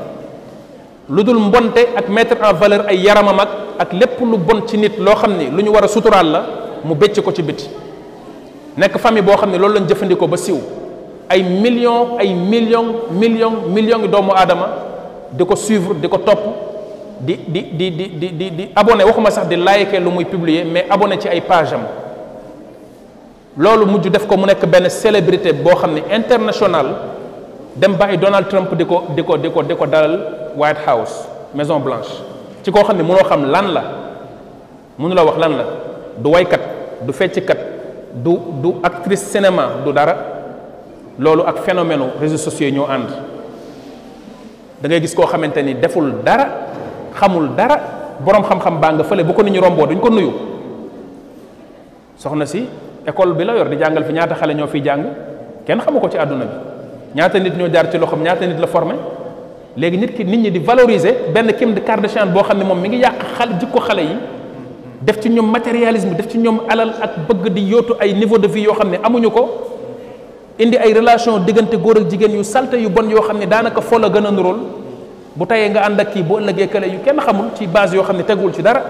[1.11, 3.49] lu dul mbonte ak mettre en valeur ay yaramam ak
[3.81, 6.45] ak lépp lu bon ci nit loo xam ni lu ñu war a suturaal la
[6.85, 7.69] mu bécc ko ci biti
[8.79, 10.61] nekk famille boo xam ne loolu lañ jëfandikoo ba siw
[11.29, 14.69] ay millions ay millions millions million yi doomu aadama
[15.33, 16.39] di ko suivre di ko topp
[17.19, 20.87] di di di di di di abonné waxuma sax di liker lu muy publier mais
[20.89, 21.83] abonné ci ay page am
[23.57, 26.87] loolu mujj def ko mu nekk benn célébrité boo xam international
[27.77, 32.11] dem bàyyi Donald Trump di ko di ko di ko dalal White House Maison Blanche
[32.65, 33.83] ci koo xam ne mënoo xam lan la
[34.99, 35.65] mënu la wax lan la
[36.19, 36.61] du waykat
[37.05, 37.59] du fecckat
[38.25, 38.31] du
[38.63, 40.17] du actrice cinéma du dara
[41.19, 43.09] loolu ak phénomène réseaux sociaux ñoo ànd
[44.81, 46.49] da ngay gis koo xamante ni deful dara
[47.21, 47.77] xamul dara
[48.21, 50.31] borom xam-xam baa nga fële bu ko nit ñu romboo duñ ko nuyu
[52.17, 52.67] soxna si
[53.07, 55.05] école bi la yor di jàngal fi ñaata xale ñoo fi jàng
[55.67, 56.51] kenn xamuko ci aduna bi
[57.17, 58.95] ñaata nit ñoo jaar ci loxam ñaata nit la formé
[59.77, 62.59] légui nit ki nit ñi di valoriser ben kim de carte de chance boo xam
[62.59, 64.17] ne mi ngi yàq xal jikko xale yi
[65.01, 68.47] def ci ñom matérialisme def ci ñom alal ak bëgg di yotu ay niveau de
[68.47, 69.67] vie yo xamni amuñu ko
[70.61, 73.81] indi ay relation digënté góor ak jigen yu salte yu bon yo xamni ne daanaka
[73.81, 74.55] fo la gëna a
[75.35, 78.03] bu tayé nga ànd ak ki bo ëllëgé kala yu kenn xamul ci base yo
[78.03, 78.83] xamni ne tegul ci dara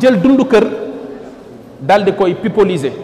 [0.00, 0.64] jël dundu kër
[1.82, 2.94] dal di koy pipoliser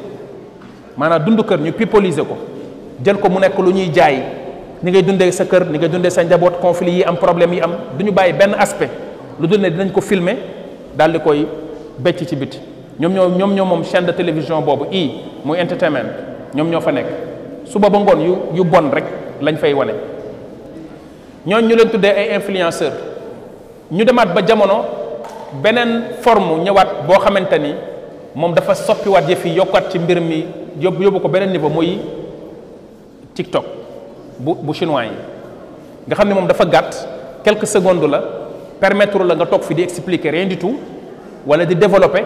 [0.94, 2.36] maanaa dund kër ñu pipoliser ko
[3.02, 4.22] jël ko mu nekk lu ñuy jaay
[4.82, 7.60] ni ngay dundee sa kër ni ngay dundee sa njaboot conflit yi am problème yi
[7.60, 8.90] am du ñu bàyyi benn aspect
[9.40, 10.36] lu dul dinañ ko filmer
[10.96, 11.46] daal di koy
[11.98, 12.58] becc ci biti
[13.00, 15.10] ñoom ñoo ñoom ñoo moom chaîne de télévision boobu i
[15.44, 16.08] muy entertainment
[16.54, 17.06] ñoom ñoo fa nekk
[17.64, 19.04] suba ba ngoon yu yu bon rek
[19.40, 19.92] lañ fay wane
[21.46, 22.92] ñooñ ñu leen tuddee ay influenceur
[23.90, 24.84] ñu demaat ba jamono
[25.62, 27.74] beneen forme ñëwaat boo xamante ni
[28.38, 28.70] mom dafa
[29.50, 30.46] yokkat ci mi
[30.78, 31.72] yob ko benen niveau
[33.34, 33.64] TikTok
[34.38, 35.10] bu bu chinois yi
[36.06, 36.64] nga xamni ne dafa
[37.42, 38.22] quelques secondes la
[38.78, 40.78] permettre la nga tok fi di expliquer rien du tout
[41.44, 42.22] wala di développer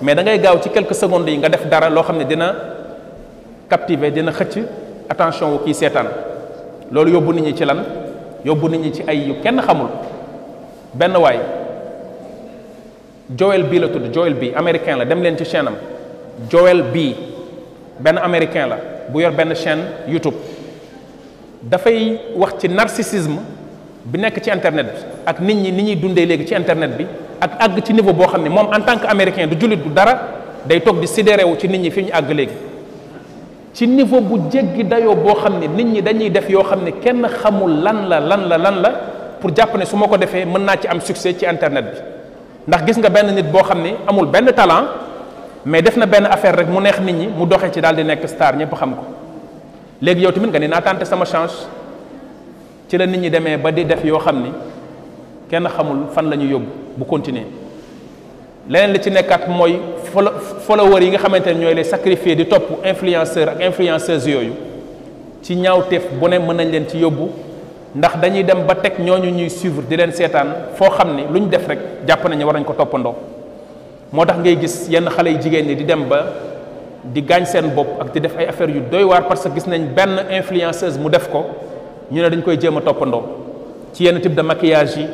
[0.00, 2.54] mais da ngay gaaw ci quelques secondes yi nga def dara lo xamni dina
[3.68, 4.62] captiver dina qui
[5.08, 6.06] attention wu qui seetaan
[6.92, 7.82] lolou yóbbu nit ñi ci lan
[8.44, 9.88] nit ñi ci ay kenn xamul
[13.34, 15.70] Joel bii la tudd Joel bi américain la dem leen ci chaîne
[16.48, 17.16] Joel bii
[17.98, 18.78] benn américain la
[19.10, 20.34] bu yor benn chaîne YouTube
[21.62, 23.40] dafay wax ci narcissisme
[24.04, 27.04] bi nekk ci internet bi ak nit ñi ni ñuy dundee léegi ci internet bi
[27.40, 29.88] ak àgg ci niveau boo xam ne moom en tant que américain du jullit du
[29.88, 30.18] dara
[30.64, 32.54] day toog di sidéré ci nit ñi fi ñu àgg léegi
[33.72, 36.92] ci niveau bu jéggi dayoo boo xam ne nit ñi dañuy def yoo xam ne
[37.00, 38.90] kenn xamul lan la lan la lan la
[39.40, 42.14] pour jàpp ne su ma ko defee mën naa ci am succès ci internet bi
[42.68, 44.86] ndax gis nga benn nit boo xam ne amul benn talent
[45.64, 48.02] mais def na benn affaire rek mu neex nit ñi mu doxee ci daal di
[48.04, 49.04] nekk star ñëpp xam ko
[50.02, 51.66] léegi yow tamit nga ne naa tenter sama chance
[52.88, 54.50] ci la nit ñi demee ba di def yoo xam ni
[55.48, 56.66] kenn xamul fan la ñu yóbbu
[56.96, 57.44] bu continuer
[58.68, 59.78] leneen li ci nekkaat mooy
[60.12, 60.32] folo
[60.66, 64.52] followers yi nga xamante ne ñooy les sacrifier di topp influenceur ak influenceuse yooyu
[65.42, 67.45] ci ñaawteef bu ne mën nañ leen ci yóbbu.
[67.96, 70.46] ndax dañuy dem ba teg ñoo ñu ñuy suivre di leen seetaan
[70.76, 73.14] foo xam ne lu ñu def rek jàpp nañu war nañ ko toppandoo
[74.12, 76.26] moo tax ngay gis yenn xale yi jigéen ñi di dem ba
[77.04, 79.66] di gaañ seen bopp ak di def ay affaires yu doy waar parce que gis
[79.70, 81.46] nañ benn influenceuse mu def ko
[82.12, 83.22] ñu ne dañ koy jéem a toppandoo
[83.94, 85.06] ci yenn type de maquillage yi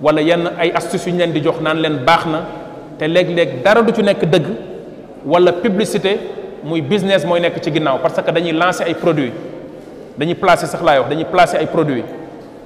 [0.00, 2.44] wala yenn ay astuces yu ñu leen di jox naan leen baax na
[2.98, 4.46] te léeg-léeg dara du ci nekk dëgg
[5.26, 6.18] wala publicité
[6.64, 9.32] muy business mooy nekk ci ginnaaw que dañuy lancer ay produits.
[10.18, 12.08] dañuy placer sax laay wax dañuy placer ay produits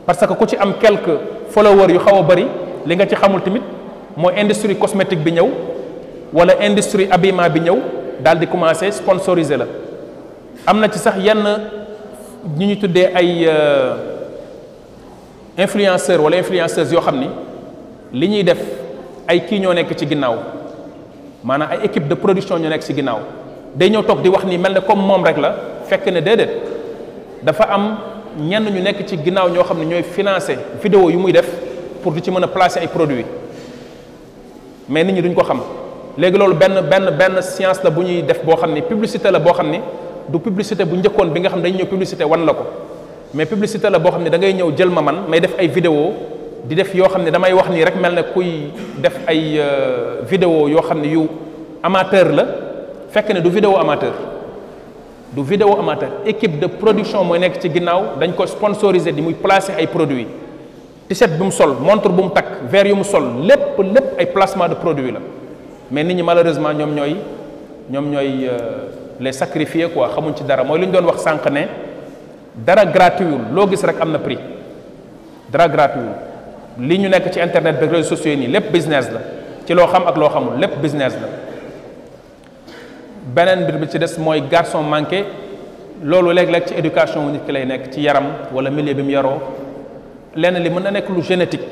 [0.06, 1.18] parce que ku ci am quelque
[1.50, 2.46] followers yu xaw a bëri
[2.86, 3.62] li nga ci xamul tamit
[4.16, 5.48] mooy industrie cosmétique bi ñëw
[6.32, 7.78] wala industrie habillement bi ñëw
[8.22, 9.66] daal di commencer sponsoriser la
[10.66, 11.44] am na ci sax yenn
[12.56, 13.94] ñu ñu tuddee ay euh,
[15.58, 17.28] influenceurs wala influenceuses yoo xam ni
[18.12, 18.58] li ñuy def
[19.28, 20.36] ay kii ñoo nekk ci ginnaaw
[21.44, 23.18] maanaam ay équipe de production ñoo nekk ci ginnaaw
[23.74, 25.54] day ñëw toog di wax nii mel na comme moom rek la
[25.88, 26.70] fekk ne déedéet.
[27.42, 27.82] dafa am
[28.38, 31.48] ñenn ñu nekk ci ginnaaw ñoo xam ne ñooy financé vidéo yu muy def
[32.02, 33.24] pour du ci mën a placer ay produits
[34.88, 35.60] mais nit ñi duñ ko xam
[36.18, 39.38] léegi loolu benn benn benn science la bu ñuy def boo xam ne publicité la
[39.40, 39.78] boo xam ne
[40.28, 42.64] du publicité bu njëkkoon bi nga xam dañu ñëw publicité wan la ko
[43.34, 45.66] mais publicité la boo xam ne da ngay ñëw jël ma man may def ay
[45.68, 46.12] video
[46.64, 50.20] di def yoo xam ne damay wax nii rek mel ne kuy def ay euh,
[50.22, 51.22] vidéo yoo xam ne yu
[51.82, 52.46] amateur la
[53.10, 54.12] fekk ne du vidéo amateur
[55.32, 59.34] du vidéo amateur équipe de production moy nek ci ginnaw dañ ko sponsoriser di muy
[59.34, 60.26] placer ay produits
[61.08, 62.30] t-shirt bu sol montre bu mu
[62.68, 65.20] verre yu mu sol lepp lepp ay placement de produits la
[65.90, 67.16] mais nit ñi malheureusement ñom ñoy
[67.90, 68.58] ñom ñoy euh,
[69.20, 71.62] les sacrifier quoi xamuñ ci dara moy luñ ñu doon wax sank ne
[72.56, 74.38] dara gratuit lo gis rek amna prix
[75.48, 76.10] dara gratuit.
[76.80, 79.20] li ñu nek ci internet bi réseaux sociaux ni lepp business la
[79.64, 81.39] ci lo xam ak lo xamul lepp business la
[83.34, 85.24] beneen mbir bi ci des mooy garçon manqué
[86.04, 89.10] loolu léeg-léeg ci éducation wu nit ki lay nekk ci yaram wala milieu bi mu
[89.12, 89.30] yaroo
[90.34, 91.64] lenn li mën na nekk lu génétique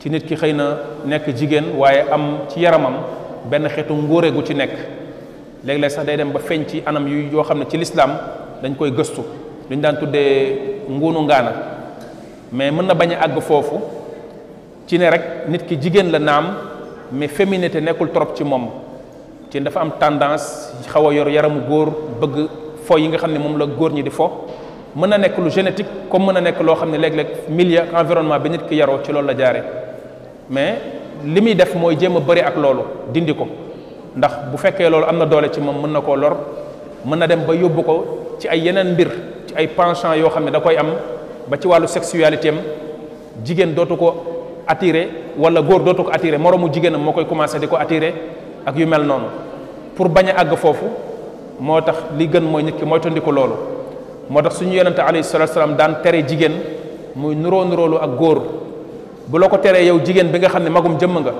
[0.00, 2.94] ci nit ki xëy na nekk jigéen waaye am ci yaramam
[3.50, 4.72] benn xeetu ngóore gu ci nekk
[5.64, 8.14] léeg-léeg sax day dem ba feeñ ci anam yu yoo xam ne ci lislaam
[8.62, 9.20] dañ koy gëstu
[9.70, 11.52] lu ñu daan tuddee nguunu ngaana
[12.52, 13.78] mais mën na bañ a àgg foofu
[14.86, 16.46] ci ne rek nit ki jigéen la naam
[17.12, 18.68] mais féminité nekkul trop ci moom
[19.50, 21.88] ci dafa am tendance xaw a yor yaramu góor
[22.20, 22.34] bëgg
[22.84, 24.46] fo yi nga xam ne moom la góor ñi di fo
[24.94, 28.38] mën na nekk lu génétique comme mën na nekk loo xam ne léeg-léeg milieu environnement
[28.40, 29.62] bi nit ki yaroo ci loolu la jaare
[30.50, 30.78] mais
[31.24, 32.80] li muy def mooy jéem a bëri ak loolu
[33.12, 33.46] dindi ko
[34.16, 36.36] ndax bu fekkee loolu am na doole ci moom mën na koo lor
[37.04, 38.04] mën na dem ba yóbbu ko
[38.38, 39.08] ci ay yeneen mbir
[39.46, 40.88] ci ay penchant yoo xam ne da koy am
[41.46, 42.56] ba ci wàllu sexualité am
[43.44, 44.24] jigéen dootu ko
[44.66, 46.68] attire wala góor dootu ko attiré moroomu
[46.98, 48.14] moo koy commencé di ko attiré
[48.66, 49.26] ak yu mel noonu
[49.94, 50.86] pour bañ a àgg foofu
[51.62, 53.52] moo tax li gën mooy nit ki mooy tondiku loolu
[54.28, 56.52] moo tax suñu yonente alayhi salatu salaam daan tere jigéen
[57.14, 58.42] muy nuroo nuróolu ak góor
[59.28, 61.32] bu la ko teree yow jigéen bi nga xam ne magum jëmm nga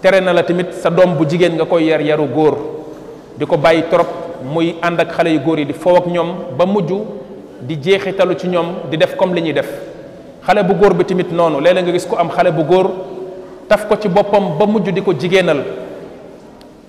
[0.00, 2.56] tere na la tamit sa doom bu jigéen nga koy yar yaru góor
[3.36, 4.06] di ko bàyyi trop
[4.44, 6.92] muy ànd ak xale yu góor yi di foow ak ñoom ba mujj
[7.62, 9.68] di jeexi jeexitalu ci ñoom di def comme li ñuy def
[10.46, 12.90] xale bu góor bi tamit noonu léeg nga gis ko am xale bu góor
[13.68, 15.58] taf ko ci boppam ba mujj di ko jigéenal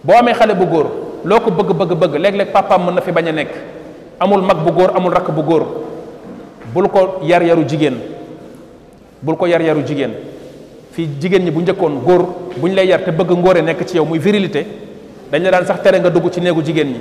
[0.04, 0.86] bo amé xalé bu góor
[1.24, 3.48] loko bëgg bëgg bëgg léeg-léeg papa mëna fi baña nek
[4.20, 5.64] amul mag bu góor amul rak bu góor
[6.74, 7.94] bul ko yar yaru jigen,
[9.22, 10.10] bul ko yar yaru jigen,
[10.92, 12.26] fi jigen ñi bu gor, góor
[12.58, 14.66] buñ lay yar té bëgg ngoré nek ci yow muy virilité
[15.32, 17.00] dañ la daan sax téré nga dugg ci négu jigen ñi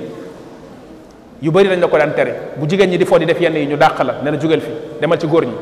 [1.41, 3.55] yu bari lañ la ko daan téré bu jigen ñi di fo di def yenn
[3.55, 4.69] yi ñu dakk la jugal fi
[5.01, 5.53] demal ci góor ñi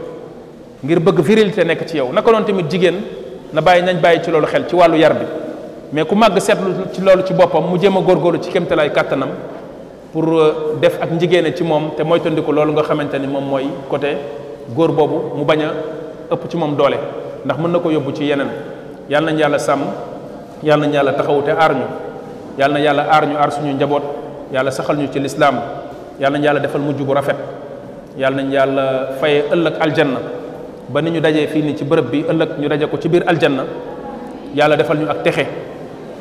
[0.84, 2.96] ngir bëgg virilité nek ci yow naka non tamit jigen
[3.54, 5.26] na bàyyi nañ bàyyi ci lolu xel ci walu yar bi
[5.92, 9.30] mais ku màgg seetlu ci loolu ci boppam mu jéem a góorgóorlu ci kéemtalaay kàttanam
[10.14, 13.68] pour euh, def ak njigéene ci moom te moytandiku loolu nga xamante ni moom mooy
[13.90, 14.16] côté
[14.74, 15.68] góor boobu mu bañ a
[16.32, 16.96] ëpp ci moom doole
[17.46, 18.48] ndax mën na ko yóbbu ci yeneen
[19.10, 19.82] yàlla nañ yàlla sàmm
[20.64, 21.86] yal nañ yàlla taxawu te aar ñu
[22.58, 24.04] yal na yàlla aar ñu aar suñu njaboot
[24.54, 25.60] yàlla saxal ñu ci lislaam
[26.22, 27.36] yal nañ yàlla defal mujj bu rafet
[28.18, 30.20] yàlla nañ yàlla faye ëllëg aljanna
[30.88, 33.24] ba ni ñu dajee fii nii ci bërëb bi ëllëg ñu daje ko ci biir
[33.28, 33.66] aljanna
[34.56, 35.46] yàlla defal ñu ak texe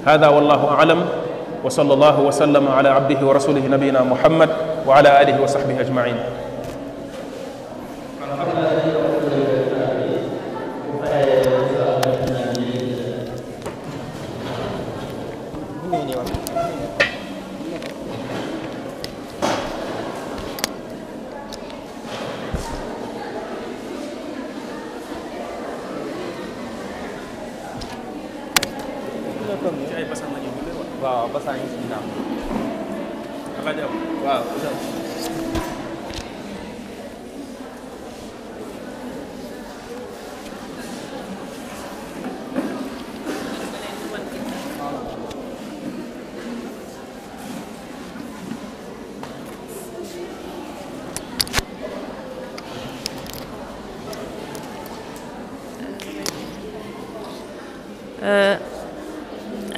[0.07, 1.09] هذا والله أعلم
[1.65, 4.49] وصلى الله وسلم على عبده ورسوله نبينا محمد
[4.87, 6.17] وعلى آله وصحبه أجمعين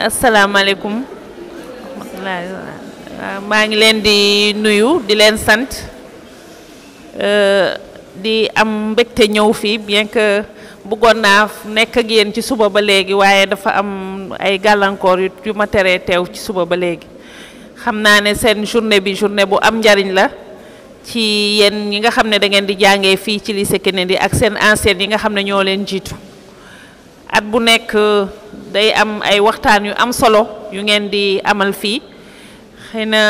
[0.06, 0.94] asalaamaaleykum
[3.50, 4.16] maa ngi leen di
[4.58, 5.86] nuyu di leen sant
[7.26, 7.78] eh,
[8.18, 10.26] di am mbégte ñëw fii bien que
[10.82, 13.88] bëggoon naa nekk ak yéen ci suba ba léegi waaye dafa am
[14.38, 17.06] ay gàllankoor yu ma teree teew ci suba ba léegi
[17.84, 20.28] xam naa ne seen journée bi journée bu am njariñ la
[21.06, 21.20] ci
[21.62, 24.56] yéen ñi nga xam ne dangeen di jàngee fii ci li lycée Kennedy ak seen
[24.58, 26.14] enseignants yi nga xam ne ñoo leen jiitu
[27.30, 27.90] at bu nekk.
[28.72, 32.00] day am ay waxtaan yu am solo yu ngeen di amal fii
[32.88, 33.22] xëy na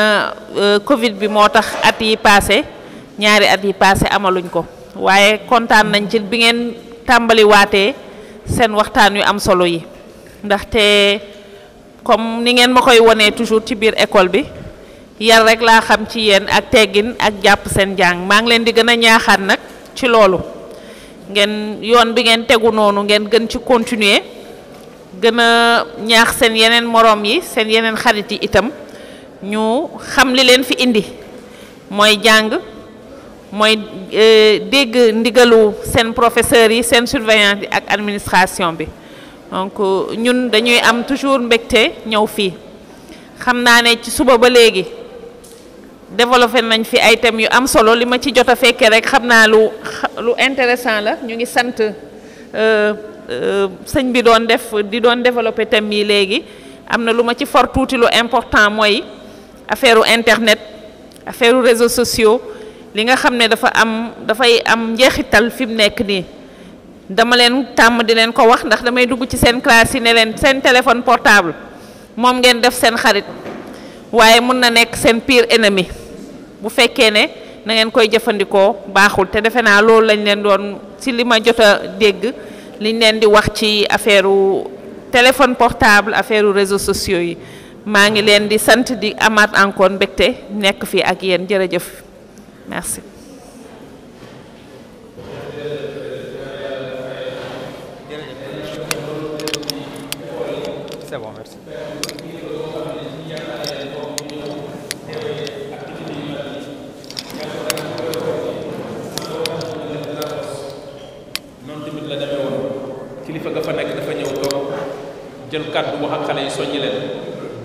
[0.62, 2.62] euh, Covid bi moo tax at yi passé
[3.19, 4.62] ñaari at yi passé amaluñ ko
[4.97, 6.59] waaye kontaan nañ ci bi ngeen
[7.06, 7.90] tàmbaliwaatee
[8.55, 9.81] seen waxtaan yu am solo yi
[10.47, 10.82] ndaxte
[12.06, 14.43] comme ni ngeen ma koy wonee toujours ci biir école bi
[15.20, 18.64] yar rek laa xam ci yéen ak teggin ak jàpp seen njàng maa ngi leen
[18.66, 19.60] di gën a ñaaxaat nag
[19.94, 20.39] ci loolu
[21.32, 21.52] ngeen
[21.90, 24.20] yoon bi ngeen tegu noonu ngeen gën ci continuer
[25.20, 28.70] gën a ñaax seen yeneen moroom yi seen yeneen xarit yi itam
[29.43, 31.05] ñu xam li leen fi indi
[31.90, 32.51] mooy jàng
[33.52, 33.76] mooy
[34.12, 38.86] euh, dégg ndigalu seen professeurs yi seen surveillant yi ak administration bi
[39.51, 39.78] donc
[40.16, 42.52] ñun dañuy am toujours mbégte ñëw fii
[43.39, 44.84] xam naa ne ci suba ba léegi
[46.16, 49.06] développé nañ fi ay thèmes yu am solo li ma ci jot a fekkee rek
[49.06, 49.68] xam naa lu
[50.20, 51.82] lu intéressant la ñu ngi sant
[52.55, 52.93] euh,
[53.33, 56.43] Euh, sëñ bi doon def di doon développé thème yi léegi
[56.87, 59.03] am na lu ma ci fort tuuti lu important mooy
[59.69, 60.59] affaire internet
[61.25, 62.41] affaire réseau sociaux
[62.95, 63.91] li nga xam ne dafa am
[64.29, 66.25] dafay am njeexital fi mu nekk nii
[67.09, 70.13] dama leen tàmm di leen ko wax ndax damay dugg ci seen classe yi ne
[70.13, 71.55] leen seen téléphone portable
[72.17, 73.25] moom ngeen def seen xarit
[74.13, 75.89] waaye mun na nekk seen piir ennemi
[76.61, 77.23] bu fekkee ne
[77.65, 81.59] na koy jëfandikoo baaxul te defe naa loolu lañ leen doon ci li ma jot
[81.99, 82.33] dégg
[82.83, 84.27] liñ leen di wax ci affaire
[85.11, 87.37] téléphone portable affaire réseaux sociaux yi
[87.87, 90.29] maa ngi leen di sant di amaat encore mbégte
[90.63, 91.87] nekk fii ak yéen jërëjëf
[92.69, 93.01] merci
[115.53, 116.97] jël kàddu wax ak xale yi soññi leen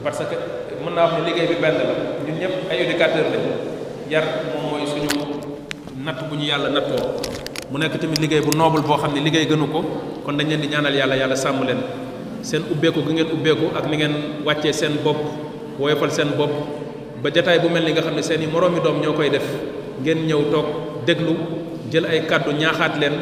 [0.03, 0.35] parce que
[0.83, 1.87] mën naa wax ne liggéey bi benn la
[2.27, 3.43] ñun ñëpp ay éducateur lañ
[4.11, 5.07] yar moom mooy suñu
[6.03, 7.15] natt bu ñu yàlla nattoo
[7.71, 9.79] mu nekk tamit liggéey bu noble boo xam ne liggéey gënu ko
[10.25, 11.77] kon dañ di ñaanal yàlla yàlla sàmm leen
[12.41, 15.17] seen ubbeeku gi ngeen ubbeeku ak ni ngeen wàccee seen bopp
[15.79, 16.51] woyofal seen bopp
[17.23, 19.47] ba jataay bu mel ni nga xam ne seen i moroomi doom ñoo koy def
[20.03, 20.65] ngeen ñëw toog
[21.05, 21.33] déglu
[21.89, 23.13] jël ay kàddu ñaaxaat leen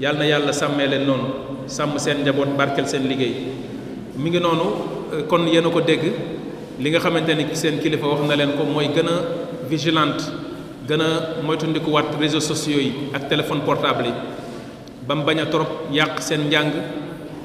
[0.00, 1.24] yàlla na yàlla sàmmee leen noonu
[1.66, 3.32] sàmm seen njaboot barkeel seen liggéey
[4.16, 4.60] mi ngi noonu
[5.12, 6.02] euh, kon yéen a ko dégg
[6.78, 10.24] li nga xamante ni seen kilifa wax na leen ko mooy gën a vigilante
[10.86, 14.12] gën a moytandikuwaat réseaux sociaux yi ak téléphone portable yi
[15.06, 16.72] ba mu bañ a trop yàq seen njàng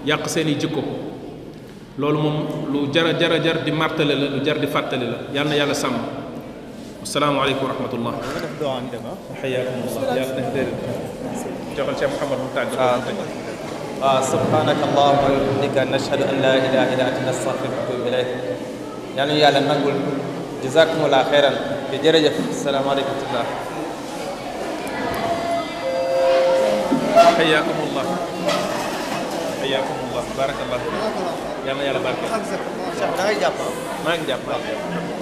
[0.06, 0.82] yàq seen i jikko
[1.98, 2.36] loolu moom
[2.72, 5.56] lu jar a jar a di martale la lu jar di fàttali la yàlla na
[5.56, 5.94] yàlla sàmm
[7.04, 8.14] asalaamaaleykum wa rahmatullah
[14.04, 18.28] آه، سبحانك اللهم وبحمدك نشهد ان لا اله الا انت نستغفرك ونتوب اليك
[19.18, 19.94] يعني يا لما نقول
[20.64, 21.52] جزاكم الله خيرا
[21.94, 23.46] بجرجف السلام عليكم ورحمه الله
[27.38, 28.06] حياكم الله
[29.62, 32.38] حياكم الله بارك الله فيك يلا يلا بارك الله
[34.06, 35.19] ما نقدر ما نقدر